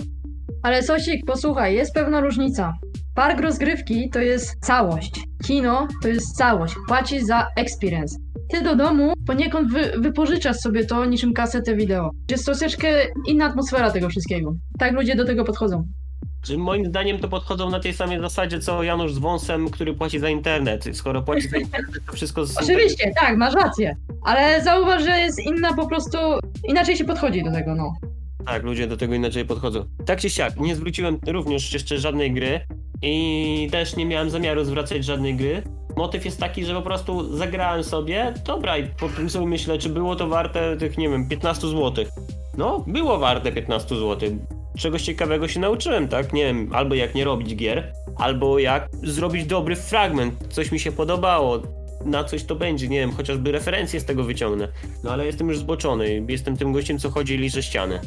Ale 0.63 0.83
Sosik, 0.83 1.25
posłuchaj, 1.25 1.75
jest 1.75 1.93
pewna 1.93 2.21
różnica. 2.21 2.73
Park 3.15 3.41
rozgrywki 3.41 4.09
to 4.09 4.19
jest 4.19 4.55
całość. 4.61 5.11
Kino 5.43 5.87
to 6.01 6.07
jest 6.07 6.37
całość. 6.37 6.75
Płacisz 6.87 7.23
za 7.23 7.47
experience. 7.55 8.17
Ty 8.49 8.61
do 8.61 8.75
domu 8.75 9.13
poniekąd 9.27 9.73
wy, 9.73 9.91
wypożyczasz 9.97 10.57
sobie 10.57 10.85
to 10.85 11.05
niczym 11.05 11.33
kasetę 11.33 11.75
wideo. 11.75 12.11
Jest 12.31 12.45
troszeczkę 12.45 12.87
inna 13.27 13.45
atmosfera 13.45 13.91
tego 13.91 14.09
wszystkiego. 14.09 14.53
Tak 14.79 14.93
ludzie 14.93 15.15
do 15.15 15.25
tego 15.25 15.43
podchodzą. 15.43 15.83
Czy 16.41 16.57
moim 16.57 16.85
zdaniem 16.85 17.19
to 17.19 17.27
podchodzą 17.27 17.69
na 17.69 17.79
tej 17.79 17.93
samej 17.93 18.19
zasadzie, 18.19 18.59
co 18.59 18.83
Janusz 18.83 19.13
z 19.13 19.17
Wąsem, 19.17 19.69
który 19.69 19.93
płaci 19.93 20.19
za 20.19 20.29
internet. 20.29 20.85
Skoro 20.93 21.21
płaci 21.21 21.49
za 21.49 21.57
internet, 21.57 22.05
to 22.05 22.13
wszystko... 22.13 22.45
Z... 22.45 22.57
Oczywiście, 22.57 23.11
tak, 23.21 23.37
masz 23.37 23.53
rację. 23.53 23.95
Ale 24.23 24.63
zauważ, 24.63 25.03
że 25.03 25.19
jest 25.19 25.39
inna 25.39 25.73
po 25.73 25.87
prostu... 25.87 26.17
Inaczej 26.63 26.97
się 26.97 27.05
podchodzi 27.05 27.43
do 27.43 27.51
tego, 27.51 27.75
no. 27.75 27.93
Tak, 28.45 28.63
ludzie 28.63 28.87
do 28.87 28.97
tego 28.97 29.13
inaczej 29.13 29.45
podchodzą. 29.45 29.85
Tak 30.05 30.19
czy 30.19 30.29
siak, 30.29 30.59
nie 30.59 30.75
zwróciłem 30.75 31.19
również 31.27 31.73
jeszcze 31.73 31.97
żadnej 31.97 32.33
gry 32.33 32.59
i 33.01 33.67
też 33.71 33.95
nie 33.95 34.05
miałem 34.05 34.29
zamiaru 34.29 34.63
zwracać 34.63 35.05
żadnej 35.05 35.35
gry. 35.35 35.63
Motyw 35.97 36.25
jest 36.25 36.39
taki, 36.39 36.65
że 36.65 36.73
po 36.73 36.81
prostu 36.81 37.37
zagrałem 37.37 37.83
sobie, 37.83 38.33
dobra 38.45 38.77
i 38.77 38.87
po 38.87 39.09
tym 39.09 39.29
sobie 39.29 39.45
myślę, 39.45 39.77
czy 39.77 39.89
było 39.89 40.15
to 40.15 40.27
warte 40.27 40.77
tych, 40.77 40.97
nie 40.97 41.09
wiem, 41.09 41.29
15 41.29 41.67
zł. 41.67 42.05
No, 42.57 42.83
było 42.87 43.17
warte 43.17 43.51
15 43.51 43.95
zł. 43.95 44.29
Czegoś 44.77 45.01
ciekawego 45.01 45.47
się 45.47 45.59
nauczyłem, 45.59 46.07
tak? 46.07 46.33
Nie 46.33 46.45
wiem, 46.45 46.69
albo 46.73 46.95
jak 46.95 47.15
nie 47.15 47.23
robić 47.23 47.55
gier, 47.55 47.93
albo 48.17 48.59
jak 48.59 48.89
zrobić 49.03 49.45
dobry 49.45 49.75
fragment, 49.75 50.33
coś 50.49 50.71
mi 50.71 50.79
się 50.79 50.91
podobało, 50.91 51.59
na 52.05 52.23
coś 52.23 52.43
to 52.43 52.55
będzie, 52.55 52.87
nie 52.87 52.99
wiem, 52.99 53.11
chociażby 53.11 53.51
referencje 53.51 53.99
z 53.99 54.05
tego 54.05 54.23
wyciągnę. 54.23 54.67
No 55.03 55.11
ale 55.11 55.25
jestem 55.25 55.47
już 55.47 55.57
zboczony, 55.57 56.25
jestem 56.27 56.57
tym 56.57 56.73
gościem, 56.73 56.99
co 56.99 57.09
chodzi 57.09 57.35
i 57.35 57.37
liże 57.37 57.63
ściany. 57.63 57.99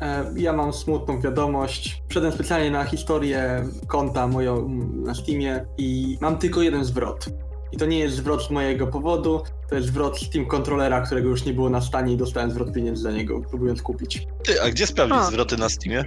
E, 0.00 0.32
ja 0.36 0.52
mam 0.52 0.72
smutną 0.72 1.20
wiadomość. 1.20 2.02
Wszedłem 2.08 2.32
specjalnie 2.32 2.70
na 2.70 2.84
historię 2.84 3.68
konta 3.86 4.28
moją 4.28 4.68
na 5.04 5.14
Steamie 5.14 5.66
i 5.78 6.18
mam 6.20 6.38
tylko 6.38 6.62
jeden 6.62 6.84
zwrot. 6.84 7.26
I 7.72 7.76
to 7.76 7.86
nie 7.86 7.98
jest 7.98 8.16
zwrot 8.16 8.42
z 8.42 8.50
mojego 8.50 8.86
powodu, 8.86 9.42
to 9.68 9.74
jest 9.74 9.88
zwrot 9.88 10.18
Steam 10.18 10.46
kontrolera, 10.46 11.00
którego 11.00 11.28
już 11.28 11.44
nie 11.44 11.52
było 11.52 11.70
na 11.70 11.80
stanie 11.80 12.12
i 12.12 12.16
dostałem 12.16 12.50
zwrot 12.50 12.72
pieniędzy 12.72 13.02
za 13.02 13.10
niego, 13.10 13.40
próbując 13.40 13.82
kupić. 13.82 14.26
Ty, 14.44 14.62
a 14.62 14.70
gdzie 14.70 14.86
sprawdzić 14.86 15.22
zwroty 15.22 15.56
na 15.56 15.68
Steamie? 15.68 16.04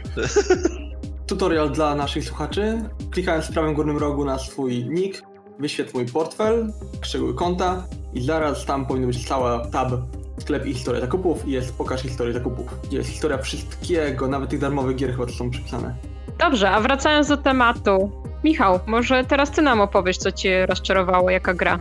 Tutorial 1.28 1.72
dla 1.72 1.96
naszych 1.96 2.26
słuchaczy. 2.26 2.84
Klikając 3.12 3.46
w 3.46 3.54
prawym 3.54 3.74
górnym 3.74 3.98
rogu 3.98 4.26
na 4.26 4.40
swój 4.40 4.86
nick, 4.90 5.24
wyświetl 5.60 5.92
mój 5.94 6.06
portfel, 6.06 6.74
szczegóły 7.02 7.34
konta 7.34 7.88
i 8.14 8.22
zaraz 8.22 8.66
tam 8.66 8.86
powinno 8.86 9.08
być 9.08 9.28
cała 9.28 9.66
tab 9.66 9.92
sklep 10.38 10.66
i 10.66 10.74
historia 10.74 11.02
zakupów 11.02 11.48
i 11.48 11.52
jest 11.52 11.78
pokaż 11.78 12.02
historię 12.02 12.34
zakupów. 12.34 12.82
Gdzie 12.88 12.98
jest 12.98 13.10
historia 13.10 13.38
wszystkiego, 13.38 14.28
nawet 14.28 14.50
tych 14.50 14.60
darmowych 14.60 14.96
gier 14.96 15.12
chyba 15.12 15.28
są 15.28 15.50
przypisane. 15.50 15.96
Dobrze, 16.40 16.72
a 16.72 16.82
wracając 16.82 17.28
do 17.28 17.38
tematu. 17.38 18.12
Michał, 18.44 18.80
może 18.88 19.24
teraz 19.24 19.52
ty 19.52 19.62
nam 19.62 19.82
opowiesz, 19.82 20.18
co 20.18 20.32
cię 20.32 20.66
rozczarowało, 20.66 21.30
jaka 21.30 21.54
gra? 21.54 21.80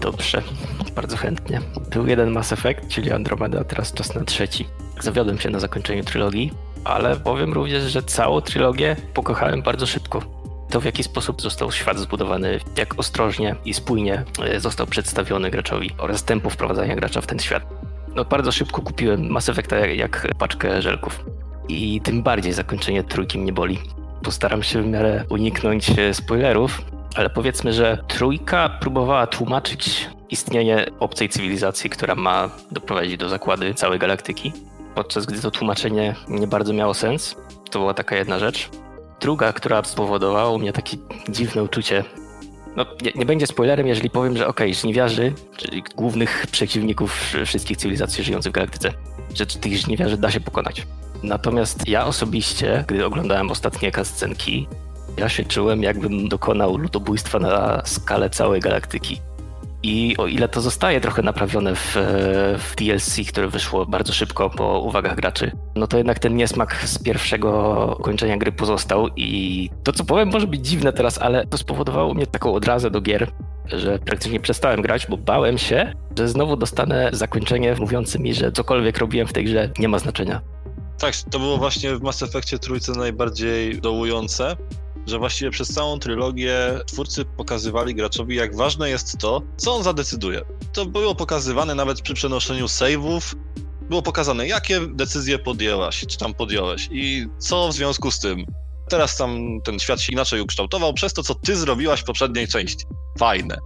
Dobrze, 0.00 0.42
bardzo 0.96 1.16
chętnie. 1.16 1.60
Był 1.90 2.06
jeden 2.06 2.30
Mass 2.30 2.52
Effect, 2.52 2.88
czyli 2.88 3.12
Andromeda, 3.12 3.64
teraz 3.64 3.92
czas 3.92 4.14
na 4.14 4.24
trzeci. 4.24 4.66
Zawiodłem 5.00 5.38
się 5.38 5.50
na 5.50 5.60
zakończeniu 5.60 6.04
trylogii, 6.04 6.52
ale 6.84 7.16
powiem 7.16 7.52
również, 7.52 7.82
że 7.82 8.02
całą 8.02 8.40
trylogię 8.40 8.96
pokochałem 9.14 9.62
bardzo 9.62 9.86
szybko. 9.86 10.35
To 10.76 10.80
w 10.80 10.84
jaki 10.84 11.02
sposób 11.02 11.42
został 11.42 11.72
świat 11.72 11.98
zbudowany, 11.98 12.60
jak 12.78 12.98
ostrożnie 12.98 13.56
i 13.64 13.74
spójnie 13.74 14.24
e, 14.42 14.60
został 14.60 14.86
przedstawiony 14.86 15.50
graczowi 15.50 15.90
oraz 15.98 16.24
tempo 16.24 16.50
wprowadzania 16.50 16.96
gracza 16.96 17.20
w 17.20 17.26
ten 17.26 17.38
świat. 17.38 17.62
No 18.14 18.24
bardzo 18.24 18.52
szybko 18.52 18.82
kupiłem 18.82 19.30
Mass 19.30 19.48
Effecta 19.48 19.76
jak, 19.76 19.96
jak 19.96 20.28
paczkę 20.38 20.82
żelków. 20.82 21.24
I 21.68 22.00
tym 22.00 22.22
bardziej 22.22 22.52
zakończenie 22.52 23.04
trójki 23.04 23.38
mnie 23.38 23.52
boli. 23.52 23.78
Postaram 24.22 24.62
się 24.62 24.82
w 24.82 24.86
miarę 24.86 25.24
uniknąć 25.28 25.90
e, 25.98 26.14
spoilerów, 26.14 26.82
ale 27.14 27.30
powiedzmy, 27.30 27.72
że 27.72 27.98
trójka 28.08 28.68
próbowała 28.68 29.26
tłumaczyć 29.26 30.08
istnienie 30.30 30.86
obcej 31.00 31.28
cywilizacji, 31.28 31.90
która 31.90 32.14
ma 32.14 32.50
doprowadzić 32.70 33.16
do 33.16 33.28
zakłady 33.28 33.74
całej 33.74 33.98
galaktyki, 33.98 34.52
podczas 34.94 35.26
gdy 35.26 35.40
to 35.40 35.50
tłumaczenie 35.50 36.14
nie 36.28 36.46
bardzo 36.46 36.72
miało 36.72 36.94
sens. 36.94 37.36
To 37.70 37.78
była 37.78 37.94
taka 37.94 38.16
jedna 38.16 38.38
rzecz. 38.38 38.70
Druga, 39.20 39.52
która 39.52 39.84
spowodowała 39.84 40.50
u 40.50 40.58
mnie 40.58 40.72
takie 40.72 40.96
dziwne 41.28 41.62
uczucie. 41.62 42.04
No, 42.76 42.86
nie, 43.02 43.12
nie 43.14 43.26
będzie 43.26 43.46
spoilerem, 43.46 43.86
jeżeli 43.86 44.10
powiem, 44.10 44.36
że 44.36 44.46
okej, 44.46 44.70
okay, 44.70 44.80
żniwiarzy, 44.80 45.32
czyli 45.56 45.82
głównych 45.96 46.46
przeciwników 46.50 47.34
wszystkich 47.46 47.76
cywilizacji 47.76 48.24
żyjących 48.24 48.52
w 48.52 48.54
galaktyce, 48.54 48.92
że 49.34 49.46
tych 49.46 49.78
żniwiarzy 49.78 50.16
da 50.16 50.30
się 50.30 50.40
pokonać. 50.40 50.86
Natomiast 51.22 51.88
ja 51.88 52.06
osobiście, 52.06 52.84
gdy 52.88 53.06
oglądałem 53.06 53.50
ostatnie 53.50 53.92
kascenki, 53.92 54.68
ja 55.16 55.28
się 55.28 55.44
czułem, 55.44 55.82
jakbym 55.82 56.28
dokonał 56.28 56.76
ludobójstwa 56.76 57.38
na 57.38 57.82
skalę 57.84 58.30
całej 58.30 58.60
galaktyki. 58.60 59.20
I 59.82 60.16
o 60.18 60.26
ile 60.26 60.48
to 60.48 60.60
zostaje 60.60 61.00
trochę 61.00 61.22
naprawione 61.22 61.74
w, 61.74 61.96
w, 62.58 62.74
DLC, 62.76 63.20
które 63.28 63.48
wyszło 63.48 63.86
bardzo 63.86 64.12
szybko 64.12 64.50
po 64.50 64.80
uwagach 64.80 65.16
graczy, 65.16 65.52
no 65.76 65.86
to 65.86 65.96
jednak 65.96 66.18
ten 66.18 66.36
niesmak 66.36 66.82
z 66.84 67.02
pierwszego 67.02 67.98
kończenia 68.02 68.36
gry 68.36 68.52
pozostał 68.52 69.08
i 69.16 69.70
to 69.82 69.92
co 69.92 70.04
powiem 70.04 70.28
może 70.28 70.46
być 70.46 70.68
dziwne 70.68 70.92
teraz, 70.92 71.18
ale 71.18 71.46
to 71.46 71.58
spowodowało 71.58 72.14
mnie 72.14 72.26
taką 72.26 72.54
odrazę 72.54 72.90
do 72.90 73.00
gier, 73.00 73.30
że 73.66 73.98
praktycznie 73.98 74.40
przestałem 74.40 74.82
grać, 74.82 75.06
bo 75.06 75.16
bałem 75.16 75.58
się, 75.58 75.92
że 76.18 76.28
znowu 76.28 76.56
dostanę 76.56 77.10
zakończenie 77.12 77.74
mówiące 77.80 78.18
mi, 78.18 78.34
że 78.34 78.52
cokolwiek 78.52 78.98
robiłem 78.98 79.26
w 79.26 79.32
tej 79.32 79.44
grze 79.44 79.70
nie 79.78 79.88
ma 79.88 79.98
znaczenia. 79.98 80.40
Tak, 80.98 81.14
to 81.30 81.38
było 81.38 81.56
właśnie 81.56 81.96
w 81.96 82.02
Mass 82.02 82.22
Effectie 82.22 82.58
trójce 82.58 82.92
najbardziej 82.92 83.80
dołujące, 83.80 84.56
że 85.06 85.18
właściwie 85.18 85.50
przez 85.50 85.68
całą 85.68 85.98
trylogię 85.98 86.56
twórcy 86.86 87.24
pokazywali 87.24 87.94
graczowi, 87.94 88.36
jak 88.36 88.56
ważne 88.56 88.90
jest 88.90 89.18
to, 89.18 89.42
co 89.56 89.74
on 89.74 89.82
zadecyduje. 89.82 90.42
To 90.72 90.86
było 90.86 91.14
pokazywane 91.14 91.74
nawet 91.74 92.00
przy 92.00 92.14
przenoszeniu 92.14 92.66
save'ów, 92.66 93.34
było 93.88 94.02
pokazane, 94.02 94.46
jakie 94.46 94.80
decyzje 94.80 95.38
podjęłaś, 95.38 96.04
czy 96.08 96.18
tam 96.18 96.34
podjąłeś 96.34 96.88
i 96.92 97.26
co 97.38 97.68
w 97.68 97.72
związku 97.72 98.10
z 98.10 98.20
tym. 98.20 98.44
Teraz 98.88 99.16
tam 99.16 99.60
ten 99.64 99.78
świat 99.78 100.00
się 100.00 100.12
inaczej 100.12 100.40
ukształtował 100.40 100.94
przez 100.94 101.12
to, 101.12 101.22
co 101.22 101.34
ty 101.34 101.56
zrobiłaś 101.56 102.00
w 102.00 102.04
poprzedniej 102.04 102.48
części. 102.48 102.84
Fajne. 103.18 103.56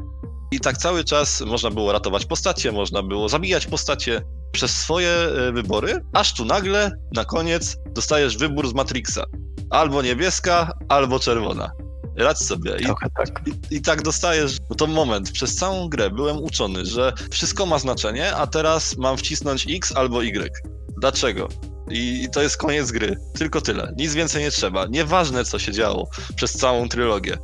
I 0.52 0.60
tak 0.60 0.78
cały 0.78 1.04
czas 1.04 1.40
można 1.40 1.70
było 1.70 1.92
ratować 1.92 2.26
postacie, 2.26 2.72
można 2.72 3.02
było 3.02 3.28
zabijać 3.28 3.66
postacie 3.66 4.22
przez 4.52 4.76
swoje 4.76 5.10
e, 5.10 5.52
wybory, 5.52 6.04
aż 6.12 6.34
tu 6.34 6.44
nagle, 6.44 6.90
na 7.14 7.24
koniec, 7.24 7.76
dostajesz 7.94 8.36
wybór 8.36 8.68
z 8.68 8.74
Matrixa 8.74 9.24
albo 9.70 10.02
niebieska, 10.02 10.72
albo 10.88 11.18
czerwona. 11.18 11.72
Radź 12.16 12.38
sobie. 12.38 12.76
I, 12.80 12.84
tak. 12.84 13.42
I, 13.46 13.76
I, 13.76 13.82
tak 13.82 14.02
dostajesz, 14.02 14.56
bo 14.68 14.74
to 14.74 14.86
moment, 14.86 15.32
przez 15.32 15.56
całą 15.56 15.88
grę 15.88 16.10
byłem 16.10 16.36
uczony, 16.42 16.86
że 16.86 17.12
wszystko 17.30 17.66
ma 17.66 17.78
znaczenie, 17.78 18.36
a 18.36 18.46
teraz 18.46 18.96
mam 18.96 19.16
wcisnąć 19.16 19.66
X 19.70 19.96
albo 19.96 20.22
Y. 20.22 20.52
Dlaczego? 21.00 21.48
I, 21.90 22.22
I 22.24 22.30
to 22.30 22.42
jest 22.42 22.56
koniec 22.56 22.90
gry. 22.90 23.16
Tylko 23.38 23.60
tyle. 23.60 23.92
Nic 23.96 24.14
więcej 24.14 24.42
nie 24.42 24.50
trzeba. 24.50 24.86
Nieważne, 24.86 25.44
co 25.44 25.58
się 25.58 25.72
działo 25.72 26.08
przez 26.36 26.52
całą 26.52 26.88
trylogię. 26.88 27.38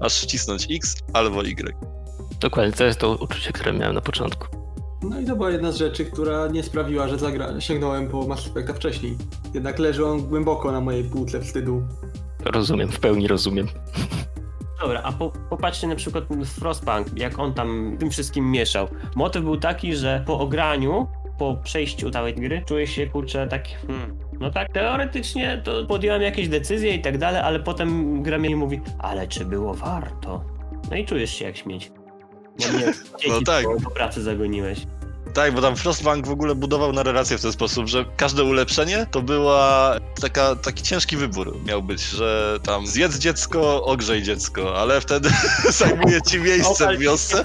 Aż 0.00 0.20
wcisnąć 0.20 0.66
X 0.70 0.96
albo 1.12 1.42
Y. 1.42 1.76
Dokładnie, 2.40 2.72
to 2.72 2.84
jest 2.84 3.00
to 3.00 3.10
uczucie, 3.10 3.52
które 3.52 3.72
miałem 3.72 3.94
na 3.94 4.00
początku. 4.00 4.57
No 5.02 5.20
i 5.20 5.24
to 5.24 5.36
była 5.36 5.50
jedna 5.50 5.72
z 5.72 5.76
rzeczy, 5.76 6.04
która 6.04 6.46
nie 6.46 6.62
sprawiła, 6.62 7.08
że 7.08 7.18
zagra... 7.18 7.60
sięgnąłem 7.60 8.08
po 8.08 8.26
Mass 8.26 8.46
Effecta 8.46 8.74
wcześniej. 8.74 9.16
Jednak 9.54 9.78
leży 9.78 10.06
on 10.06 10.22
głęboko 10.22 10.72
na 10.72 10.80
mojej 10.80 11.04
półce 11.04 11.40
wstydu. 11.40 11.82
Rozumiem, 12.44 12.88
w 12.88 13.00
pełni 13.00 13.28
rozumiem. 13.28 13.66
Dobra, 14.80 15.02
a 15.02 15.12
po, 15.12 15.32
popatrzcie 15.50 15.86
na 15.86 15.94
przykład 15.96 16.24
Frostpunk, 16.44 17.06
jak 17.16 17.38
on 17.38 17.54
tam 17.54 17.96
tym 17.98 18.10
wszystkim 18.10 18.50
mieszał. 18.50 18.88
Motyw 19.16 19.42
był 19.42 19.56
taki, 19.56 19.96
że 19.96 20.22
po 20.26 20.38
ograniu, 20.38 21.06
po 21.38 21.56
przejściu 21.64 22.10
całej 22.10 22.34
gry, 22.34 22.62
czuję 22.66 22.86
się 22.86 23.06
kurczę 23.06 23.46
tak, 23.46 23.68
hmm, 23.86 24.18
no 24.40 24.50
tak, 24.50 24.72
teoretycznie 24.72 25.62
to 25.64 25.86
podjąłem 25.86 26.22
jakieś 26.22 26.48
decyzje 26.48 26.94
i 26.94 27.02
tak 27.02 27.18
dalej, 27.18 27.40
ale 27.40 27.60
potem 27.60 28.22
gra 28.22 28.38
mi 28.38 28.56
mówi, 28.56 28.80
ale 28.98 29.28
czy 29.28 29.44
było 29.44 29.74
warto? 29.74 30.44
No 30.90 30.96
i 30.96 31.04
czujesz 31.04 31.30
się 31.30 31.44
jak 31.44 31.56
śmieć. 31.56 31.92
No, 32.72 32.78
nie, 32.78 32.92
no 33.28 33.40
tak. 33.42 33.64
Do 33.84 33.90
pracy 33.90 34.22
zagoniłeś. 34.22 34.78
Tak, 35.34 35.54
bo 35.54 35.62
tam 35.62 35.76
Frostbank 35.76 36.26
w 36.26 36.30
ogóle 36.30 36.54
budował 36.54 36.92
narrację 36.92 37.38
w 37.38 37.42
ten 37.42 37.52
sposób, 37.52 37.88
że 37.88 38.04
każde 38.16 38.44
ulepszenie 38.44 39.06
to 39.10 39.22
była 39.22 39.94
taka, 40.20 40.56
taki 40.56 40.82
ciężki 40.82 41.16
wybór 41.16 41.56
miał 41.64 41.82
być, 41.82 42.00
że 42.02 42.58
tam 42.62 42.86
zjedz 42.86 43.18
dziecko, 43.18 43.84
ogrzej 43.84 44.22
dziecko, 44.22 44.78
ale 44.78 45.00
wtedy 45.00 45.30
zajmuje 45.70 46.22
ci 46.22 46.38
miejsce 46.40 46.96
w 46.96 46.98
wiosce, 46.98 47.44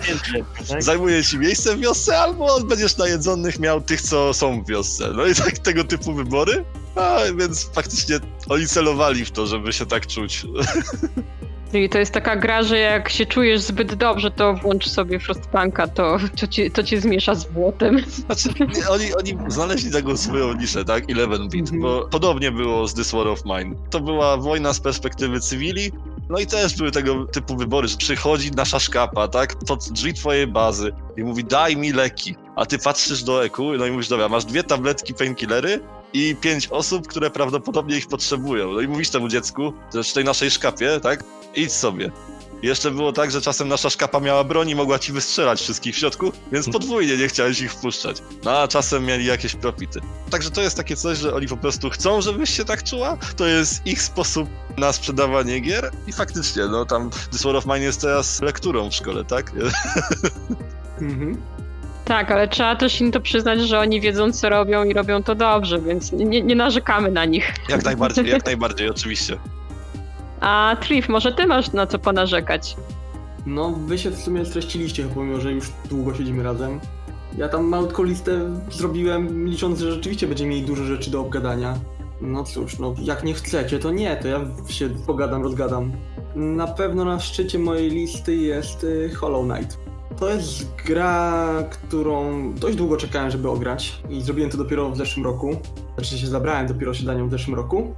zajmuje 0.79 1.23
ci 1.23 1.37
miejsce 1.37 1.75
w 1.75 1.79
wiosce, 1.79 2.19
albo 2.19 2.59
będziesz 2.59 2.97
na 2.97 3.07
jedzonych 3.07 3.59
miał 3.59 3.81
tych, 3.81 4.01
co 4.01 4.33
są 4.33 4.63
w 4.63 4.67
wiosce. 4.67 5.11
No 5.15 5.25
i 5.25 5.35
tak 5.35 5.57
tego 5.57 5.83
typu 5.83 6.13
wybory, 6.13 6.65
a 6.95 7.19
więc 7.35 7.69
faktycznie 7.73 8.19
oni 8.49 8.67
celowali 8.67 9.25
w 9.25 9.31
to, 9.31 9.47
żeby 9.47 9.73
się 9.73 9.85
tak 9.85 10.07
czuć. 10.07 10.45
Czyli 11.73 11.89
to 11.89 11.97
jest 11.97 12.13
taka 12.13 12.35
gra, 12.35 12.63
że 12.63 12.77
jak 12.77 13.09
się 13.09 13.25
czujesz 13.25 13.61
zbyt 13.61 13.95
dobrze, 13.95 14.31
to 14.31 14.53
włącz 14.53 14.87
sobie 14.87 15.19
Frostpunka, 15.19 15.87
to, 15.87 16.17
to, 16.39 16.47
ci, 16.47 16.71
to 16.71 16.83
cię 16.83 17.01
zmiesza 17.01 17.35
z 17.35 17.45
błotem. 17.45 18.03
Znaczy, 18.25 18.49
oni, 18.89 19.13
oni 19.13 19.37
znaleźli 19.47 19.91
taką 19.91 20.17
swoją 20.17 20.53
niszę, 20.53 20.85
tak? 20.85 21.07
11-bit, 21.07 21.69
mm 21.69 21.81
-hmm. 21.81 21.81
bo 21.81 22.07
podobnie 22.11 22.51
było 22.51 22.87
z 22.87 22.93
This 22.93 23.11
War 23.11 23.27
of 23.27 23.45
Mine. 23.45 23.75
To 23.89 23.99
była 23.99 24.37
wojna 24.37 24.73
z 24.73 24.79
perspektywy 24.79 25.39
cywili, 25.39 25.91
no 26.29 26.39
i 26.39 26.45
też 26.45 26.77
były 26.77 26.91
tego 26.91 27.25
typu 27.25 27.57
wybory, 27.57 27.87
że 27.87 27.97
przychodzi 27.97 28.51
nasza 28.51 28.79
szkapa, 28.79 29.27
tak, 29.27 29.55
pod 29.55 29.89
drzwi 29.91 30.13
twojej 30.13 30.47
bazy 30.47 30.91
i 31.17 31.23
mówi 31.23 31.43
daj 31.43 31.77
mi 31.77 31.93
leki, 31.93 32.35
a 32.55 32.65
ty 32.65 32.77
patrzysz 32.79 33.23
do 33.23 33.45
eku 33.45 33.73
no 33.77 33.85
i 33.85 33.91
mówisz, 33.91 34.07
dobra, 34.07 34.29
masz 34.29 34.45
dwie 34.45 34.63
tabletki 34.63 35.13
painkillery 35.13 35.79
i 36.13 36.35
pięć 36.41 36.67
osób, 36.67 37.07
które 37.07 37.29
prawdopodobnie 37.29 37.97
ich 37.97 38.07
potrzebują. 38.07 38.71
No 38.71 38.81
i 38.81 38.87
mówisz 38.87 39.09
temu 39.09 39.27
dziecku, 39.27 39.73
że 39.93 40.03
w 40.03 40.13
tej 40.13 40.25
naszej 40.25 40.51
szkapie, 40.51 40.99
tak, 40.99 41.23
idź 41.55 41.73
sobie. 41.73 42.11
Jeszcze 42.63 42.91
było 42.91 43.13
tak, 43.13 43.31
że 43.31 43.41
czasem 43.41 43.67
nasza 43.67 43.89
szkapa 43.89 44.19
miała 44.19 44.43
broń 44.43 44.69
i 44.69 44.75
mogła 44.75 44.99
ci 44.99 45.11
wystrzelać 45.11 45.61
wszystkich 45.61 45.95
w 45.95 45.97
środku, 45.97 46.31
więc 46.51 46.69
podwójnie 46.69 47.17
nie 47.17 47.27
chciałeś 47.27 47.61
ich 47.61 47.71
wpuszczać. 47.71 48.17
No 48.43 48.51
a 48.51 48.67
czasem 48.67 49.05
mieli 49.05 49.25
jakieś 49.25 49.55
profity. 49.55 49.99
Także 50.29 50.51
to 50.51 50.61
jest 50.61 50.77
takie 50.77 50.95
coś, 50.95 51.17
że 51.17 51.33
oni 51.33 51.47
po 51.47 51.57
prostu 51.57 51.89
chcą, 51.89 52.21
żebyś 52.21 52.49
się 52.49 52.65
tak 52.65 52.83
czuła. 52.83 53.17
To 53.35 53.47
jest 53.47 53.87
ich 53.87 54.01
sposób 54.01 54.49
na 54.77 54.93
sprzedawanie 54.93 55.59
gier 55.59 55.91
i 56.07 56.13
faktycznie, 56.13 56.65
no 56.65 56.85
tam 56.85 57.09
This 57.31 57.43
War 57.43 57.55
of 57.55 57.65
Mine 57.65 57.79
jest 57.81 58.01
teraz 58.01 58.41
lekturą 58.41 58.89
w 58.89 58.93
szkole, 58.95 59.25
tak? 59.25 59.51
Mhm. 61.01 61.41
Tak, 62.05 62.31
ale 62.31 62.47
trzeba 62.47 62.75
też 62.75 63.01
im 63.01 63.11
to 63.11 63.21
przyznać, 63.21 63.61
że 63.61 63.79
oni 63.79 64.01
wiedzą, 64.01 64.31
co 64.31 64.49
robią 64.49 64.83
i 64.83 64.93
robią 64.93 65.23
to 65.23 65.35
dobrze, 65.35 65.81
więc 65.81 66.11
nie, 66.11 66.41
nie 66.41 66.55
narzekamy 66.55 67.11
na 67.11 67.25
nich. 67.25 67.53
Jak 67.69 67.83
najbardziej, 67.83 68.27
jak 68.29 68.45
najbardziej, 68.51 68.89
oczywiście. 68.89 69.37
A 70.39 70.77
Trif, 70.81 71.09
może 71.09 71.31
ty 71.31 71.47
masz 71.47 71.71
na 71.71 71.87
co 71.87 71.99
ponarzekać? 71.99 72.75
No, 73.45 73.71
wy 73.71 73.97
się 73.97 74.09
w 74.09 74.17
sumie 74.19 74.45
streściliście, 74.45 75.05
pomimo 75.13 75.39
że 75.39 75.51
już 75.51 75.71
długo 75.89 76.13
siedzimy 76.13 76.43
razem. 76.43 76.79
Ja 77.37 77.49
tam 77.49 77.65
malutką 77.65 78.03
listę 78.03 78.61
zrobiłem, 78.71 79.45
licząc, 79.49 79.79
że 79.79 79.91
rzeczywiście 79.91 80.27
będziemy 80.27 80.49
mieli 80.49 80.61
dużo 80.63 80.83
rzeczy 80.83 81.11
do 81.11 81.21
obgadania. 81.21 81.75
No 82.21 82.43
cóż, 82.43 82.79
no 82.79 82.95
jak 83.01 83.23
nie 83.23 83.33
chcecie, 83.33 83.79
to 83.79 83.91
nie, 83.91 84.15
to 84.15 84.27
ja 84.27 84.39
się 84.69 84.89
pogadam, 84.89 85.43
rozgadam. 85.43 85.91
Na 86.35 86.67
pewno 86.67 87.05
na 87.05 87.19
szczycie 87.19 87.59
mojej 87.59 87.89
listy 87.89 88.35
jest 88.35 88.83
y, 88.83 89.11
Hollow 89.15 89.45
Knight. 89.45 89.77
To 90.19 90.29
jest 90.29 90.75
gra, 90.85 91.63
którą 91.69 92.53
dość 92.53 92.75
długo 92.75 92.97
czekałem, 92.97 93.31
żeby 93.31 93.49
ograć 93.49 94.01
i 94.09 94.21
zrobiłem 94.21 94.49
to 94.49 94.57
dopiero 94.57 94.89
w 94.89 94.97
zeszłym 94.97 95.25
roku. 95.25 95.57
Znaczy 95.95 96.17
się 96.17 96.27
zabrałem 96.27 96.67
dopiero 96.67 96.93
się 96.93 97.05
nią 97.05 97.27
w 97.27 97.31
zeszłym 97.31 97.55
roku. 97.55 97.93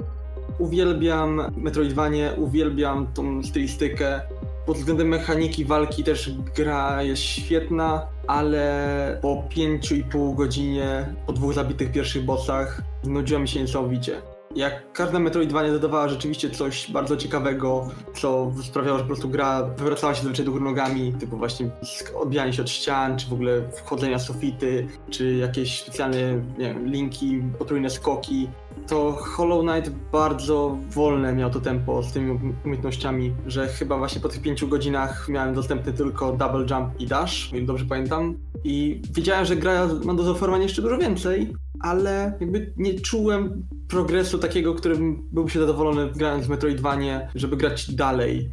Uwielbiam 0.59 1.41
Metroidvanie, 1.57 2.31
uwielbiam 2.37 3.07
tą 3.13 3.43
stylistykę. 3.43 4.21
Pod 4.65 4.77
względem 4.77 5.07
mechaniki 5.07 5.65
walki 5.65 6.03
też 6.03 6.31
gra 6.55 7.03
jest 7.03 7.21
świetna, 7.21 8.07
ale 8.27 9.19
po 9.21 9.43
5,5 9.49 10.35
godzinie, 10.35 11.15
po 11.25 11.33
dwóch 11.33 11.53
zabitych 11.53 11.91
pierwszych 11.91 12.25
bossach, 12.25 12.81
nudziła 13.03 13.39
mi 13.39 13.47
się 13.47 13.61
niesamowicie. 13.61 14.21
Jak 14.55 14.93
każda 14.93 15.19
Metroidvania 15.19 15.71
dodawała 15.71 16.09
rzeczywiście 16.09 16.49
coś 16.49 16.91
bardzo 16.91 17.17
ciekawego, 17.17 17.87
co 18.13 18.51
sprawiało, 18.63 18.97
że 18.97 19.03
po 19.03 19.07
prostu 19.07 19.29
gra 19.29 19.63
wywracała 19.63 20.13
się 20.13 20.21
zazwyczaj 20.21 20.45
do 20.45 20.51
góry 20.51 20.63
nogami, 20.63 21.13
typu 21.13 21.37
właśnie 21.37 21.69
odbijanie 22.15 22.53
się 22.53 22.61
od 22.61 22.69
ścian, 22.69 23.17
czy 23.17 23.27
w 23.29 23.33
ogóle 23.33 23.61
wchodzenia 23.71 24.19
z 24.19 24.25
sufity, 24.25 24.87
czy 25.09 25.35
jakieś 25.35 25.81
specjalne 25.81 26.17
wiem, 26.57 26.87
linki, 26.87 27.41
potrójne 27.59 27.89
skoki, 27.89 28.49
to 28.87 29.11
Hollow 29.11 29.61
Knight 29.61 29.89
bardzo 30.11 30.77
wolne 30.89 31.33
miał 31.33 31.49
to 31.49 31.61
tempo 31.61 32.03
z 32.03 32.11
tymi 32.11 32.39
umiejętnościami, 32.65 33.33
że 33.47 33.67
chyba 33.67 33.97
właśnie 33.97 34.21
po 34.21 34.29
tych 34.29 34.41
pięciu 34.41 34.67
godzinach 34.67 35.29
miałem 35.29 35.53
dostępny 35.53 35.93
tylko 35.93 36.31
double 36.31 36.65
jump 36.69 37.01
i 37.01 37.07
dash, 37.07 37.51
dobrze 37.65 37.85
pamiętam. 37.85 38.37
I 38.63 39.01
wiedziałem, 39.11 39.45
że 39.45 39.55
gra 39.55 39.87
ma 40.03 40.13
do 40.13 40.23
zaoferowania 40.23 40.63
jeszcze 40.63 40.81
dużo 40.81 40.97
więcej, 40.97 41.53
ale 41.79 42.37
jakby 42.39 42.73
nie 42.77 42.99
czułem 42.99 43.67
progresu 43.87 44.37
takiego, 44.37 44.73
którym 44.73 45.29
byłbym 45.31 45.49
się 45.49 45.59
zadowolony 45.59 46.11
grając 46.11 46.45
w 46.45 46.49
Metroidvanie, 46.49 47.29
żeby 47.35 47.57
grać 47.57 47.95
dalej. 47.95 48.51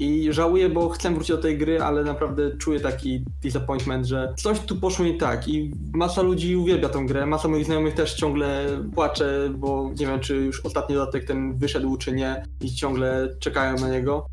I 0.00 0.32
żałuję, 0.32 0.68
bo 0.68 0.88
chcę 0.88 1.10
wrócić 1.10 1.30
do 1.30 1.38
tej 1.38 1.58
gry, 1.58 1.82
ale 1.82 2.04
naprawdę 2.04 2.56
czuję 2.56 2.80
taki 2.80 3.24
disappointment, 3.42 4.06
że 4.06 4.34
coś 4.36 4.60
tu 4.60 4.76
poszło 4.76 5.04
nie 5.04 5.18
tak 5.18 5.48
i 5.48 5.72
masa 5.92 6.22
ludzi 6.22 6.56
uwielbia 6.56 6.88
tą 6.88 7.06
grę, 7.06 7.26
masa 7.26 7.48
moich 7.48 7.64
znajomych 7.64 7.94
też 7.94 8.14
ciągle 8.14 8.66
płacze, 8.94 9.50
bo 9.58 9.90
nie 10.00 10.06
wiem, 10.06 10.20
czy 10.20 10.36
już 10.36 10.66
ostatni 10.66 10.94
dodatek 10.94 11.24
ten 11.24 11.58
wyszedł, 11.58 11.96
czy 11.96 12.12
nie 12.12 12.42
i 12.60 12.74
ciągle 12.74 13.28
czekają 13.40 13.76
na 13.76 13.88
niego. 13.88 14.26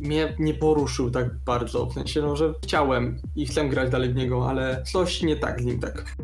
Mnie 0.00 0.36
nie 0.38 0.54
poruszył 0.54 1.10
tak 1.10 1.38
bardzo, 1.44 1.86
w 1.86 1.94
sensie, 1.94 2.22
no, 2.22 2.36
że 2.36 2.54
chciałem 2.62 3.18
i 3.36 3.46
chcę 3.46 3.68
grać 3.68 3.90
dalej 3.90 4.12
w 4.12 4.16
niego, 4.16 4.48
ale 4.48 4.82
coś 4.92 5.22
nie 5.22 5.36
tak 5.36 5.60
z 5.60 5.64
nim 5.64 5.80
tak. 5.80 6.16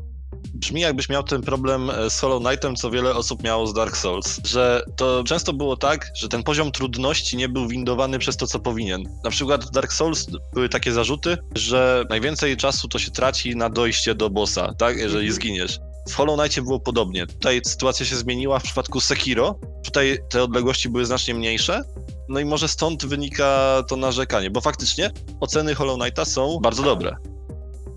Brzmi 0.55 0.81
jakbyś 0.81 1.09
miał 1.09 1.23
ten 1.23 1.43
problem 1.43 1.91
e, 1.91 2.11
z 2.11 2.21
Hollow 2.21 2.43
Knightem, 2.43 2.77
co 2.77 2.91
wiele 2.91 3.15
osób 3.15 3.43
miało 3.43 3.67
z 3.67 3.75
Dark 3.75 3.97
Souls, 3.97 4.41
że 4.45 4.83
to 4.97 5.25
często 5.25 5.53
było 5.53 5.77
tak, 5.77 6.11
że 6.15 6.29
ten 6.29 6.43
poziom 6.43 6.73
trudności 6.73 7.37
nie 7.37 7.49
był 7.49 7.69
windowany 7.69 8.19
przez 8.19 8.37
to, 8.37 8.47
co 8.47 8.59
powinien. 8.59 9.03
Na 9.25 9.31
przykład 9.31 9.65
w 9.65 9.71
Dark 9.71 9.93
Souls 9.93 10.27
były 10.55 10.69
takie 10.69 10.93
zarzuty, 10.93 11.39
że 11.55 12.05
najwięcej 12.11 12.57
czasu 12.57 12.89
to 12.89 12.99
się 12.99 13.11
traci 13.11 13.57
na 13.57 13.71
dojście 13.71 14.15
do 14.15 14.31
bossa, 14.31 14.75
tak, 14.79 14.97
jeżeli 14.97 15.27
Mhm. 15.27 15.33
zginiesz. 15.35 15.79
W 16.11 16.15
Hollow 16.15 16.39
Knightie 16.39 16.63
było 16.63 16.81
podobnie. 16.81 17.27
Tutaj 17.27 17.61
sytuacja 17.67 18.07
się 18.07 18.17
zmieniła 18.17 18.59
w 18.59 18.63
przypadku 18.63 19.01
Sekiro. 19.01 19.59
Tutaj 19.85 20.19
te 20.31 20.43
odległości 20.43 20.89
były 20.89 21.07
znacznie 21.07 21.35
mniejsze. 21.35 21.83
No 22.29 22.41
i 22.41 22.45
może 22.45 22.69
stąd 22.69 23.07
wynika 23.07 23.83
to 23.89 23.97
narzekanie, 23.97 24.51
bo 24.51 24.61
faktycznie 24.61 25.11
oceny 25.41 25.75
Hollow 25.75 25.99
Knighta 26.01 26.25
są 26.25 26.59
bardzo 26.63 26.83
dobre. 26.83 27.17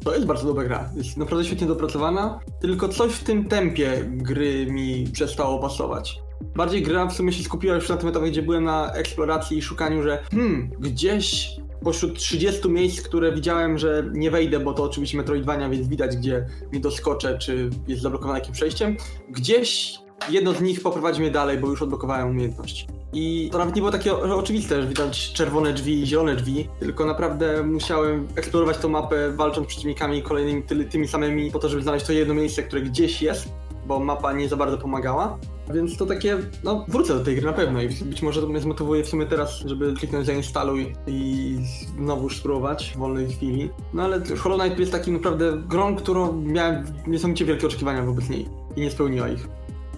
To 0.04 0.16
jest 0.16 0.28
bardzo 0.28 0.48
dobra 0.48 0.64
gra, 0.64 0.90
jest 0.96 1.18
naprawdę 1.18 1.46
świetnie 1.46 1.68
dopracowana, 1.68 2.40
tylko 2.60 2.90
coś 2.90 3.12
w 3.12 3.24
tym 3.24 3.46
tempie 3.46 4.04
gry 4.08 4.66
mi 4.66 5.08
przestało 5.14 5.60
pasować. 5.60 6.22
Bardziej 6.56 6.84
gra 6.84 7.06
w 7.06 7.14
sumie 7.14 7.34
się 7.34 7.44
skupiła 7.44 7.76
już 7.76 7.90
na 7.90 7.98
tym 7.98 8.10
etapie, 8.10 8.32
gdzie 8.32 8.42
byłem 8.42 8.64
na 8.64 8.94
eksploracji 8.94 9.58
i 9.58 9.62
szukaniu, 9.62 10.04
że 10.04 10.24
hmm, 10.32 10.70
gdzieś 10.80 11.56
pośród 11.84 12.20
30 12.20 12.70
miejsc, 12.70 13.02
które 13.02 13.32
widziałem, 13.32 13.78
że 13.78 14.10
nie 14.14 14.32
wejdę, 14.32 14.60
bo 14.60 14.74
to 14.74 14.84
oczywiście 14.84 15.18
Metroidvania, 15.18 15.70
więc 15.70 15.88
widać, 15.88 16.18
gdzie 16.18 16.46
nie 16.74 16.80
doskoczę, 16.80 17.38
czy 17.38 17.70
jest 17.88 18.02
zablokowane 18.02 18.40
jakimś 18.40 18.58
przejściem, 18.58 18.98
gdzieś 19.30 20.00
jedno 20.30 20.54
z 20.54 20.62
nich 20.62 20.82
poprowadzi 20.82 21.22
mnie 21.22 21.32
dalej, 21.32 21.58
bo 21.58 21.68
już 21.68 21.82
odblokowałem 21.82 22.30
umiejętność. 22.30 22.88
I 23.14 23.50
to 23.52 23.58
nawet 23.58 23.76
nie 23.76 23.82
było 23.82 23.92
takie 23.92 24.16
oczywiste, 24.16 24.82
że 24.82 24.88
widać 24.88 25.34
czerwone 25.34 25.74
drzwi 25.74 26.02
i 26.02 26.08
zielone 26.08 26.36
drzwi, 26.36 26.68
tylko 26.80 27.06
naprawdę 27.06 27.64
musiałem 27.64 28.28
eksplorować 28.36 28.78
tą 28.78 28.90
mapę, 28.90 29.32
walcząc 29.32 29.68
z 29.68 29.70
przeciwnikami 29.70 30.24
kolejnymi 30.24 30.64
tymi, 30.64 30.86
tymi 30.86 31.08
samymi, 31.08 31.52
po 31.52 31.60
to, 31.60 31.70
żeby 31.70 31.84
znaleźć 31.84 32.06
to 32.06 32.14
jedno 32.14 32.34
miejsce, 32.34 32.64
które 32.64 32.82
gdzieś 32.82 33.22
jest, 33.22 33.50
bo 33.86 34.00
mapa 34.00 34.34
nie 34.34 34.50
za 34.50 34.56
bardzo 34.56 34.78
pomagała. 34.78 35.38
Więc 35.74 35.98
to 35.98 36.06
takie, 36.06 36.38
no 36.64 36.86
wrócę 36.88 37.14
do 37.14 37.24
tej 37.24 37.36
gry 37.36 37.46
na 37.46 37.54
pewno 37.54 37.82
i 37.82 37.88
być 37.88 38.22
może 38.22 38.42
to 38.42 38.48
mnie 38.48 38.60
zmotywuje 38.60 39.04
w 39.04 39.08
sumie 39.08 39.26
teraz, 39.26 39.60
żeby 39.66 39.94
kliknąć 39.94 40.26
zainstaluj 40.26 40.94
i 41.08 41.58
znowu 41.98 42.30
spróbować 42.30 42.94
w 42.96 42.98
wolnej 42.98 43.28
chwili. 43.28 43.70
No 43.94 44.04
ale 44.04 44.22
Hollow 44.38 44.60
Knight 44.60 44.80
jest 44.80 44.92
takim 44.92 45.14
naprawdę 45.14 45.62
grą, 45.70 45.96
którą 45.96 46.42
miałem 46.42 46.86
niesamowicie 47.08 47.46
wielkie 47.46 47.68
oczekiwania 47.68 48.04
wobec 48.04 48.30
niej 48.30 48.50
i 48.76 48.82
nie 48.82 48.92
spełniła 48.92 49.30
ich. 49.30 49.48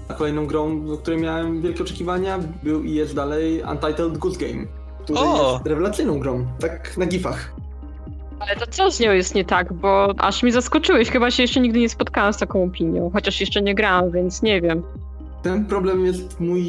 A 0.08 0.14
kolejną 0.14 0.46
grą, 0.46 0.86
do 0.86 0.98
której 0.98 1.22
miałem 1.22 1.62
wielkie 1.62 1.84
oczekiwania, 1.84 2.40
był 2.64 2.84
i 2.84 2.94
jest 2.94 3.16
dalej 3.16 3.64
Untitled 3.72 4.18
Goose 4.18 4.40
Game, 4.40 4.66
który 5.04 5.20
O! 5.20 5.54
jest 5.54 5.68
rewelacyjną 5.68 6.20
grą, 6.20 6.46
tak 6.60 6.98
na 6.98 7.06
gifach. 7.06 7.54
Ale 8.40 8.56
to 8.56 8.66
co 8.68 8.92
z 8.92 9.00
nią 9.00 9.12
jest 9.12 9.36
nie 9.36 9.46
tak, 9.46 9.74
bo 9.74 10.14
aż 10.18 10.44
mi 10.44 10.52
zaskoczyłeś. 10.52 11.10
Chyba 11.10 11.32
się 11.32 11.44
jeszcze 11.44 11.60
nigdy 11.60 11.80
nie 11.80 11.90
spotkałam 11.90 12.34
z 12.34 12.38
taką 12.38 12.64
opinią, 12.64 13.10
chociaż 13.14 13.40
jeszcze 13.42 13.62
nie 13.62 13.76
grałam, 13.76 14.12
więc 14.12 14.42
nie 14.42 14.62
wiem. 14.62 14.84
Ten 15.44 15.66
problem 15.66 16.06
jest 16.06 16.40
mój 16.40 16.62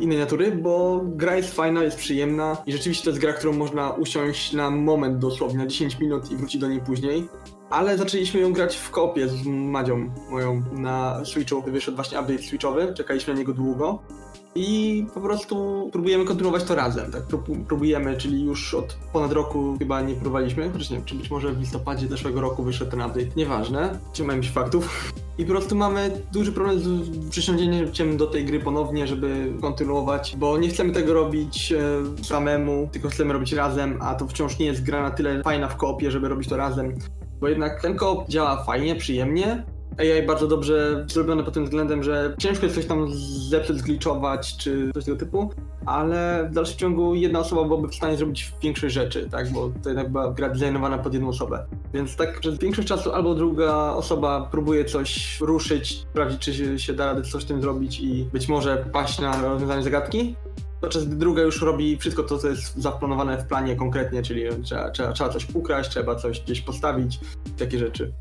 innej 0.00 0.18
natury, 0.18 0.52
bo 0.52 1.00
gra 1.04 1.36
jest 1.36 1.54
fajna, 1.54 1.82
jest 1.82 1.98
przyjemna 1.98 2.56
i 2.66 2.72
rzeczywiście 2.72 3.04
to 3.04 3.10
jest 3.10 3.20
gra, 3.20 3.32
którą 3.32 3.52
można 3.52 3.90
usiąść 3.90 4.52
na 4.52 4.70
moment 4.70 5.18
dosłownie, 5.18 5.58
na 5.58 5.66
10 5.66 5.98
minut 5.98 6.30
i 6.30 6.36
wrócić 6.36 6.60
do 6.60 6.68
niej 6.68 6.80
później. 6.80 7.28
Ale 7.70 7.98
zaczęliśmy 7.98 8.40
ją 8.40 8.52
grać 8.52 8.76
w 8.76 8.90
kopie 8.90 9.28
z 9.28 9.46
Madzią 9.46 10.10
moją 10.30 10.62
na 10.72 11.24
Switchu. 11.24 11.62
Wyszedł 11.62 11.96
właśnie 11.96 12.20
update 12.20 12.42
Switchowy, 12.42 12.94
czekaliśmy 12.94 13.32
na 13.32 13.38
niego 13.38 13.52
długo. 13.52 13.98
I 14.54 15.06
po 15.14 15.20
prostu 15.20 15.88
próbujemy 15.92 16.24
kontynuować 16.24 16.64
to 16.64 16.74
razem, 16.74 17.12
tak? 17.12 17.22
Prób- 17.22 17.66
Próbujemy, 17.66 18.16
czyli 18.16 18.44
już 18.44 18.74
od 18.74 18.96
ponad 19.12 19.32
roku 19.32 19.76
chyba 19.78 20.00
nie 20.00 20.14
próbowaliśmy, 20.14 20.70
chociaż 20.70 20.90
nie 20.90 20.96
wiem, 20.96 21.04
czy 21.06 21.14
być 21.14 21.30
może 21.30 21.52
w 21.52 21.60
listopadzie 21.60 22.08
zeszłego 22.08 22.40
roku 22.40 22.62
wyszedł 22.62 22.90
ten 22.90 23.00
update, 23.00 23.26
nieważne, 23.36 23.98
trzymajmy 24.12 24.44
się 24.44 24.50
faktów. 24.50 25.12
I 25.38 25.44
po 25.44 25.50
prostu 25.50 25.76
mamy 25.76 26.10
duży 26.32 26.52
problem 26.52 26.78
z 26.78 27.28
przysiągnięciem 27.30 28.16
do 28.16 28.26
tej 28.26 28.44
gry 28.44 28.60
ponownie, 28.60 29.06
żeby 29.06 29.52
kontynuować, 29.60 30.36
bo 30.36 30.58
nie 30.58 30.68
chcemy 30.68 30.92
tego 30.92 31.14
robić 31.14 31.72
e, 31.72 32.24
samemu, 32.24 32.88
tylko 32.92 33.08
chcemy 33.08 33.32
robić 33.32 33.52
razem, 33.52 33.98
a 34.02 34.14
to 34.14 34.26
wciąż 34.28 34.58
nie 34.58 34.66
jest 34.66 34.84
gra 34.84 35.02
na 35.02 35.10
tyle 35.10 35.42
fajna 35.42 35.68
w 35.68 35.76
koopie, 35.76 36.10
żeby 36.10 36.28
robić 36.28 36.48
to 36.48 36.56
razem. 36.56 36.94
Bo 37.40 37.48
jednak 37.48 37.82
ten 37.82 37.96
koop 37.96 38.28
działa 38.28 38.64
fajnie, 38.64 38.96
przyjemnie, 38.96 39.64
AI 39.98 40.26
bardzo 40.26 40.46
dobrze 40.46 41.04
zrobione 41.08 41.44
pod 41.44 41.54
tym 41.54 41.64
względem, 41.64 42.02
że 42.02 42.34
ciężko 42.38 42.66
jest 42.66 42.76
coś 42.76 42.86
tam 42.86 43.06
zepsuć, 43.48 43.76
zgliczować 43.76 44.56
czy 44.56 44.90
coś 44.94 45.04
tego 45.04 45.16
typu, 45.16 45.50
ale 45.86 46.48
w 46.50 46.54
dalszym 46.54 46.78
ciągu 46.78 47.14
jedna 47.14 47.38
osoba 47.38 47.64
byłaby 47.64 47.88
w 47.88 47.94
stanie 47.94 48.16
zrobić 48.16 48.52
większość 48.62 48.94
rzeczy, 48.94 49.28
tak, 49.30 49.52
bo 49.52 49.70
to 49.82 49.88
jednak 49.88 50.12
była 50.12 50.32
gra 50.32 50.48
designowana 50.48 50.98
pod 50.98 51.14
jedną 51.14 51.28
osobę. 51.28 51.66
Więc 51.94 52.16
tak 52.16 52.40
przez 52.40 52.58
większość 52.58 52.88
czasu 52.88 53.12
albo 53.12 53.34
druga 53.34 53.92
osoba 53.92 54.48
próbuje 54.50 54.84
coś 54.84 55.40
ruszyć, 55.40 55.98
sprawdzić 55.98 56.40
czy 56.40 56.54
się, 56.54 56.78
się 56.78 56.92
da 56.92 57.06
radę 57.06 57.22
coś 57.22 57.42
z 57.42 57.46
tym 57.46 57.62
zrobić 57.62 58.00
i 58.00 58.24
być 58.32 58.48
może 58.48 58.84
paść 58.92 59.20
na 59.20 59.42
rozwiązanie 59.42 59.82
zagadki, 59.82 60.36
podczas 60.80 61.04
gdy 61.04 61.16
druga 61.16 61.42
już 61.42 61.62
robi 61.62 61.96
wszystko 61.96 62.22
to, 62.22 62.38
co 62.38 62.48
jest 62.48 62.76
zaplanowane 62.76 63.38
w 63.38 63.46
planie 63.46 63.76
konkretnie, 63.76 64.22
czyli 64.22 64.44
trzeba, 64.62 64.90
trzeba, 64.90 65.12
trzeba 65.12 65.30
coś 65.30 65.46
ukraść, 65.54 65.90
trzeba 65.90 66.14
coś 66.14 66.40
gdzieś 66.40 66.60
postawić, 66.60 67.20
takie 67.58 67.78
rzeczy. 67.78 68.12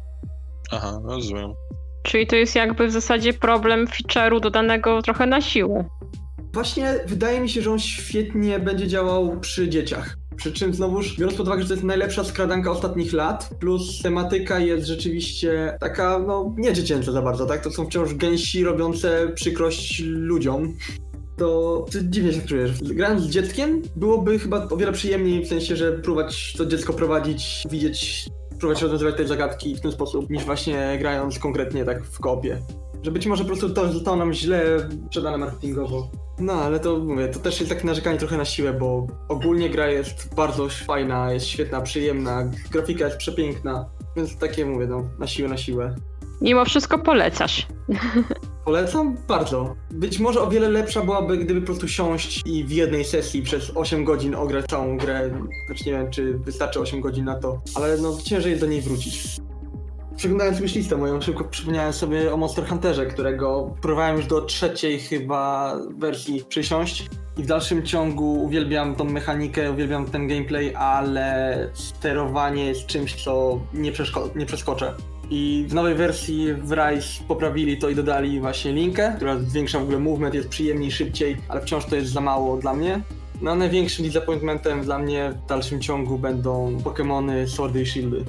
Aha, 0.72 1.00
rozumiem. 1.04 1.54
Czyli 2.04 2.28
to 2.28 2.36
jest 2.36 2.56
jakby 2.56 2.88
w 2.88 2.92
zasadzie 2.92 3.34
problem 3.34 3.88
feature'u 3.88 4.42
dodanego 4.42 5.02
trochę 5.02 5.26
na 5.26 5.42
siłę. 5.42 5.86
Właśnie 6.54 7.00
wydaje 7.08 7.42
mi 7.42 7.50
się, 7.50 7.62
że 7.62 7.72
on 7.72 7.80
świetnie 7.80 8.60
będzie 8.60 8.88
działał 8.88 9.40
przy 9.40 9.70
dzieciach. 9.70 10.18
Przy 10.36 10.54
czym 10.54 10.74
znowuż, 10.74 11.18
biorąc 11.18 11.38
pod 11.38 11.48
uwagę, 11.48 11.62
że 11.62 11.68
to 11.68 11.74
jest 11.74 11.86
najlepsza 11.86 12.24
skradanka 12.24 12.72
ostatnich 12.72 13.14
lat, 13.14 13.50
plus 13.60 14.02
tematyka 14.02 14.60
jest 14.60 14.88
rzeczywiście 14.88 15.78
taka, 15.80 16.20
no, 16.20 16.56
nie 16.58 16.74
dziecięca 16.74 17.12
za 17.12 17.22
bardzo, 17.22 17.46
tak? 17.46 17.64
To 17.64 17.72
są 17.72 17.86
wciąż 17.86 18.14
gęsi 18.14 18.64
robiące 18.64 19.32
przykrość 19.36 20.02
ludziom. 20.06 20.74
To 21.40 21.86
dziwnie 22.04 22.34
się 22.34 22.42
czujesz. 22.42 22.72
Grając 22.84 23.22
z 23.22 23.30
dzieckiem 23.30 23.82
byłoby 23.96 24.40
chyba 24.40 24.68
o 24.70 24.78
wiele 24.78 24.92
przyjemniej, 24.92 25.46
w 25.46 25.48
sensie, 25.48 25.76
że 25.76 25.92
próbować 25.92 26.54
to 26.58 26.66
dziecko 26.66 26.94
prowadzić, 26.94 27.64
widzieć, 27.70 28.30
próbować 28.60 28.82
rozwiązywać 28.82 29.16
te 29.18 29.28
zagadki 29.28 29.76
w 29.76 29.82
ten 29.82 29.92
sposób, 29.92 30.30
niż 30.30 30.44
właśnie 30.44 30.98
grając 31.00 31.40
konkretnie 31.40 31.86
tak 31.86 32.04
w 32.04 32.20
kopie. 32.20 32.62
Że 33.04 33.12
być 33.12 33.26
może 33.26 33.44
po 33.44 33.48
prostu 33.48 33.70
to 33.70 33.92
zostało 33.92 34.18
nam 34.18 34.34
źle 34.34 34.90
sprzedane 35.08 35.38
marketingowo. 35.38 36.10
No, 36.40 36.54
ale 36.54 36.80
to 36.80 36.98
mówię, 37.00 37.28
to 37.28 37.40
też 37.40 37.60
jest 37.60 37.72
takie 37.72 37.88
narzekanie 37.88 38.18
trochę 38.18 38.38
na 38.38 38.46
siłę, 38.46 38.74
bo 38.74 39.08
ogólnie 39.28 39.70
gra 39.70 39.88
jest 39.88 40.36
bardzo 40.36 40.70
fajna, 40.70 41.34
jest 41.34 41.46
świetna, 41.46 41.82
przyjemna, 41.82 42.52
grafika 42.72 43.06
jest 43.06 43.18
przepiękna, 43.18 43.90
więc 44.16 44.38
takie 44.38 44.66
mówię, 44.66 44.88
no, 44.88 45.10
na 45.20 45.28
siłę, 45.28 45.50
na 45.50 45.58
siłę. 45.58 45.96
Mimo 46.42 46.66
wszystko 46.66 47.00
polecasz. 47.00 47.68
Polecam 48.66 49.18
bardzo. 49.28 49.76
Być 49.92 50.20
może 50.20 50.42
o 50.42 50.50
wiele 50.50 50.70
lepsza 50.70 51.02
byłaby, 51.02 51.38
gdyby 51.38 51.60
po 51.60 51.66
prostu 51.66 51.88
siąść 51.88 52.42
i 52.46 52.64
w 52.64 52.72
jednej 52.72 53.06
sesji 53.06 53.42
przez 53.42 53.72
8 53.76 54.04
godzin 54.04 54.36
ograć 54.36 54.66
całą 54.66 54.98
grę. 54.98 55.30
Znaczy 55.68 55.84
nie 55.86 55.92
wiem, 55.92 56.12
czy 56.12 56.34
wystarczy 56.34 56.80
8 56.80 57.02
godzin 57.02 57.26
na 57.26 57.36
to, 57.36 57.62
ale 57.76 57.98
no 57.98 58.18
ciężej 58.24 58.50
jest 58.50 58.64
do 58.64 58.68
niej 58.68 58.82
wrócić. 58.82 59.40
Przeglądając 60.16 60.60
myślistę 60.60 60.98
moją, 60.98 61.22
szybko 61.22 61.44
przypomniałem 61.44 61.94
sobie 61.94 62.34
o 62.34 62.38
Monster 62.38 62.68
Hunterze, 62.68 63.06
którego 63.06 63.76
próbowałem 63.82 64.18
już 64.18 64.26
do 64.26 64.42
trzeciej 64.42 65.00
chyba 65.00 65.76
wersji 65.98 66.46
przysiąść 66.50 67.10
i 67.38 67.44
w 67.44 67.46
dalszym 67.46 67.86
ciągu 67.86 68.44
uwielbiam 68.44 68.96
tą 68.96 69.04
mechanikę, 69.04 69.72
uwielbiam 69.72 70.06
ten 70.06 70.28
gameplay, 70.28 70.76
ale 70.76 71.70
sterowanie 71.74 72.66
jest 72.66 72.86
czymś, 72.86 73.24
co 73.24 73.60
nie, 73.74 73.92
nie 74.36 74.46
przeskoczę. 74.46 74.94
I 75.30 75.66
w 75.68 75.74
nowej 75.74 75.96
wersji 75.96 76.54
w 76.54 76.72
Rise 76.72 77.24
poprawili 77.28 77.78
to 77.78 77.90
i 77.90 77.96
dodali 77.96 78.40
właśnie 78.40 78.74
linkę, 78.74 79.14
która 79.16 79.40
zwiększa 79.40 79.80
w 79.80 79.84
ogóle 79.84 80.00
movement, 80.00 80.36
jest 80.36 80.50
przyjemniej, 80.50 80.92
szybciej, 80.92 81.38
ale 81.48 81.62
wciąż 81.62 81.86
to 81.86 81.96
jest 81.96 82.12
za 82.12 82.22
mało 82.22 82.58
dla 82.58 82.74
mnie. 82.74 83.02
No 83.42 83.56
największym 83.56 84.06
disappointmentem 84.06 84.82
dla 84.82 85.00
mnie 85.00 85.34
w 85.46 85.50
dalszym 85.50 85.82
ciągu 85.82 86.18
będą 86.18 86.78
Pokémony 86.78 87.48
Swordy 87.48 87.82
i 87.82 87.86
Shieldy. 87.86 88.26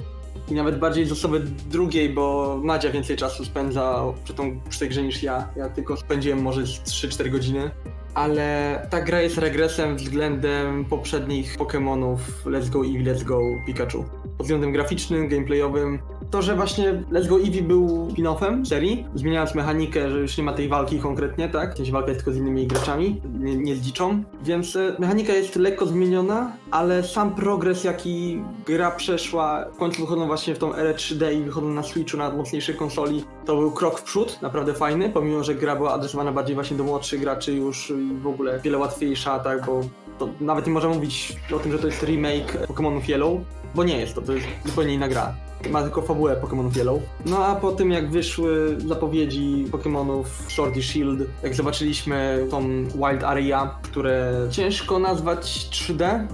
I 0.51 0.53
nawet 0.53 0.79
bardziej 0.79 1.05
z 1.05 1.11
osoby 1.11 1.39
drugiej, 1.69 2.09
bo 2.09 2.57
Madzia 2.63 2.89
więcej 2.89 3.17
czasu 3.17 3.45
spędza 3.45 4.03
przy, 4.23 4.33
tą, 4.33 4.59
przy 4.69 4.79
tej 4.79 4.89
grze 4.89 5.03
niż 5.03 5.23
ja. 5.23 5.47
Ja 5.55 5.69
tylko 5.69 5.97
spędziłem 5.97 6.41
może 6.41 6.67
z 6.67 6.81
3-4 6.83 7.29
godziny. 7.29 7.71
Ale 8.13 8.87
ta 8.89 9.01
gra 9.01 9.21
jest 9.21 9.37
regresem 9.37 9.97
względem 9.97 10.85
poprzednich 10.85 11.57
Pokémonów 11.57 12.17
Let's 12.45 12.69
Go 12.69 12.85
Eevee, 12.85 13.05
Let's 13.05 13.23
Go 13.23 13.39
Pikachu. 13.65 14.05
Pod 14.41 14.45
względem 14.45 14.71
graficznym, 14.71 15.27
gameplayowym. 15.27 15.99
To, 16.31 16.41
że 16.41 16.55
właśnie 16.55 17.03
Let's 17.11 17.27
Go 17.27 17.39
Eevee 17.39 17.61
był 17.61 18.07
spin-offem 18.07 18.65
serii, 18.65 19.05
zmieniając 19.15 19.55
mechanikę, 19.55 20.11
że 20.11 20.19
już 20.19 20.37
nie 20.37 20.43
ma 20.43 20.53
tej 20.53 20.69
walki 20.69 20.99
konkretnie, 20.99 21.49
tak? 21.49 21.75
W 21.77 21.91
walka 21.91 22.09
jest 22.09 22.19
tylko 22.19 22.31
z 22.31 22.37
innymi 22.37 22.67
graczami, 22.67 23.21
nie, 23.39 23.55
nie 23.55 23.75
z 23.75 23.79
dziczą. 23.79 24.23
Więc 24.43 24.75
e, 24.75 24.95
mechanika 24.99 25.33
jest 25.33 25.55
lekko 25.55 25.85
zmieniona, 25.85 26.51
ale 26.71 27.03
sam 27.03 27.35
progres, 27.35 27.83
jaki 27.83 28.41
gra 28.65 28.91
przeszła, 28.91 29.65
w 29.73 29.77
końcu 29.77 30.01
wychodzą 30.01 30.27
właśnie 30.27 30.55
w 30.55 30.57
tą 30.57 30.75
erę 30.75 30.93
3D 30.93 31.33
i 31.33 31.43
wychodzą 31.43 31.69
na 31.69 31.83
Switchu, 31.83 32.17
na 32.17 32.29
mocniejszej 32.29 32.75
konsoli, 32.75 33.23
to 33.45 33.55
był 33.55 33.71
krok 33.71 33.99
w 33.99 34.03
przód, 34.03 34.41
naprawdę 34.41 34.73
fajny, 34.73 35.09
pomimo, 35.09 35.43
że 35.43 35.55
gra 35.55 35.75
była 35.75 35.93
adresowana 35.93 36.31
bardziej 36.31 36.55
właśnie 36.55 36.77
do 36.77 36.83
młodszych 36.83 37.21
graczy 37.21 37.53
już 37.53 37.93
w 38.21 38.27
ogóle 38.27 38.59
wiele 38.59 38.77
łatwiejsza, 38.77 39.39
tak, 39.39 39.65
bo 39.65 39.81
to 40.19 40.29
nawet 40.39 40.67
nie 40.67 40.73
można 40.73 40.89
mówić 40.89 41.37
o 41.55 41.59
tym, 41.59 41.71
że 41.71 41.79
to 41.79 41.87
jest 41.87 42.03
remake 42.03 42.67
Pokémonów 42.67 43.09
Yellow, 43.09 43.41
bo 43.75 43.83
nie 43.83 43.97
jest 43.97 44.15
to, 44.15 44.21
to 44.21 44.33
jest 44.33 44.45
zupełnie 44.65 44.93
inna 44.93 45.07
gra. 45.07 45.33
Ma 45.69 45.81
tylko 45.83 46.01
fabułę 46.01 46.35
Pokémonów 46.41 46.77
Yellow. 46.77 46.99
No 47.25 47.45
a 47.45 47.55
po 47.55 47.71
tym 47.71 47.91
jak 47.91 48.09
wyszły 48.11 48.77
zapowiedzi 48.87 49.65
Pokémonów 49.71 50.23
Sword 50.49 50.77
i 50.77 50.83
Shield, 50.83 51.19
jak 51.43 51.55
zobaczyliśmy 51.55 52.47
tą 52.51 52.61
Wild 52.83 53.23
Area, 53.23 53.75
które 53.81 54.33
ciężko 54.51 54.99
nazwać 54.99 55.67
3D, 55.71 56.27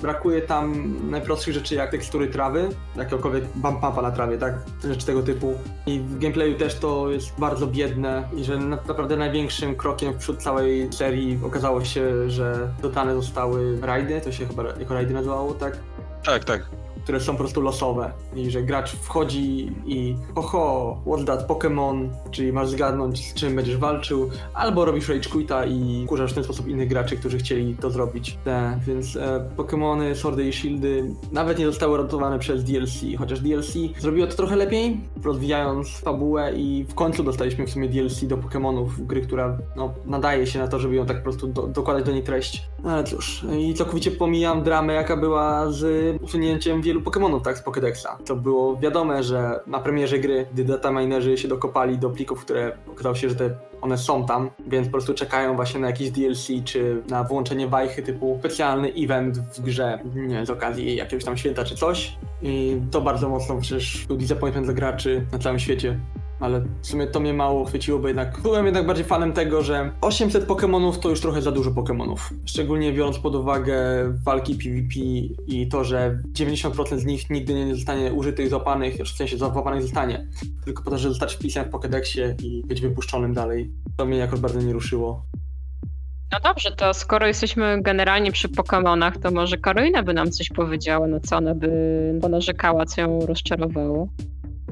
brakuje 0.00 0.42
tam 0.42 0.94
najprostszych 1.10 1.54
rzeczy 1.54 1.74
jak 1.74 1.90
tekstury 1.90 2.28
trawy, 2.28 2.68
jakiegokolwiek 2.96 3.44
bump 3.54 3.82
na 4.02 4.10
trawie, 4.10 4.38
tak? 4.38 4.54
Rzeczy 4.84 5.06
tego 5.06 5.22
typu. 5.22 5.54
I 5.86 6.00
w 6.00 6.18
gameplayu 6.18 6.54
też 6.58 6.74
to 6.74 7.10
jest 7.10 7.40
bardzo 7.40 7.66
biedne 7.66 8.28
i 8.36 8.44
że 8.44 8.58
na- 8.58 8.78
naprawdę 8.88 9.16
największym 9.16 9.76
krokiem 9.76 10.12
w 10.12 10.16
przód 10.16 10.42
całej 10.42 10.92
serii 10.92 11.38
okazało 11.44 11.84
się, 11.84 12.30
że 12.30 12.68
dodane 12.82 13.14
zostały 13.14 13.80
rajdy, 13.80 14.20
to 14.20 14.32
się 14.32 14.46
chyba 14.46 14.62
jako 14.80 14.94
rajdy 14.94 15.14
nazywało, 15.14 15.54
tak? 15.54 15.76
Tak, 16.24 16.44
tak. 16.44 16.81
Które 17.02 17.20
są 17.20 17.32
po 17.32 17.38
prostu 17.38 17.60
losowe 17.60 18.12
i 18.34 18.50
że 18.50 18.62
gracz 18.62 18.96
wchodzi 18.96 19.72
i 19.86 20.16
oho, 20.34 20.96
what's 21.06 21.24
that 21.24 21.48
Pokémon, 21.48 22.08
czyli 22.30 22.52
masz 22.52 22.68
zgadnąć 22.68 23.30
z 23.30 23.34
czym 23.34 23.56
będziesz 23.56 23.76
walczył, 23.76 24.30
albo 24.54 24.84
robisz 24.84 25.08
rage 25.08 25.28
quita 25.30 25.66
i 25.66 26.04
kurzasz 26.08 26.32
w 26.32 26.34
ten 26.34 26.44
sposób 26.44 26.68
innych 26.68 26.88
graczy, 26.88 27.16
którzy 27.16 27.38
chcieli 27.38 27.76
to 27.76 27.90
zrobić. 27.90 28.38
Te, 28.44 28.80
więc 28.86 29.16
e, 29.16 29.50
Pokémony, 29.56 30.14
Swordy 30.14 30.48
i 30.48 30.52
Shieldy 30.52 31.14
nawet 31.32 31.58
nie 31.58 31.66
zostały 31.66 31.98
ratowane 31.98 32.38
przez 32.38 32.64
DLC, 32.64 33.00
chociaż 33.18 33.40
DLC 33.40 33.74
zrobiło 33.98 34.26
to 34.26 34.36
trochę 34.36 34.56
lepiej, 34.56 35.00
rozwijając 35.24 35.88
fabułę 35.88 36.52
i 36.56 36.84
w 36.88 36.94
końcu 36.94 37.22
dostaliśmy 37.22 37.66
w 37.66 37.70
sumie 37.70 37.88
DLC 37.88 38.24
do 38.24 38.36
Pokémonów, 38.36 38.88
gry, 38.98 39.20
która 39.20 39.58
no, 39.76 39.94
nadaje 40.06 40.46
się 40.46 40.58
na 40.58 40.68
to, 40.68 40.78
żeby 40.78 40.94
ją 40.94 41.06
tak 41.06 41.16
po 41.16 41.22
prostu 41.22 41.46
do, 41.46 41.62
dokładać 41.62 42.04
do 42.04 42.12
niej 42.12 42.22
treść. 42.22 42.62
No 42.84 42.90
Ale 42.90 43.04
cóż, 43.04 43.46
i 43.58 43.74
całkowicie 43.74 44.10
pomijam 44.10 44.62
dramę, 44.62 44.94
jaka 44.94 45.16
była 45.16 45.70
z 45.70 46.22
usunięciem 46.22 46.82
wielu 46.82 46.91
Pokémonów, 47.00 47.42
tak, 47.42 47.58
z 47.58 47.62
Pokédexa. 47.62 48.08
To 48.24 48.36
było 48.36 48.76
wiadome, 48.76 49.22
że 49.22 49.60
na 49.66 49.80
premierze 49.80 50.18
gry, 50.18 50.46
gdy 50.52 50.64
dataminerzy 50.64 51.38
się 51.38 51.48
dokopali 51.48 51.98
do 51.98 52.10
plików, 52.10 52.44
które 52.44 52.72
okazało 52.92 53.14
się, 53.14 53.28
że 53.28 53.34
te 53.34 53.50
one 53.80 53.98
są 53.98 54.26
tam, 54.26 54.50
więc 54.66 54.86
po 54.86 54.92
prostu 54.92 55.14
czekają 55.14 55.56
właśnie 55.56 55.80
na 55.80 55.86
jakieś 55.86 56.10
DLC, 56.10 56.48
czy 56.64 57.02
na 57.08 57.24
włączenie 57.24 57.68
wajchy 57.68 58.02
typu 58.02 58.36
specjalny 58.40 58.92
event 58.98 59.38
w 59.38 59.60
grze, 59.60 59.98
nie 60.14 60.46
z 60.46 60.50
okazji 60.50 60.96
jakiegoś 60.96 61.24
tam 61.24 61.36
święta 61.36 61.64
czy 61.64 61.76
coś. 61.76 62.16
I 62.42 62.80
to 62.90 63.00
bardzo 63.00 63.28
mocno 63.28 63.60
przecież 63.60 64.06
był 64.06 64.16
disappointment 64.16 64.66
dla 64.66 64.74
graczy 64.74 65.26
na 65.32 65.38
całym 65.38 65.58
świecie. 65.58 65.98
Ale 66.42 66.60
w 66.82 66.86
sumie 66.86 67.06
to 67.06 67.20
mnie 67.20 67.34
mało 67.34 67.64
chwyciło, 67.64 67.98
bo 67.98 68.08
jednak 68.08 68.40
byłem 68.42 68.64
jednak 68.64 68.86
bardziej 68.86 69.04
fanem 69.04 69.32
tego, 69.32 69.62
że 69.62 69.90
800 70.00 70.46
Pokémonów 70.46 70.98
to 70.98 71.08
już 71.08 71.20
trochę 71.20 71.42
za 71.42 71.52
dużo 71.52 71.70
Pokémonów. 71.70 72.18
Szczególnie 72.44 72.92
biorąc 72.92 73.18
pod 73.18 73.34
uwagę 73.34 73.76
walki 74.24 74.54
PvP 74.54 75.00
i 75.46 75.68
to, 75.68 75.84
że 75.84 76.18
90% 76.32 76.98
z 76.98 77.04
nich 77.04 77.30
nigdy 77.30 77.54
nie 77.54 77.74
zostanie 77.74 78.12
użytych, 78.12 78.48
złapanych, 78.48 78.94
w 78.96 79.08
sensie 79.08 79.38
złapanych 79.38 79.82
zostanie. 79.82 80.26
Tylko 80.64 80.82
po 80.82 80.90
to, 80.90 80.98
żeby 80.98 81.14
zostać 81.14 81.34
wpisanym 81.34 81.70
w 81.70 81.74
Pokédexie 81.74 82.42
i 82.42 82.62
być 82.66 82.80
wypuszczonym 82.80 83.34
dalej. 83.34 83.70
To 83.96 84.06
mnie 84.06 84.18
jakoś 84.18 84.40
bardzo 84.40 84.60
nie 84.60 84.72
ruszyło. 84.72 85.22
No 86.32 86.40
dobrze, 86.40 86.70
to 86.76 86.94
skoro 86.94 87.26
jesteśmy 87.26 87.82
generalnie 87.82 88.32
przy 88.32 88.48
Pokemonach, 88.48 89.18
to 89.18 89.30
może 89.30 89.56
Karolina 89.56 90.02
by 90.02 90.14
nam 90.14 90.30
coś 90.30 90.48
powiedziała, 90.48 91.06
na 91.06 91.20
co 91.20 91.36
ona 91.36 91.54
by 91.54 91.70
ponarzekała, 92.22 92.86
co 92.86 93.00
ją 93.00 93.26
rozczarowało. 93.26 94.08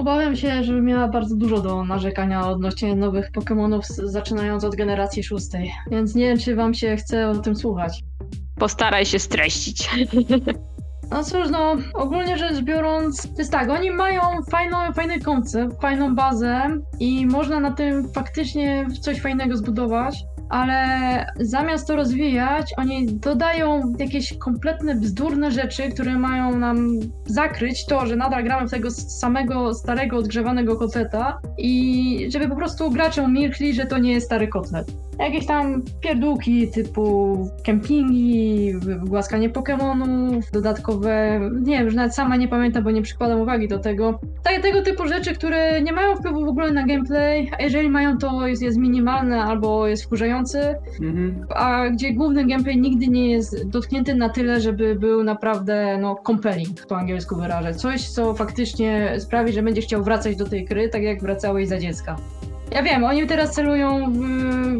Obawiam 0.00 0.36
się, 0.36 0.64
że 0.64 0.80
miała 0.80 1.08
bardzo 1.08 1.36
dużo 1.36 1.60
do 1.60 1.84
narzekania 1.84 2.48
odnośnie 2.48 2.96
nowych 2.96 3.32
Pokémonów, 3.32 3.80
zaczynając 4.04 4.64
od 4.64 4.76
generacji 4.76 5.22
szóstej. 5.24 5.72
Więc 5.90 6.14
nie 6.14 6.24
wiem, 6.24 6.38
czy 6.38 6.56
wam 6.56 6.74
się 6.74 6.96
chce 6.96 7.28
o 7.28 7.34
tym 7.34 7.56
słuchać. 7.56 8.04
Postaraj 8.58 9.06
się 9.06 9.18
streścić. 9.18 9.90
No 11.10 11.24
cóż, 11.24 11.50
no, 11.50 11.76
ogólnie 11.94 12.38
rzecz 12.38 12.60
biorąc, 12.60 13.22
to 13.22 13.38
jest 13.38 13.52
tak, 13.52 13.70
oni 13.70 13.90
mają 13.90 14.20
fajną, 14.50 14.76
fajny 14.94 15.20
koncept, 15.20 15.80
fajną 15.82 16.14
bazę 16.14 16.68
i 17.00 17.26
można 17.26 17.60
na 17.60 17.70
tym 17.70 18.08
faktycznie 18.12 18.86
coś 19.00 19.20
fajnego 19.20 19.56
zbudować, 19.56 20.24
ale 20.50 20.76
zamiast 21.40 21.86
to 21.86 21.96
rozwijać, 21.96 22.74
oni 22.76 23.06
dodają 23.06 23.94
jakieś 23.98 24.38
kompletne 24.38 24.94
bzdurne 24.94 25.50
rzeczy, 25.50 25.88
które 25.88 26.18
mają 26.18 26.58
nam 26.58 26.88
zakryć 27.26 27.86
to, 27.86 28.06
że 28.06 28.16
nadal 28.16 28.44
gramy 28.44 28.68
w 28.68 28.70
tego 28.70 28.90
samego 28.90 29.74
starego, 29.74 30.16
odgrzewanego 30.16 30.76
kotleta 30.76 31.40
i 31.58 32.28
żeby 32.32 32.48
po 32.48 32.56
prostu 32.56 32.90
gracze 32.90 33.22
umilkli, 33.22 33.74
że 33.74 33.86
to 33.86 33.98
nie 33.98 34.12
jest 34.12 34.26
stary 34.26 34.48
kotlet. 34.48 34.92
Jakieś 35.18 35.46
tam 35.46 35.82
pierdółki 36.00 36.68
typu 36.68 37.36
kempingi, 37.64 38.74
głaskanie 39.04 39.50
Pokemonów, 39.50 40.50
dodatkowe, 40.52 41.40
nie 41.60 41.76
wiem, 41.76 41.84
już 41.84 41.94
nawet 41.94 42.14
sama 42.14 42.36
nie 42.36 42.48
pamiętam, 42.48 42.84
bo 42.84 42.90
nie 42.90 43.02
przykładam 43.02 43.40
uwagi 43.40 43.68
do 43.68 43.78
tego. 43.78 44.20
Tak, 44.42 44.62
tego 44.62 44.82
typu 44.82 45.08
rzeczy, 45.08 45.34
które 45.34 45.82
nie 45.82 45.92
mają 45.92 46.16
wpływu 46.16 46.44
w 46.44 46.48
ogóle 46.48 46.72
na 46.72 46.86
gameplay, 46.86 47.50
a 47.58 47.62
jeżeli 47.62 47.90
mają, 47.90 48.18
to 48.18 48.46
jest, 48.46 48.62
jest 48.62 48.78
minimalne 48.78 49.42
albo 49.42 49.86
jest 49.86 50.02
Mhm. 51.00 51.46
a 51.54 51.88
gdzie 51.90 52.12
główny 52.12 52.46
gameplay 52.46 52.76
nigdy 52.80 53.08
nie 53.08 53.30
jest 53.30 53.68
dotknięty 53.68 54.14
na 54.14 54.28
tyle, 54.28 54.60
żeby 54.60 54.94
był 54.94 55.24
naprawdę, 55.24 55.98
no, 56.00 56.16
compelling, 56.26 56.86
po 56.86 56.96
angielsku 56.96 57.36
wyrażę. 57.36 57.74
Coś, 57.74 58.08
co 58.08 58.34
faktycznie 58.34 59.14
sprawi, 59.18 59.52
że 59.52 59.62
będziesz 59.62 59.84
chciał 59.84 60.04
wracać 60.04 60.36
do 60.36 60.48
tej 60.48 60.64
gry, 60.64 60.88
tak 60.88 61.02
jak 61.02 61.22
wracałeś 61.22 61.68
za 61.68 61.78
dziecka. 61.78 62.16
Ja 62.72 62.82
wiem, 62.82 63.04
oni 63.04 63.26
teraz 63.26 63.54
celują 63.54 64.12
w, 64.12 64.18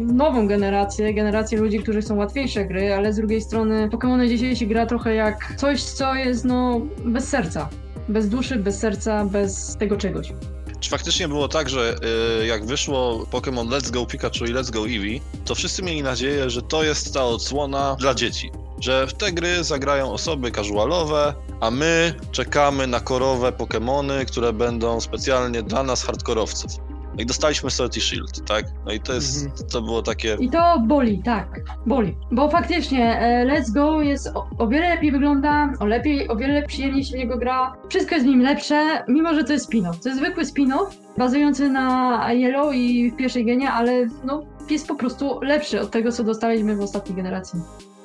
w 0.07 0.13
nową 0.13 0.47
generację, 0.47 1.13
generację 1.13 1.59
ludzi, 1.59 1.79
którzy 1.79 2.01
chcą 2.01 2.15
łatwiejsze 2.15 2.65
gry, 2.65 2.93
ale 2.93 3.13
z 3.13 3.15
drugiej 3.15 3.41
strony 3.41 3.89
Pokémony 3.89 4.27
dzisiaj 4.27 4.55
się 4.55 4.65
gra 4.65 4.85
trochę 4.85 5.15
jak 5.15 5.53
coś, 5.57 5.83
co 5.83 6.15
jest, 6.15 6.45
no, 6.45 6.81
bez 7.05 7.27
serca. 7.29 7.69
Bez 8.09 8.29
duszy, 8.29 8.55
bez 8.55 8.79
serca, 8.79 9.25
bez 9.25 9.77
tego 9.77 9.97
czegoś. 9.97 10.33
Czy 10.81 10.89
faktycznie 10.89 11.27
było 11.27 11.47
tak, 11.47 11.69
że 11.69 11.95
y, 12.41 12.45
jak 12.45 12.65
wyszło 12.65 13.25
Pokémon 13.31 13.69
Let's 13.69 13.91
Go 13.91 14.05
Pikachu 14.05 14.45
i 14.45 14.53
Let's 14.53 14.71
Go 14.71 14.79
Eevee, 14.79 15.21
to 15.45 15.55
wszyscy 15.55 15.83
mieli 15.83 16.03
nadzieję, 16.03 16.49
że 16.49 16.61
to 16.61 16.83
jest 16.83 17.13
ta 17.13 17.25
odsłona 17.25 17.95
dla 17.99 18.13
dzieci. 18.13 18.51
Że 18.79 19.07
w 19.07 19.13
te 19.13 19.31
gry 19.31 19.63
zagrają 19.63 20.11
osoby 20.11 20.51
casualowe, 20.51 21.33
a 21.59 21.71
my 21.71 22.13
czekamy 22.31 22.87
na 22.87 22.99
korowe 22.99 23.51
Pokémony, 23.51 24.25
które 24.25 24.53
będą 24.53 25.01
specjalnie 25.01 25.63
dla 25.63 25.83
nas 25.83 26.03
hardkorowców. 26.03 26.90
No 27.15 27.21
i 27.23 27.25
dostaliśmy 27.25 27.69
i 27.97 28.01
Shield, 28.01 28.45
tak? 28.47 28.65
No 28.85 28.91
i 28.91 28.99
to 28.99 29.13
jest, 29.13 29.45
Mhm. 29.45 29.69
to 29.69 29.81
było 29.81 30.01
takie... 30.01 30.37
I 30.39 30.49
to 30.49 30.79
boli, 30.87 31.21
tak, 31.23 31.59
boli. 31.85 32.15
Bo 32.31 32.49
faktycznie 32.49 33.19
e, 33.19 33.45
Let's 33.45 33.73
Go 33.73 34.01
jest 34.01 34.27
o, 34.27 34.47
o 34.57 34.67
wiele 34.67 34.89
lepiej 34.89 35.11
wygląda, 35.11 35.73
o 35.79 35.85
lepiej, 35.85 36.27
o 36.29 36.35
wiele 36.35 36.63
przyjemniej 36.63 37.03
się 37.03 37.15
w 37.15 37.19
niego 37.19 37.37
gra. 37.37 37.75
Wszystko 37.89 38.15
jest 38.15 38.27
w 38.27 38.29
nim 38.29 38.41
lepsze, 38.41 39.03
mimo 39.07 39.33
że 39.33 39.43
to 39.43 39.53
jest 39.53 39.71
spin-off. 39.71 39.99
To 40.03 40.09
jest 40.09 40.21
zwykły 40.21 40.43
spin-off, 40.43 40.87
bazujący 41.17 41.69
na 41.69 42.27
Yellow 42.33 42.73
i 42.75 43.11
w 43.11 43.15
pierwszej 43.15 43.45
genie, 43.45 43.71
ale 43.71 44.07
no, 44.23 44.43
jest 44.69 44.87
po 44.87 44.95
prostu 44.95 45.39
lepszy 45.41 45.81
od 45.81 45.91
tego, 45.91 46.11
co 46.11 46.23
dostaliśmy 46.23 46.75
w 46.75 46.81
ostatniej 46.81 47.15
generacji. 47.15 47.59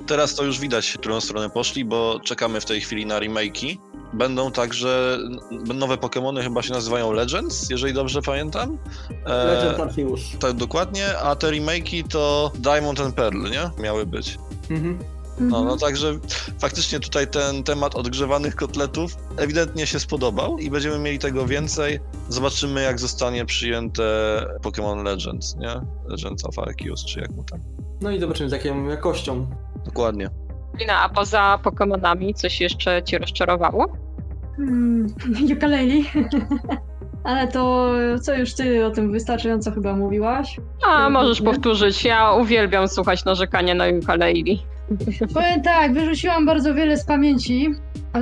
Teraz 0.07 0.35
to 0.35 0.43
już 0.43 0.59
widać, 0.59 0.89
w 0.89 0.97
którą 0.97 1.21
stronę 1.21 1.49
poszli, 1.49 1.85
bo 1.85 2.19
czekamy 2.23 2.61
w 2.61 2.65
tej 2.65 2.81
chwili 2.81 3.05
na 3.05 3.19
remake'i. 3.19 3.77
Będą 4.13 4.51
także 4.51 5.17
nowe 5.75 5.95
Pokémony 5.97 6.43
chyba 6.43 6.61
się 6.61 6.73
nazywają 6.73 7.11
Legends, 7.11 7.69
jeżeli 7.69 7.93
dobrze 7.93 8.21
pamiętam. 8.21 8.77
E, 9.25 9.45
Legend 9.45 9.79
Arceus. 9.79 10.21
Tak, 10.39 10.53
dokładnie, 10.53 11.17
a 11.17 11.35
te 11.35 11.47
remake'i 11.47 12.07
to 12.07 12.51
Diamond 12.55 12.99
and 12.99 13.15
Pearl, 13.15 13.43
nie? 13.51 13.83
Miały 13.83 14.05
być. 14.05 14.37
Mhm. 14.69 14.99
No, 15.39 15.45
Mhm. 15.45 15.65
no 15.65 15.77
także 15.77 16.13
faktycznie 16.59 16.99
tutaj 16.99 17.27
ten 17.27 17.63
temat 17.63 17.95
odgrzewanych 17.95 18.55
kotletów 18.55 19.11
ewidentnie 19.37 19.87
się 19.87 19.99
spodobał 19.99 20.57
i 20.57 20.69
będziemy 20.69 20.99
mieli 20.99 21.19
tego 21.19 21.45
więcej. 21.45 21.99
Zobaczymy 22.29 22.81
jak 22.81 22.99
zostanie 22.99 23.45
przyjęte 23.45 24.03
Pokémon 24.61 25.03
Legends, 25.03 25.55
nie? 25.55 25.81
Legends 26.07 26.45
of 26.45 26.59
Arceus, 26.59 27.05
czy 27.05 27.19
jak 27.19 27.31
mu 27.31 27.43
tam. 27.43 27.59
No 28.01 28.11
i 28.11 28.19
zobaczymy 28.19 28.49
z 28.49 28.51
jaką 28.53 28.83
jakością. 28.87 29.47
Dokładnie. 29.85 30.29
Lina, 30.79 31.01
a 31.01 31.09
poza 31.09 31.59
Pokemonami 31.63 32.33
coś 32.33 32.61
jeszcze 32.61 33.03
cię 33.03 33.17
rozczarowało? 33.17 33.85
Hmm, 34.57 35.07
ukulele. 35.55 35.93
Ale 37.23 37.47
to 37.47 37.93
co 38.21 38.33
już 38.35 38.53
ty 38.53 38.85
o 38.85 38.91
tym 38.91 39.11
wystarczająco 39.11 39.71
chyba 39.71 39.95
mówiłaś. 39.95 40.59
A, 40.87 41.09
możesz 41.09 41.39
Nie? 41.39 41.45
powtórzyć. 41.45 42.03
Ja 42.05 42.31
uwielbiam 42.33 42.87
słuchać 42.87 43.25
narzekania 43.25 43.75
na 43.75 43.85
ukulele. 43.87 44.33
Powiem 45.33 45.61
tak, 45.63 45.93
wyrzuciłam 45.93 46.45
bardzo 46.45 46.73
wiele 46.73 46.97
z 46.97 47.05
pamięci, 47.05 47.69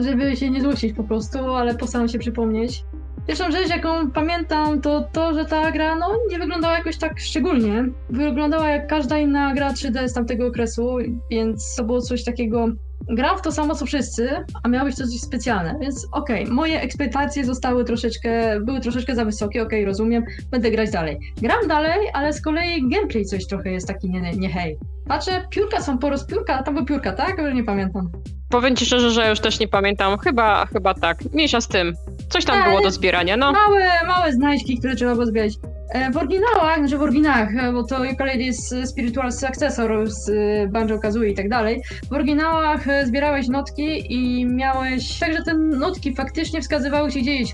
żeby 0.04 0.36
się 0.36 0.50
nie 0.50 0.62
złościć 0.62 0.93
po 0.93 1.04
prostu, 1.04 1.39
ale 1.54 1.76
postaram 1.76 2.08
się 2.08 2.20
przypomnieć. 2.20 2.84
Pierwszą 3.28 3.51
rzecz, 3.51 3.69
jaką 3.69 4.11
pamiętam, 4.11 4.82
to 4.82 5.07
to, 5.11 5.34
że 5.34 5.45
ta 5.45 5.71
gra 5.71 5.95
no, 5.95 6.11
nie 6.32 6.39
wyglądała 6.39 6.78
jakoś 6.78 6.97
tak 6.97 7.19
szczególnie. 7.19 7.86
Wyglądała 8.09 8.69
jak 8.69 8.88
każda 8.88 9.17
inna 9.17 9.53
gra 9.53 9.73
3D 9.73 10.07
z 10.07 10.13
tamtego 10.13 10.47
okresu, 10.47 10.97
więc 11.32 11.76
to 11.76 11.84
było 11.84 12.01
coś 12.01 12.23
takiego. 12.23 12.67
Gram 13.09 13.38
w 13.38 13.41
to 13.41 13.51
samo 13.51 13.76
co 13.76 13.86
wszyscy, 13.86 14.30
a 14.63 14.67
miało 14.67 14.86
być 14.86 14.95
coś 14.95 15.07
specjalne, 15.07 15.78
więc 15.82 16.07
okej, 16.11 16.45
moje 16.47 16.82
ekspektacje 16.82 17.45
zostały 17.45 17.86
troszeczkę, 17.86 18.59
były 18.59 18.80
troszeczkę 18.80 19.15
za 19.15 19.26
wysokie, 19.26 19.63
okej, 19.63 19.86
rozumiem, 19.86 20.23
będę 20.51 20.71
grać 20.71 20.91
dalej. 20.91 21.19
Gram 21.41 21.67
dalej, 21.67 22.09
ale 22.13 22.34
z 22.34 22.41
kolei 22.41 22.89
gameplay 22.89 23.26
coś 23.26 23.47
trochę 23.47 23.71
jest 23.71 23.88
taki 23.88 24.09
nie, 24.09 24.32
nie 24.32 24.49
hej. 24.49 24.78
Patrzę, 25.07 25.47
piórka 25.49 25.82
są 25.82 25.97
po 25.97 26.09
roz... 26.09 26.26
piórka, 26.28 26.63
tam 26.63 26.73
były 26.73 26.86
piórka, 26.86 27.11
tak? 27.11 27.38
Już 27.38 27.53
nie 27.53 27.63
pamiętam. 27.63 28.09
Powiem 28.50 28.76
ci 28.76 28.86
szczerze, 28.86 29.12
że 29.12 29.30
już 29.30 29.39
też 29.39 29.60
nie 29.60 29.68
pamiętam. 29.68 30.18
Chyba, 30.18 30.66
chyba 30.66 30.93
tak. 30.93 31.18
Mniejsza 31.34 31.62
z 31.62 31.68
tym. 31.68 31.93
Coś 32.30 32.46
tam 32.46 32.56
Ale- 32.62 32.70
było 32.70 32.82
do 32.82 32.91
zbierania, 32.91 33.38
no. 33.38 33.52
Małe, 33.52 33.88
małe 34.08 34.34
znajdźki, 34.34 34.80
które 34.80 34.96
trzeba 34.96 35.14
było 35.14 35.26
zbierać. 35.26 35.54
E, 35.93 36.12
W 36.12 36.18
oryginałach, 36.18 36.78
znaczy 36.80 36.98
w 36.98 37.02
oryginałach, 37.02 37.50
e, 37.56 37.72
bo 37.74 37.84
to 37.84 37.96
ukulele 38.14 38.36
jest 38.43 38.74
e, 38.74 38.88
spiritual 38.88 39.32
successor 39.32 40.08
z 40.12 40.30
e, 40.30 40.68
Banjo 40.68 41.00
Kazooie 41.00 41.30
i 41.32 41.36
tak 41.36 41.50
dalej. 41.50 41.82
W 42.10 42.14
oryginałach 42.14 42.88
e, 42.88 43.06
zbierałeś 43.06 43.48
notki 43.48 44.14
i 44.14 44.46
miałeś. 44.46 45.20
Także 45.20 45.43
te 45.43 45.54
notki 45.54 46.16
faktycznie 46.16 46.62
wskazywały 46.62 47.12
ci 47.12 47.22
gdzieś. 47.22 47.54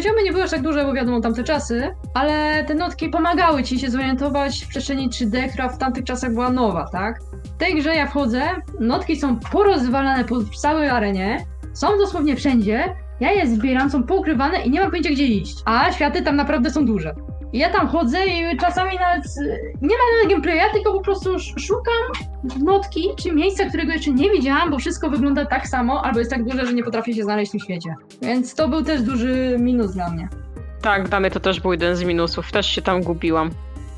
Poziomy 0.00 0.22
nie 0.22 0.32
były 0.32 0.44
aż 0.44 0.50
tak 0.50 0.62
duże, 0.62 0.84
bo 0.84 0.92
wiadomo, 0.92 1.20
tamte 1.20 1.44
czasy, 1.44 1.94
ale 2.14 2.64
te 2.64 2.74
notki 2.74 3.08
pomagały 3.08 3.62
ci 3.62 3.78
się 3.78 3.90
zorientować 3.90 4.64
w 4.64 4.68
przestrzeni 4.68 5.10
3D, 5.10 5.48
która 5.52 5.68
w 5.68 5.78
tamtych 5.78 6.04
czasach 6.04 6.32
była 6.32 6.50
nowa, 6.50 6.88
tak? 6.92 7.20
W 7.44 7.56
tej 7.58 7.74
grze 7.74 7.94
ja 7.94 8.06
wchodzę, 8.06 8.42
notki 8.78 9.16
są 9.16 9.36
porozwalane 9.36 10.24
po 10.24 10.44
całej 10.44 10.88
arenie, 10.88 11.46
są 11.72 11.98
dosłownie 11.98 12.36
wszędzie, 12.36 12.84
ja 13.20 13.32
je 13.32 13.46
zbieram, 13.46 13.90
są 13.90 14.02
poukrywane 14.02 14.62
i 14.62 14.70
nie 14.70 14.80
mam 14.80 14.90
pojęcia 14.90 15.10
gdzie 15.10 15.26
iść. 15.26 15.56
A 15.64 15.92
światy 15.92 16.22
tam 16.22 16.36
naprawdę 16.36 16.70
są 16.70 16.86
duże. 16.86 17.14
Ja 17.52 17.70
tam 17.70 17.88
chodzę 17.88 18.18
i 18.26 18.56
czasami 18.58 18.96
nawet 18.98 19.24
nie 19.82 19.88
ma 19.96 20.04
nawet 20.14 20.30
gameplaya, 20.30 20.72
tylko 20.72 20.92
po 20.92 21.00
prostu 21.00 21.34
sz- 21.34 21.60
szukam 21.66 22.24
notki 22.64 23.08
czy 23.22 23.32
miejsca, 23.32 23.64
którego 23.68 23.92
jeszcze 23.92 24.10
nie 24.10 24.30
widziałam, 24.30 24.70
bo 24.70 24.78
wszystko 24.78 25.10
wygląda 25.10 25.46
tak 25.46 25.66
samo, 25.68 26.04
albo 26.04 26.18
jest 26.18 26.30
tak 26.30 26.44
duże, 26.44 26.66
że 26.66 26.72
nie 26.72 26.82
potrafię 26.84 27.14
się 27.14 27.22
znaleźć 27.22 27.48
w 27.50 27.52
tym 27.52 27.60
świecie. 27.60 27.94
Więc 28.22 28.54
to 28.54 28.68
był 28.68 28.82
też 28.82 29.02
duży 29.02 29.56
minus 29.60 29.92
dla 29.94 30.10
mnie. 30.10 30.28
Tak, 30.82 31.08
dla 31.08 31.20
mnie 31.20 31.30
to 31.30 31.40
też 31.40 31.60
był 31.60 31.72
jeden 31.72 31.96
z 31.96 32.02
minusów. 32.04 32.52
Też 32.52 32.66
się 32.66 32.82
tam 32.82 33.02
gubiłam. 33.02 33.50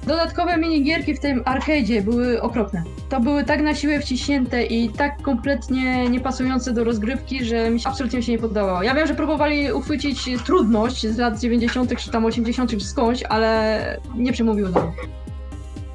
Dodatkowe 0.07 0.57
minigierki 0.57 1.15
w 1.15 1.21
tym 1.21 1.43
arcade'zie 1.45 2.03
były 2.03 2.43
okropne. 2.43 2.83
To 3.09 3.21
były 3.21 3.45
tak 3.45 3.63
na 3.63 3.75
siłę 3.75 4.01
wciśnięte 4.01 4.63
i 4.65 4.89
tak 4.89 5.23
kompletnie 5.23 6.09
niepasujące 6.09 6.73
do 6.73 6.85
rozgrywki, 6.85 7.45
że 7.45 7.71
mi 7.71 7.81
się 7.81 7.89
absolutnie 7.89 8.23
się 8.23 8.33
nie 8.33 8.39
poddawało. 8.39 8.83
Ja 8.83 8.95
wiem, 8.95 9.07
że 9.07 9.15
próbowali 9.15 9.73
uchwycić 9.73 10.25
trudność 10.45 11.07
z 11.07 11.19
lat 11.19 11.41
90. 11.41 11.97
czy 11.97 12.11
tam 12.11 12.25
80. 12.25 12.71
czy 12.71 12.81
skądś, 12.81 13.23
ale 13.23 14.01
nie 14.15 14.33
przemówiło 14.33 14.69
do 14.69 14.81
mnie. 14.83 14.93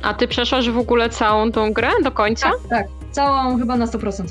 A 0.02 0.14
ty 0.14 0.28
przeszłaś 0.28 0.70
w 0.70 0.78
ogóle 0.78 1.10
całą 1.10 1.52
tą 1.52 1.74
grę 1.74 1.90
do 2.04 2.12
końca? 2.12 2.50
Tak, 2.50 2.70
tak. 2.70 2.88
Całą 3.12 3.58
chyba 3.58 3.78
na 3.78 3.86
100%. 3.86 4.24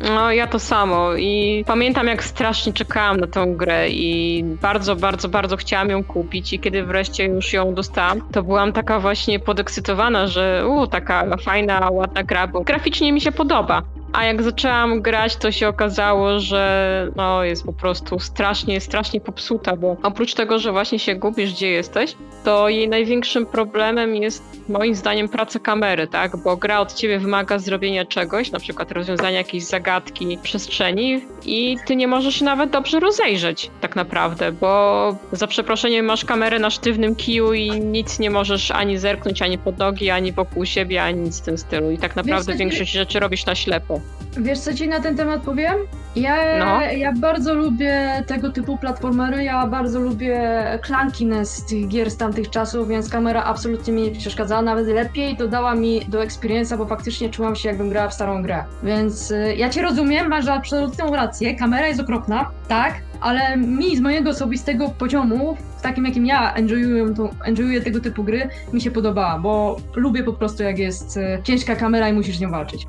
No, 0.00 0.32
ja 0.32 0.46
to 0.46 0.58
samo 0.58 1.14
i 1.14 1.64
pamiętam 1.66 2.06
jak 2.06 2.24
strasznie 2.24 2.72
czekałam 2.72 3.16
na 3.16 3.26
tę 3.26 3.46
grę 3.56 3.88
i 3.88 4.44
bardzo, 4.62 4.96
bardzo, 4.96 5.28
bardzo 5.28 5.56
chciałam 5.56 5.90
ją 5.90 6.04
kupić 6.04 6.52
i 6.52 6.60
kiedy 6.60 6.84
wreszcie 6.84 7.24
już 7.24 7.52
ją 7.52 7.74
dostałam, 7.74 8.22
to 8.32 8.42
byłam 8.42 8.72
taka 8.72 9.00
właśnie 9.00 9.38
podekscytowana, 9.38 10.26
że 10.26 10.64
u, 10.68 10.86
taka 10.86 11.36
fajna, 11.36 11.90
ładna 11.90 12.22
gra, 12.22 12.46
bo 12.46 12.60
graficznie 12.60 13.12
mi 13.12 13.20
się 13.20 13.32
podoba. 13.32 13.82
A 14.18 14.24
jak 14.24 14.42
zaczęłam 14.42 15.02
grać, 15.02 15.36
to 15.36 15.52
się 15.52 15.68
okazało, 15.68 16.40
że 16.40 17.12
no, 17.16 17.44
jest 17.44 17.64
po 17.64 17.72
prostu 17.72 18.18
strasznie, 18.18 18.80
strasznie 18.80 19.20
popsuta, 19.20 19.76
bo 19.76 19.96
oprócz 20.02 20.34
tego, 20.34 20.58
że 20.58 20.72
właśnie 20.72 20.98
się 20.98 21.14
gubisz, 21.14 21.52
gdzie 21.52 21.70
jesteś, 21.70 22.14
to 22.44 22.68
jej 22.68 22.88
największym 22.88 23.46
problemem 23.46 24.16
jest 24.16 24.42
moim 24.68 24.94
zdaniem 24.94 25.28
praca 25.28 25.58
kamery, 25.58 26.06
tak? 26.06 26.36
Bo 26.36 26.56
gra 26.56 26.80
od 26.80 26.94
ciebie 26.94 27.18
wymaga 27.18 27.58
zrobienia 27.58 28.04
czegoś, 28.04 28.50
na 28.50 28.58
przykład 28.58 28.92
rozwiązania 28.92 29.38
jakiejś 29.38 29.64
zagadki 29.64 30.38
przestrzeni 30.42 31.20
i 31.44 31.76
ty 31.86 31.96
nie 31.96 32.08
możesz 32.08 32.34
się 32.34 32.44
nawet 32.44 32.70
dobrze 32.70 33.00
rozejrzeć 33.00 33.70
tak 33.80 33.96
naprawdę, 33.96 34.52
bo 34.52 35.16
za 35.32 35.46
przeproszeniem 35.46 36.06
masz 36.06 36.24
kamerę 36.24 36.58
na 36.58 36.70
sztywnym 36.70 37.14
kiju 37.14 37.52
i 37.52 37.70
nic 37.70 38.18
nie 38.18 38.30
możesz 38.30 38.70
ani 38.70 38.98
zerknąć, 38.98 39.42
ani 39.42 39.58
pod 39.58 39.78
nogi, 39.78 40.10
ani 40.10 40.32
wokół 40.32 40.64
siebie, 40.64 41.02
ani 41.02 41.20
nic 41.20 41.40
w 41.40 41.44
tym 41.44 41.58
stylu. 41.58 41.90
I 41.90 41.98
tak 41.98 42.16
naprawdę 42.16 42.52
Wiesz, 42.52 42.58
większość 42.58 42.92
rzeczy 42.92 43.20
robisz 43.20 43.46
na 43.46 43.54
ślepo. 43.54 44.00
Wiesz, 44.36 44.58
co 44.58 44.74
ci 44.74 44.88
na 44.88 45.00
ten 45.00 45.16
temat 45.16 45.42
powiem? 45.42 45.74
Ja, 46.16 46.36
No. 46.58 46.80
ja 46.82 47.12
bardzo 47.12 47.54
lubię 47.54 48.22
tego 48.26 48.50
typu 48.50 48.76
platformery, 48.76 49.44
ja 49.44 49.66
bardzo 49.66 50.00
lubię 50.00 50.64
clunkiness 50.82 51.66
tych 51.66 51.88
gier 51.88 52.10
z 52.10 52.16
tamtych 52.16 52.50
czasów, 52.50 52.88
więc 52.88 53.08
kamera 53.10 53.44
absolutnie 53.44 53.92
mi 53.92 54.02
nie 54.02 54.10
przeszkadzała, 54.10 54.62
nawet 54.62 54.86
lepiej 54.86 55.36
dodała 55.36 55.74
mi 55.74 56.00
do 56.08 56.18
experience'a, 56.20 56.78
bo 56.78 56.86
faktycznie 56.86 57.30
czułam 57.30 57.56
się 57.56 57.68
jakbym 57.68 57.90
grała 57.90 58.08
w 58.08 58.14
starą 58.14 58.42
grę. 58.42 58.64
Więc 58.82 59.30
y, 59.30 59.54
ja 59.56 59.68
cię 59.70 59.82
rozumiem, 59.82 60.28
masz 60.28 60.46
absolutną 60.48 61.16
rację, 61.16 61.54
kamera 61.54 61.86
jest 61.86 62.00
okropna, 62.00 62.50
tak, 62.68 62.94
ale 63.20 63.56
mi 63.56 63.96
z 63.96 64.00
mojego 64.00 64.30
osobistego 64.30 64.88
poziomu, 64.88 65.56
w 65.78 65.82
takim 65.82 66.04
jakim 66.04 66.26
ja 66.26 66.54
enjoyuję, 66.54 67.14
tą, 67.14 67.28
enjoyuję 67.44 67.80
tego 67.80 68.00
typu 68.00 68.24
gry, 68.24 68.48
mi 68.72 68.80
się 68.80 68.90
podobała, 68.90 69.38
bo 69.38 69.76
lubię 69.96 70.22
po 70.22 70.32
prostu 70.32 70.62
jak 70.62 70.78
jest 70.78 71.16
y, 71.16 71.38
ciężka 71.44 71.76
kamera 71.76 72.08
i 72.08 72.12
musisz 72.12 72.36
z 72.36 72.40
nią 72.40 72.50
walczyć. 72.50 72.86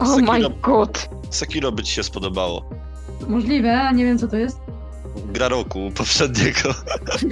Oh 0.00 0.16
my 0.18 0.26
Sekiro, 0.26 0.50
god. 0.62 1.08
Sekiro 1.30 1.72
by 1.72 1.82
ci 1.82 1.92
się 1.92 2.02
spodobało. 2.02 2.64
Możliwe, 3.28 3.80
a 3.80 3.92
nie 3.92 4.04
wiem 4.04 4.18
co 4.18 4.28
to 4.28 4.36
jest. 4.36 4.58
Gra 5.32 5.48
roku 5.48 5.90
poprzedniego. 5.96 6.74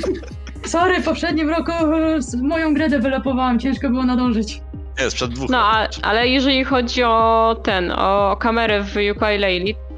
Sorry, 0.66 1.00
w 1.00 1.04
poprzednim 1.04 1.50
roku 1.50 1.72
e, 1.72 2.22
z- 2.22 2.34
moją 2.34 2.74
grę 2.74 2.88
developowałam, 2.88 3.58
ciężko 3.58 3.90
było 3.90 4.02
nadążyć. 4.02 4.60
Nie, 5.00 5.10
sprzed 5.10 5.30
dwóch 5.30 5.50
No, 5.50 5.58
a, 5.58 5.88
ale 6.02 6.28
jeżeli 6.28 6.64
chodzi 6.64 7.02
o 7.04 7.56
ten, 7.62 7.92
o 7.92 8.36
kamerę 8.40 8.84
w 8.84 8.94
ukulele, 9.16 9.48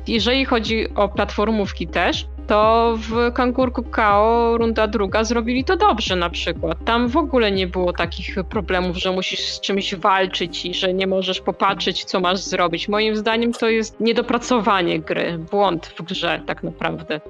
jeżeli 0.07 0.45
chodzi 0.45 0.95
o 0.95 1.09
platformówki 1.09 1.87
też, 1.87 2.27
to 2.47 2.95
w 2.99 3.33
Kangurku 3.33 3.83
Kao 3.83 4.59
runda 4.59 4.87
druga 4.87 5.25
zrobili 5.25 5.65
to 5.65 5.77
dobrze 5.77 6.17
na 6.17 6.31
przykład. 6.31 6.85
Tam 6.85 7.09
w 7.09 7.17
ogóle 7.17 7.53
nie 7.53 7.67
było 7.67 7.93
takich 7.93 8.37
problemów, 8.51 8.97
że 8.97 9.13
musisz 9.13 9.41
z 9.41 9.61
czymś 9.61 9.95
walczyć 9.95 10.67
i 10.67 10.75
że 10.75 10.95
nie 10.95 11.07
możesz 11.07 11.41
popatrzeć, 11.41 12.05
co 12.05 12.21
masz 12.21 12.41
zrobić. 12.41 12.89
Moim 12.89 13.17
zdaniem 13.17 13.53
to 13.53 13.69
jest 13.69 14.01
niedopracowanie 14.01 15.01
gry, 15.01 15.39
błąd 15.51 15.87
w 15.87 16.03
grze 16.03 16.41
tak 16.47 16.63
naprawdę. 16.63 17.21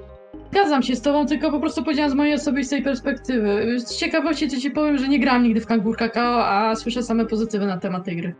Zgadzam 0.51 0.83
się 0.83 0.95
z 0.95 1.01
tobą, 1.01 1.25
tylko 1.25 1.51
po 1.51 1.59
prostu 1.59 1.83
powiedziałam 1.83 2.11
z 2.11 2.15
mojej 2.15 2.33
osobistej 2.33 2.81
perspektywy. 2.81 3.79
Z 3.79 3.97
ciekawości 3.97 4.49
to 4.49 4.57
ci 4.57 4.71
powiem, 4.71 4.97
że 4.97 5.07
nie 5.07 5.19
grałam 5.19 5.43
nigdy 5.43 5.61
w 5.61 5.65
Kangur 5.65 5.97
Kakao, 5.97 6.45
a 6.45 6.75
słyszę 6.75 7.03
same 7.03 7.25
pozytywy 7.25 7.65
na 7.65 7.77
temat 7.77 8.05
tej 8.05 8.15
gry. 8.15 8.35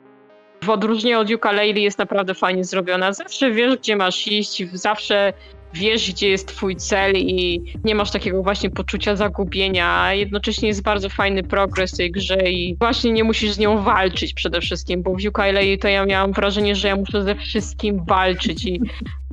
W 0.64 0.70
odróżnieniu 0.70 1.20
od 1.20 1.32
ukulele 1.32 1.80
jest 1.80 1.98
naprawdę 2.00 2.34
fajnie 2.34 2.64
zrobiona. 2.64 3.14
Zawsze 3.14 3.52
wiesz, 3.52 3.78
gdzie 3.78 3.96
masz 3.96 4.28
iść, 4.28 4.64
zawsze 4.74 5.34
wiesz, 5.74 6.12
gdzie 6.12 6.30
jest 6.30 6.48
twój 6.48 6.76
cel 6.76 7.14
i 7.16 7.62
nie 7.84 7.96
masz 7.96 8.12
takiego 8.12 8.44
właśnie 8.44 8.70
poczucia 8.70 9.16
zagubienia, 9.16 10.14
jednocześnie 10.14 10.68
jest 10.68 10.84
bardzo 10.84 11.10
fajny 11.10 11.44
progres 11.44 11.92
tej 11.92 12.12
grze 12.12 12.52
i 12.52 12.76
właśnie 12.80 13.12
nie 13.12 13.24
musisz 13.24 13.52
z 13.52 13.60
nią 13.60 13.84
walczyć 13.84 14.34
przede 14.34 14.62
wszystkim, 14.62 15.04
bo 15.04 15.16
w 15.16 15.28
ukulele 15.28 15.78
to 15.78 15.88
ja 15.88 16.06
miałam 16.06 16.34
wrażenie, 16.34 16.76
że 16.76 16.88
ja 16.88 16.96
muszę 16.96 17.24
ze 17.24 17.36
wszystkim 17.36 18.06
walczyć 18.06 18.66
i 18.66 18.82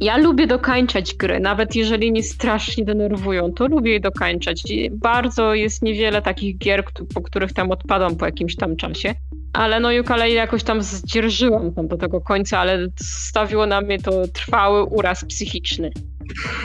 ja 0.00 0.16
lubię 0.16 0.46
dokańczać 0.46 1.14
gry, 1.14 1.40
nawet 1.40 1.76
jeżeli 1.76 2.10
mnie 2.10 2.22
strasznie 2.22 2.84
denerwują, 2.84 3.52
to 3.52 3.66
lubię 3.66 3.92
je 3.92 4.00
dokańczać. 4.00 4.70
I 4.70 4.90
bardzo 4.90 5.54
jest 5.54 5.82
niewiele 5.82 6.22
takich 6.22 6.58
gier, 6.58 6.84
po 7.14 7.20
których 7.20 7.52
tam 7.52 7.70
odpadam 7.70 8.16
po 8.16 8.26
jakimś 8.26 8.56
tam 8.56 8.76
czasie. 8.76 9.14
Ale 9.52 9.80
no 9.80 9.88
ukulele 10.00 10.30
jakoś 10.30 10.62
tam 10.62 10.82
zdzierżyłam 10.82 11.74
tam 11.74 11.88
do 11.88 11.96
tego 11.96 12.20
końca, 12.20 12.58
ale 12.58 12.86
stawiło 13.02 13.66
na 13.66 13.80
mnie 13.80 13.98
to 13.98 14.28
trwały 14.28 14.84
uraz 14.84 15.24
psychiczny. 15.24 15.90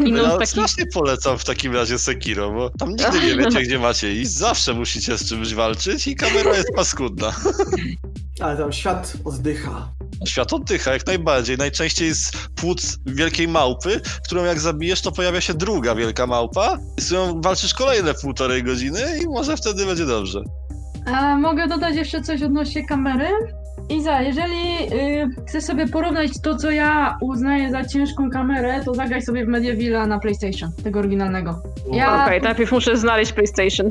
I 0.05 0.11
No 0.11 0.23
ja 0.23 0.31
taki... 0.31 0.47
strasznie 0.47 0.85
polecam 0.93 1.37
w 1.37 1.45
takim 1.45 1.75
razie 1.75 1.99
Sekiro, 1.99 2.51
bo 2.51 2.69
tam 2.69 2.89
nigdy 2.89 3.19
nie 3.19 3.35
wiecie, 3.35 3.61
gdzie 3.61 3.79
macie 3.79 4.13
iść. 4.13 4.31
Zawsze 4.31 4.73
musicie 4.73 5.17
z 5.17 5.29
czymś 5.29 5.53
walczyć 5.53 6.07
i 6.07 6.15
kamera 6.15 6.57
jest 6.57 6.69
paskudna. 6.75 7.35
Ale 8.39 8.57
tam 8.57 8.73
świat 8.73 9.13
oddycha. 9.25 9.91
Świat 10.27 10.53
oddycha 10.53 10.93
jak 10.93 11.07
najbardziej. 11.07 11.57
Najczęściej 11.57 12.07
jest 12.07 12.37
płuc 12.55 12.97
wielkiej 13.05 13.47
małpy, 13.47 14.01
którą 14.25 14.43
jak 14.43 14.59
zabijesz, 14.59 15.01
to 15.01 15.11
pojawia 15.11 15.41
się 15.41 15.53
druga 15.53 15.95
wielka 15.95 16.27
małpa. 16.27 16.77
I 16.97 17.01
z 17.01 17.05
którą 17.05 17.41
walczysz 17.41 17.73
kolejne 17.73 18.13
półtorej 18.13 18.63
godziny 18.63 19.19
i 19.23 19.25
może 19.25 19.57
wtedy 19.57 19.85
będzie 19.85 20.05
dobrze. 20.05 20.41
A 21.05 21.37
mogę 21.37 21.67
dodać 21.67 21.95
jeszcze 21.95 22.21
coś 22.21 22.43
odnośnie 22.43 22.85
kamery? 22.85 23.27
Iza, 23.89 24.21
jeżeli 24.21 24.93
y, 24.93 25.27
chcesz 25.47 25.63
sobie 25.63 25.87
porównać 25.87 26.31
to, 26.43 26.55
co 26.55 26.71
ja 26.71 27.17
uznaję 27.21 27.71
za 27.71 27.85
ciężką 27.85 28.29
kamerę, 28.29 28.81
to 28.85 28.93
zagraj 28.93 29.21
sobie 29.21 29.45
w 29.45 29.47
Medievilla 29.47 30.07
na 30.07 30.19
PlayStation, 30.19 30.69
tego 30.83 30.99
oryginalnego. 30.99 31.61
Ja... 31.91 32.25
Okej, 32.25 32.41
najpierw 32.41 32.71
muszę 32.71 32.97
znaleźć 32.97 33.33
PlayStation. 33.33 33.87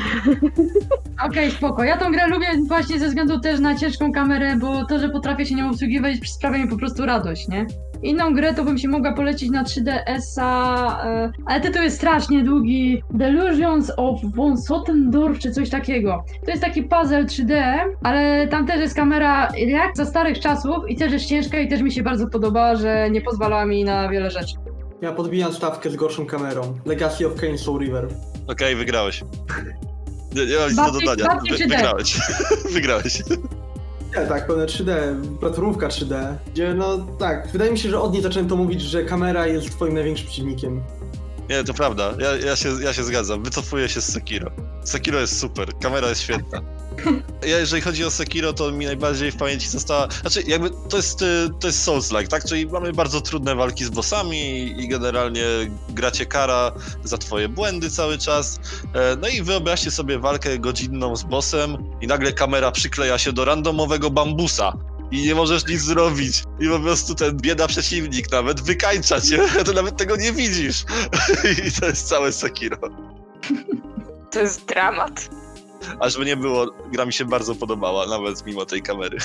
Okej, 1.26 1.50
spoko. 1.50 1.84
Ja 1.84 1.96
tą 1.96 2.12
grę 2.12 2.28
lubię 2.28 2.46
właśnie 2.68 2.98
ze 2.98 3.08
względu 3.08 3.40
też 3.40 3.60
na 3.60 3.74
ciężką 3.74 4.12
kamerę, 4.12 4.56
bo 4.56 4.84
to, 4.84 4.98
że 4.98 5.08
potrafię 5.08 5.46
się 5.46 5.54
nią 5.54 5.70
obsługiwać 5.70 6.14
sprawia 6.28 6.58
mi 6.58 6.68
po 6.68 6.76
prostu 6.76 7.06
radość, 7.06 7.48
nie? 7.48 7.66
Inną 8.04 8.34
grę 8.34 8.54
to 8.54 8.64
bym 8.64 8.78
się 8.78 8.88
mogła 8.88 9.12
polecić 9.12 9.50
na 9.50 9.64
3DS-a, 9.64 11.04
e, 11.04 11.32
ale 11.46 11.60
tytuł 11.60 11.82
jest 11.82 11.96
strasznie 11.96 12.42
długi. 12.44 13.02
Delusions 13.10 13.92
of 13.96 14.20
von 14.34 14.58
Sottendorf, 14.58 15.38
czy 15.38 15.50
coś 15.50 15.70
takiego. 15.70 16.24
To 16.44 16.50
jest 16.50 16.62
taki 16.62 16.82
puzzle 16.82 17.24
3D, 17.24 17.62
ale 18.02 18.48
tam 18.48 18.66
też 18.66 18.80
jest 18.80 18.94
kamera 18.94 19.48
jak 19.56 19.96
za 19.96 20.04
starych 20.04 20.40
czasów 20.40 20.76
i 20.88 20.96
też 20.96 21.12
jest 21.12 21.26
ciężka 21.26 21.58
i 21.58 21.68
też 21.68 21.80
mi 21.82 21.92
się 21.92 22.02
bardzo 22.02 22.26
podobała, 22.26 22.76
że 22.76 23.10
nie 23.10 23.20
pozwalała 23.20 23.66
mi 23.66 23.84
na 23.84 24.08
wiele 24.08 24.30
rzeczy. 24.30 24.54
Ja 25.02 25.12
podbijam 25.12 25.52
stawkę 25.52 25.90
z 25.90 25.96
gorszą 25.96 26.26
kamerą. 26.26 26.62
Legacy 26.86 27.26
of 27.26 27.34
Kane 27.40 27.58
Soul 27.58 27.80
River. 27.80 28.08
Okej, 28.46 28.76
wygrałeś. 28.76 29.24
Nie, 30.36 30.46
nie 30.46 30.56
mam 30.56 30.66
nic 30.68 30.76
do 30.76 30.82
Bardziej- 30.82 31.06
dodania. 31.06 31.28
bardziej 31.34 31.52
Wy, 31.52 31.64
3D. 31.64 31.68
wygrałeś. 31.68 32.18
wygrałeś. 32.74 33.22
Nie, 34.16 34.26
tak, 34.26 34.46
pełne 34.46 34.66
3D, 34.66 34.92
platformówka 35.40 35.88
3D, 35.88 36.34
gdzie 36.52 36.74
no 36.74 36.98
tak, 37.18 37.48
wydaje 37.52 37.70
mi 37.72 37.78
się, 37.78 37.90
że 37.90 38.00
od 38.00 38.12
niej 38.12 38.22
zacząłem 38.22 38.48
to 38.48 38.56
mówić, 38.56 38.82
że 38.82 39.04
kamera 39.04 39.46
jest 39.46 39.70
twoim 39.70 39.94
największym 39.94 40.26
przeciwnikiem. 40.26 40.82
Nie, 41.50 41.64
to 41.64 41.74
prawda. 41.74 42.14
Ja, 42.18 42.36
ja, 42.36 42.56
się, 42.56 42.68
ja 42.82 42.92
się 42.92 43.04
zgadzam. 43.04 43.42
Wycofuję 43.42 43.88
się 43.88 44.00
z 44.00 44.12
Sekiro. 44.12 44.50
Sekiro 44.84 45.20
jest 45.20 45.38
super. 45.38 45.68
Kamera 45.80 46.08
jest 46.08 46.20
świetna. 46.20 46.60
Ja, 47.46 47.58
jeżeli 47.58 47.82
chodzi 47.82 48.04
o 48.04 48.10
Sekiro, 48.10 48.52
to 48.52 48.72
mi 48.72 48.86
najbardziej 48.86 49.32
w 49.32 49.36
pamięci 49.36 49.68
została. 49.68 50.08
Znaczy, 50.20 50.42
jakby 50.46 50.70
to 50.88 50.96
jest, 50.96 51.22
y, 51.22 51.50
to 51.60 51.66
jest 51.66 51.88
Souls-like, 51.88 52.28
tak? 52.28 52.44
Czyli 52.44 52.66
mamy 52.66 52.92
bardzo 52.92 53.20
trudne 53.20 53.54
walki 53.54 53.84
z 53.84 53.90
bossami 53.90 54.74
i 54.82 54.88
generalnie 54.88 55.44
gracie 55.88 56.26
kara 56.26 56.72
za 57.04 57.18
twoje 57.18 57.48
błędy 57.48 57.90
cały 57.90 58.18
czas. 58.18 58.60
E, 58.94 59.16
No 59.16 59.28
i 59.28 59.42
wyobraźcie 59.42 59.90
sobie 59.90 60.18
walkę 60.18 60.58
godzinną 60.58 61.16
z 61.16 61.22
bossem 61.22 61.76
i 62.00 62.06
nagle 62.06 62.32
kamera 62.32 62.72
przykleja 62.72 63.18
się 63.18 63.32
do 63.32 63.44
randomowego 63.44 64.10
bambusa. 64.10 64.72
I 65.10 65.22
nie 65.22 65.34
możesz 65.34 65.66
nic 65.66 65.80
zrobić. 65.80 66.42
I 66.60 66.68
po 66.68 66.80
prostu 66.80 67.14
ten 67.14 67.36
bieda 67.36 67.66
przeciwnik 67.66 68.32
nawet 68.32 68.60
wykańcza 68.60 69.20
cię, 69.20 69.38
to 69.66 69.72
nawet 69.72 69.96
tego 69.96 70.16
nie 70.16 70.32
widzisz. 70.32 70.84
I 71.68 71.80
to 71.80 71.86
jest 71.86 72.08
całe 72.08 72.32
Sekiro. 72.32 72.78
To 74.30 74.40
jest 74.40 74.64
dramat. 74.64 75.28
A 76.00 76.08
żeby 76.08 76.24
nie 76.24 76.36
było, 76.36 76.66
gra 76.92 77.06
mi 77.06 77.12
się 77.12 77.24
bardzo 77.24 77.54
podobała, 77.54 78.06
nawet 78.06 78.46
mimo 78.46 78.66
tej 78.66 78.82
kamery. 78.82 79.18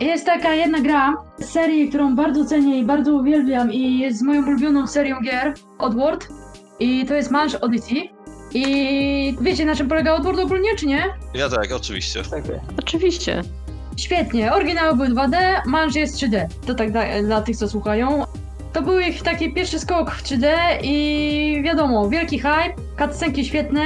Jest 0.00 0.26
taka 0.26 0.54
jedna 0.54 0.80
gra 0.80 1.14
z 1.38 1.44
serii, 1.44 1.88
którą 1.88 2.16
bardzo 2.16 2.44
cenię 2.44 2.78
i 2.78 2.84
bardzo 2.84 3.12
uwielbiam 3.12 3.72
i 3.72 3.98
jest 3.98 4.22
moją 4.22 4.42
ulubioną 4.46 4.86
serią 4.86 5.20
gier, 5.20 5.54
Oddworld. 5.78 6.28
I 6.80 7.06
to 7.06 7.14
jest 7.14 7.30
Manch 7.30 7.54
Odyssey. 7.60 8.10
I 8.54 9.36
wiecie 9.40 9.64
na 9.64 9.74
czym 9.74 9.88
polega 9.88 10.14
Oddworld 10.14 10.40
ogólnie, 10.40 10.76
czy 10.76 10.86
nie? 10.86 11.04
Ja 11.34 11.48
tak, 11.48 11.72
oczywiście. 11.72 12.22
Tak, 12.22 12.42
Oczywiście. 12.78 13.42
Świetnie, 13.96 14.52
oryginały 14.52 14.96
były 14.96 15.08
2D, 15.08 15.36
Manch 15.66 15.94
jest 15.94 16.16
3D. 16.16 16.46
To 16.66 16.74
tak 16.74 16.92
da, 16.92 17.22
dla 17.22 17.42
tych, 17.42 17.56
co 17.56 17.68
słuchają. 17.68 18.24
To 18.72 18.82
był 18.82 18.98
ich 19.00 19.22
taki 19.22 19.52
pierwszy 19.52 19.78
skok 19.78 20.10
w 20.10 20.22
3D 20.22 20.46
i 20.82 21.62
wiadomo, 21.64 22.08
wielki 22.08 22.38
hype, 22.38 22.74
cutscenki 22.98 23.44
świetne, 23.44 23.80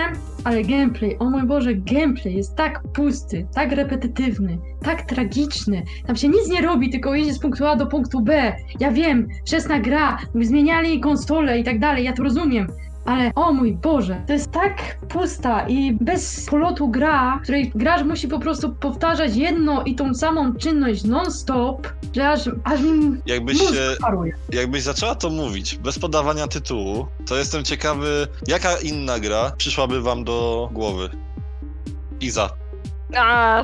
ale 0.47 0.62
gameplay, 0.62 1.18
o 1.18 1.30
mój 1.30 1.42
Boże, 1.42 1.74
gameplay 1.74 2.34
jest 2.34 2.57
tak 2.57 2.82
pusty, 2.94 3.47
tak 3.55 3.72
repetytywny, 3.72 4.59
tak 4.82 5.03
tragiczny. 5.03 5.82
Tam 6.07 6.16
się 6.16 6.28
nic 6.28 6.49
nie 6.49 6.62
robi, 6.62 6.90
tylko 6.90 7.14
jedzie 7.14 7.32
z 7.32 7.38
punktu 7.38 7.66
A 7.66 7.76
do 7.76 7.86
punktu 7.86 8.20
B. 8.20 8.57
Ja 8.80 8.92
wiem, 8.92 9.28
wczesna 9.47 9.80
gra, 9.80 10.18
zmieniali 10.40 11.01
konsole 11.01 11.59
i 11.59 11.64
tak 11.64 11.78
dalej, 11.78 12.05
ja 12.05 12.12
to 12.12 12.22
rozumiem. 12.22 12.66
Ale 13.07 13.32
o 13.34 13.52
mój 13.52 13.72
Boże, 13.72 14.22
to 14.26 14.32
jest 14.32 14.50
tak 14.52 14.98
pusta 15.09 15.68
i 15.68 15.92
bez 16.00 16.46
polotu 16.50 16.88
gra, 16.88 17.38
w 17.38 17.42
której 17.42 17.72
gracz 17.74 18.04
musi 18.04 18.28
po 18.28 18.38
prostu 18.38 18.74
powtarzać 18.74 19.36
jedno 19.36 19.82
i 19.82 19.94
tą 19.94 20.14
samą 20.14 20.54
czynność 20.54 21.04
non-stop, 21.04 21.88
że 22.14 22.28
aż, 22.30 22.50
aż 22.64 22.80
mi 22.80 23.16
Jakbyś, 23.26 23.61
mózg 23.61 23.74
paruje. 24.00 24.32
jakbyś 24.52 24.82
zaczęła 24.82 25.14
to 25.14 25.30
mówić 25.30 25.76
bez 25.76 25.98
podawania 25.98 26.46
tytułu, 26.46 27.07
to 27.26 27.36
jestem 27.36 27.64
ciekawy, 27.64 28.26
jaka 28.48 28.76
inna 28.82 29.18
gra 29.20 29.52
przyszłaby 29.57 30.00
wam 30.02 30.24
do 30.24 30.68
głowy. 30.72 31.11
Iza. 32.20 32.50
A 33.16 33.62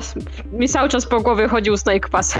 mi 0.51 0.69
cały 0.69 0.89
czas 0.89 1.05
po 1.05 1.21
głowie 1.21 1.47
chodził 1.47 1.77
Snake 1.77 2.09
Pass. 2.09 2.39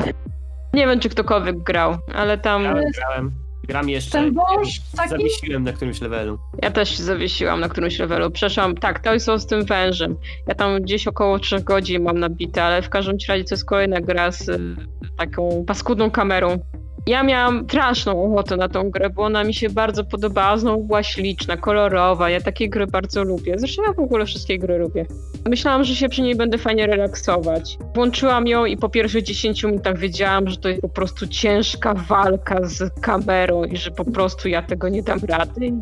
Nie 0.74 0.88
wiem, 0.88 1.00
czy 1.00 1.10
ktokolwiek 1.10 1.64
grał, 1.64 1.98
ale 2.16 2.38
tam 2.38 2.62
Grałem, 2.64 2.84
grałem. 2.96 3.32
Gram 3.68 3.90
jeszcze. 3.90 4.12
Ten 4.12 4.34
wąż 4.34 4.80
taki? 4.98 5.10
Zawiesiłem 5.10 5.64
na 5.64 5.74
którymś 5.74 6.02
levelu. 6.02 6.40
ja 6.62 6.72
też 6.72 6.98
się 6.98 7.04
zawiesiłam 7.04 7.60
na 7.60 7.70
którymś 7.70 8.00
levelu. 8.00 8.32
Przeszłam, 8.32 8.76
tak, 8.76 9.00
to 9.00 9.14
jest 9.14 9.26
z 9.38 9.46
tym 9.46 9.66
wężem. 9.66 10.16
Ja 10.48 10.56
tam 10.56 10.82
gdzieś 10.82 11.08
około 11.08 11.40
3 11.40 11.60
godzin 11.60 12.04
mam 12.04 12.20
nabite, 12.20 12.64
ale 12.64 12.82
w 12.82 12.90
każdym 12.90 13.18
razie 13.28 13.44
to 13.44 13.56
jest 13.56 13.66
kolejna 13.66 14.02
gra 14.02 14.32
z 14.32 14.50
y, 14.50 14.60
taką 15.18 15.64
paskudną 15.68 16.12
kamerą. 16.12 16.60
Ja 17.08 17.24
miałam 17.24 17.64
straszną 17.64 18.32
ochotę 18.34 18.58
na 18.58 18.70
tą 18.70 18.90
grę, 18.90 19.10
bo 19.10 19.24
ona 19.24 19.44
mi 19.44 19.54
się 19.54 19.70
bardzo 19.70 20.04
podobała. 20.04 20.58
Znowu 20.58 20.84
była 20.84 21.04
śliczna, 21.04 21.58
kolorowa. 21.58 22.30
Ja 22.30 22.42
takie 22.42 22.70
gry 22.70 22.88
bardzo 22.88 23.24
lubię. 23.24 23.54
Zresztą 23.58 23.84
ja 23.88 23.94
w 23.94 24.00
ogóle 24.00 24.26
wszystkie 24.26 24.60
gry 24.60 24.78
lubię. 24.78 25.06
Myślałam, 25.50 25.84
że 25.84 25.96
się 25.96 26.10
przy 26.10 26.22
niej 26.22 26.36
będę 26.36 26.58
fajnie 26.58 26.88
relaksować. 26.88 27.78
Włączyłam 27.96 28.48
ją 28.48 28.66
i 28.66 28.78
po 28.78 28.90
pierwszych 28.90 29.24
10 29.24 29.64
minutach 29.64 29.98
wiedziałam, 29.98 30.50
że 30.50 30.58
to 30.58 30.70
jest 30.70 30.82
po 30.82 30.90
prostu 30.90 31.28
ciężka 31.28 31.94
walka 31.94 32.58
z 32.64 33.00
kamerą 33.02 33.64
i 33.64 33.78
że 33.78 33.92
po 33.92 34.06
prostu 34.06 34.48
ja 34.48 34.62
tego 34.62 34.90
nie 34.90 35.04
dam 35.04 35.20
rady. 35.28 35.74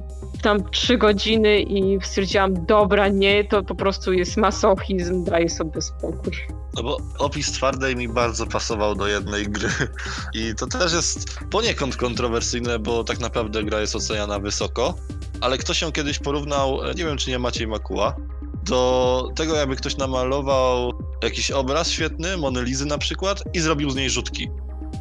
Tam 0.41 0.69
3 0.69 0.97
godziny 0.97 1.59
i 1.59 1.99
stwierdziłam, 2.01 2.65
dobra, 2.65 3.07
nie, 3.07 3.43
to 3.43 3.63
po 3.63 3.76
prostu 3.76 4.13
jest 4.13 4.38
masochizm, 4.38 5.24
daję 5.24 5.49
sobie 5.49 5.82
spokój. 5.82 6.34
No 6.76 6.84
bo 6.84 6.97
opis 7.17 7.51
twardej 7.51 7.95
mi 7.95 8.07
bardzo 8.07 8.47
pasował 8.47 8.95
do 8.95 9.07
jednej 9.07 9.47
gry. 9.47 9.69
I 10.34 10.55
to 10.55 10.67
też 10.67 10.93
jest 10.93 11.39
poniekąd 11.51 11.97
kontrowersyjne, 11.97 12.80
bo 12.80 13.03
tak 13.03 13.19
naprawdę 13.19 13.63
gra 13.63 13.82
jest 13.82 13.95
oceniana 13.95 14.39
wysoko. 14.39 14.93
Ale 15.41 15.57
ktoś 15.57 15.82
ją 15.82 15.91
kiedyś 15.91 16.19
porównał, 16.19 16.86
e, 16.86 16.93
nie 16.93 17.05
wiem 17.05 17.17
czy 17.17 17.30
nie 17.30 17.39
Maciej 17.39 17.67
Makuła, 17.67 18.15
do 18.63 19.30
tego 19.36 19.55
jakby 19.55 19.76
ktoś 19.76 19.97
namalował 19.97 20.93
jakiś 21.24 21.51
obraz 21.51 21.89
świetny, 21.89 22.38
Monelizy 22.38 22.86
na 22.86 22.97
przykład, 22.97 23.43
i 23.53 23.59
zrobił 23.59 23.89
z 23.89 23.95
niej 23.95 24.09
rzutki. 24.09 24.49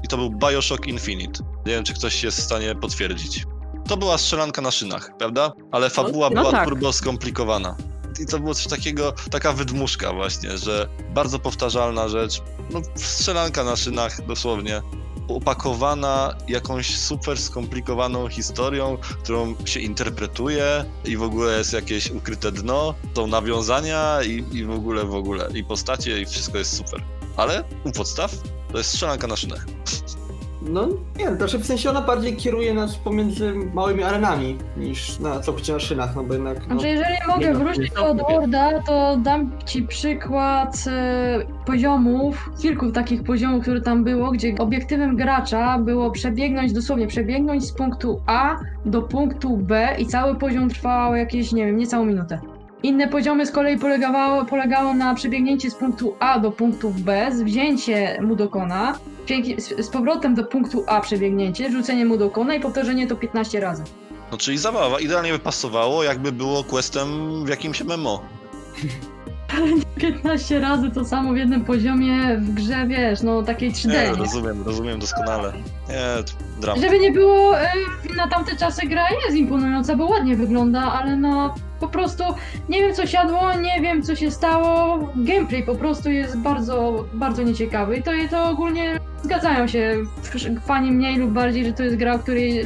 I 0.05 0.09
to 0.09 0.17
był 0.17 0.31
Bioshock 0.31 0.87
Infinite. 0.87 1.45
Nie 1.67 1.73
wiem 1.73 1.85
czy 1.85 1.95
ktoś 1.95 2.23
jest 2.23 2.39
w 2.39 2.43
stanie 2.43 2.75
potwierdzić. 2.75 3.45
To 3.89 3.97
była 3.97 4.19
strzelanka 4.19 4.63
na 4.63 4.71
szynach, 4.71 5.11
prawda? 5.19 5.53
Ale 5.73 5.91
fabuła 5.91 6.31
no 6.31 6.41
była 6.41 6.53
tak. 6.53 6.69
turbo 6.69 6.93
skomplikowana. 6.93 7.77
I 8.21 8.27
to 8.27 8.39
było 8.39 8.55
coś 8.55 8.67
takiego, 8.67 9.13
taka 9.31 9.53
wydmuszka 9.53 10.13
właśnie, 10.13 10.59
że 10.59 10.89
bardzo 11.15 11.39
powtarzalna 11.39 12.09
rzecz, 12.09 12.43
no 12.71 12.81
strzelanka 12.95 13.65
na 13.65 13.77
szynach 13.77 14.27
dosłownie, 14.27 14.83
opakowana 15.29 16.37
jakąś 16.49 16.97
super 16.99 17.39
skomplikowaną 17.39 18.29
historią, 18.29 18.99
którą 19.23 19.55
się 19.65 19.81
interpretuje 19.81 20.85
i 21.05 21.17
w 21.17 21.23
ogóle 21.23 21.59
jest 21.59 21.73
jakieś 21.73 22.11
ukryte 22.11 22.53
dno, 22.53 22.95
są 23.17 23.27
nawiązania 23.27 24.23
i, 24.23 24.57
i 24.57 24.65
w 24.65 24.71
ogóle, 24.71 25.05
w 25.05 25.15
ogóle, 25.15 25.49
i 25.55 25.65
postacie 25.65 26.21
i 26.21 26.27
wszystko 26.27 26.59
jest 26.59 26.77
super. 26.77 27.03
Ale 27.37 27.65
u 27.85 27.93
podstaw 27.93 28.35
to 28.73 28.79
jest 28.79 28.91
strzelanka 28.91 29.27
na 29.27 29.37
szynach. 29.37 29.67
No 30.63 30.89
nie 31.19 31.25
wiem, 31.25 31.37
znaczy 31.37 31.59
w 31.59 31.67
sensie 31.67 31.91
ona 31.91 32.01
bardziej 32.01 32.37
kieruje 32.37 32.75
nas 32.75 32.97
pomiędzy 32.97 33.55
małymi 33.75 34.03
arenami 34.03 34.59
niż 34.77 35.19
na 35.19 35.41
całkowicie 35.41 35.73
na 35.73 35.81
szynach, 35.81 36.17
no 36.17 36.25
bo 36.25 36.35
jednak 36.35 36.59
no, 36.59 36.65
Znaczy, 36.65 36.89
jeżeli 36.89 37.15
mogę 37.29 37.55
wrócić 37.55 37.91
do 37.91 38.07
Oddworlda, 38.07 38.83
to 38.83 39.17
dam 39.17 39.51
ci 39.67 39.83
przykład 39.83 40.85
e, 40.87 41.39
poziomów, 41.67 42.51
kilku 42.63 42.93
takich 42.93 43.23
poziomów, 43.23 43.63
które 43.63 43.81
tam 43.81 44.05
było, 44.05 44.31
gdzie 44.31 44.55
obiektywem 44.59 45.17
gracza 45.17 45.79
było 45.79 46.11
przebiegnąć, 46.11 46.73
dosłownie 46.73 47.07
przebiegnąć 47.07 47.67
z 47.67 47.73
punktu 47.73 48.21
A 48.27 48.57
do 48.85 49.03
punktu 49.03 49.57
B 49.57 49.89
i 49.99 50.07
cały 50.07 50.35
poziom 50.35 50.69
trwał 50.69 51.15
jakieś, 51.15 51.53
nie 51.53 51.67
wiem, 51.67 51.77
niecałą 51.77 52.05
minutę. 52.05 52.41
Inne 52.83 53.09
poziomy 53.09 53.47
z 53.47 53.51
kolei 53.51 53.79
polegało, 53.79 54.45
polegało 54.45 54.95
na 54.95 55.15
przebiegnięcie 55.15 55.71
z 55.71 55.75
punktu 55.75 56.17
A 56.21 56.39
do 56.39 56.51
punktu 56.53 56.91
B, 56.91 57.31
wzięcie 57.45 58.19
Mudokona, 58.23 58.99
przebieg- 59.27 59.83
z, 59.83 59.89
powrotem 59.89 60.35
do 60.35 60.45
punktu 60.45 60.85
A 60.87 61.01
przebiegnięcie, 61.01 61.71
rzucenie 61.71 62.05
Mudokona 62.05 62.55
i 62.55 62.61
powtórzenie 62.61 63.07
to 63.07 63.17
15 63.17 63.61
razy. 63.61 63.83
No 64.33 64.39
czyli 64.39 64.59
zabawa, 64.59 65.01
idealnie 65.01 65.33
by 65.33 65.39
pasowało, 65.39 66.03
jakby 66.05 66.33
było 66.33 66.65
questem 66.65 67.09
w 67.45 67.49
jakimś 67.49 67.85
MMO. 67.85 68.23
15 69.97 70.61
razy 70.69 70.91
to 70.91 71.05
samo 71.05 71.33
w 71.33 71.37
jednym 71.37 71.65
poziomie 71.65 72.37
w 72.39 72.55
grze, 72.55 72.87
wiesz, 72.87 73.23
no 73.23 73.43
takiej 73.43 73.73
3D. 73.73 73.89
Nie, 73.89 73.95
nie? 74.11 74.15
rozumiem, 74.15 74.63
rozumiem 74.67 74.99
doskonale. 74.99 75.53
Nie, 75.89 76.25
to 76.25 76.61
dramat. 76.61 76.83
Żeby 76.83 76.99
nie 76.99 77.13
było, 77.13 77.59
e, 77.61 77.73
na 78.17 78.29
tamte 78.29 78.57
czasy 78.57 78.87
gra 78.87 79.05
jest 79.25 79.37
imponująca, 79.37 79.97
bo 79.97 80.07
ładnie 80.07 80.37
wygląda, 80.37 80.81
ale 80.93 81.17
no 81.17 81.55
po 81.81 81.89
prostu 81.89 82.25
nie 82.69 82.81
wiem 82.81 82.95
co 82.95 83.07
siadło, 83.07 83.55
nie 83.55 83.81
wiem 83.81 84.03
co 84.03 84.17
się 84.17 84.31
stało. 84.31 84.99
Gameplay 85.17 85.63
po 85.63 85.75
prostu 85.75 86.11
jest 86.11 86.39
bardzo, 86.39 87.05
bardzo 87.15 87.43
nieciekawy 87.43 87.97
i 87.97 88.03
to, 88.03 88.11
to 88.31 88.51
ogólnie 88.51 89.01
zgadzają 89.23 89.67
się 89.67 89.97
fani 90.65 90.93
mniej 90.93 91.17
lub 91.17 91.31
bardziej, 91.31 91.65
że 91.65 91.73
to 91.73 91.83
jest 91.83 91.97
gra, 91.97 92.15
o 92.15 92.19
której 92.19 92.65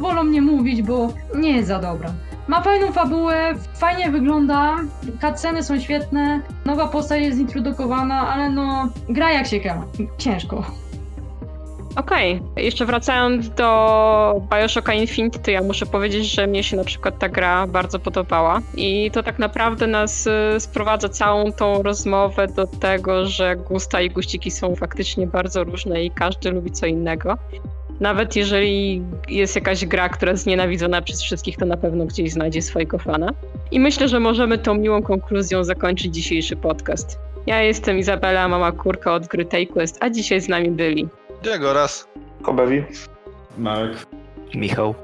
wolą 0.00 0.24
nie 0.24 0.42
mówić, 0.42 0.82
bo 0.82 1.12
nie 1.34 1.56
jest 1.56 1.68
za 1.68 1.78
dobra. 1.78 2.12
Ma 2.48 2.62
fajną 2.62 2.92
fabułę, 2.92 3.54
fajnie 3.74 4.10
wygląda, 4.10 4.76
cutsceny 5.20 5.62
są 5.62 5.80
świetne, 5.80 6.40
nowa 6.64 6.88
postać 6.88 7.22
jest 7.22 7.38
introdukowana, 7.38 8.28
ale 8.28 8.50
no 8.50 8.88
gra 9.08 9.32
jak 9.32 9.46
się 9.46 9.60
gra, 9.60 9.84
ciężko. 10.18 10.83
Okej, 11.96 12.40
jeszcze 12.56 12.86
wracając 12.86 13.50
do 13.50 14.40
Bioshocka 14.50 14.94
Infinite, 14.94 15.38
to 15.38 15.50
ja 15.50 15.62
muszę 15.62 15.86
powiedzieć, 15.86 16.34
że 16.34 16.46
mnie 16.46 16.62
się 16.62 16.76
na 16.76 16.84
przykład 16.84 17.18
ta 17.18 17.28
gra 17.28 17.66
bardzo 17.66 17.98
podobała 17.98 18.60
i 18.76 19.10
to 19.10 19.22
tak 19.22 19.38
naprawdę 19.38 19.86
nas 19.86 20.26
y, 20.26 20.60
sprowadza 20.60 21.08
całą 21.08 21.52
tą 21.52 21.82
rozmowę 21.82 22.46
do 22.46 22.66
tego, 22.66 23.26
że 23.26 23.56
gusta 23.56 24.00
i 24.00 24.10
guściki 24.10 24.50
są 24.50 24.76
faktycznie 24.76 25.26
bardzo 25.26 25.64
różne 25.64 26.04
i 26.04 26.10
każdy 26.10 26.50
lubi 26.50 26.70
co 26.70 26.86
innego. 26.86 27.38
Nawet 28.00 28.36
jeżeli 28.36 29.02
jest 29.28 29.54
jakaś 29.54 29.86
gra, 29.86 30.08
która 30.08 30.32
jest 30.32 30.46
nienawidzona 30.46 31.02
przez 31.02 31.22
wszystkich, 31.22 31.56
to 31.56 31.66
na 31.66 31.76
pewno 31.76 32.04
gdzieś 32.06 32.32
znajdzie 32.32 32.62
swojego 32.62 32.98
fana. 32.98 33.32
I 33.70 33.80
myślę, 33.80 34.08
że 34.08 34.20
możemy 34.20 34.58
tą 34.58 34.74
miłą 34.74 35.02
konkluzją 35.02 35.64
zakończyć 35.64 36.14
dzisiejszy 36.14 36.56
podcast. 36.56 37.18
Ja 37.46 37.62
jestem 37.62 37.98
Izabela, 37.98 38.48
mama 38.48 38.72
kurka 38.72 39.14
od 39.14 39.26
gry 39.26 39.44
Take 39.44 39.66
Quest, 39.66 39.98
a 40.00 40.10
dzisiaj 40.10 40.40
z 40.40 40.48
nami 40.48 40.70
byli 40.70 41.08
Diego 41.44 41.72
raz. 41.72 42.08
Kobewi. 42.42 42.84
Marek. 43.58 44.06
Michał. 44.54 44.94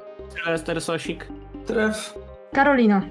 Lester 0.47 0.81
Sosik. 0.81 1.29
Tref. 1.67 2.15
Karolina. 2.53 3.03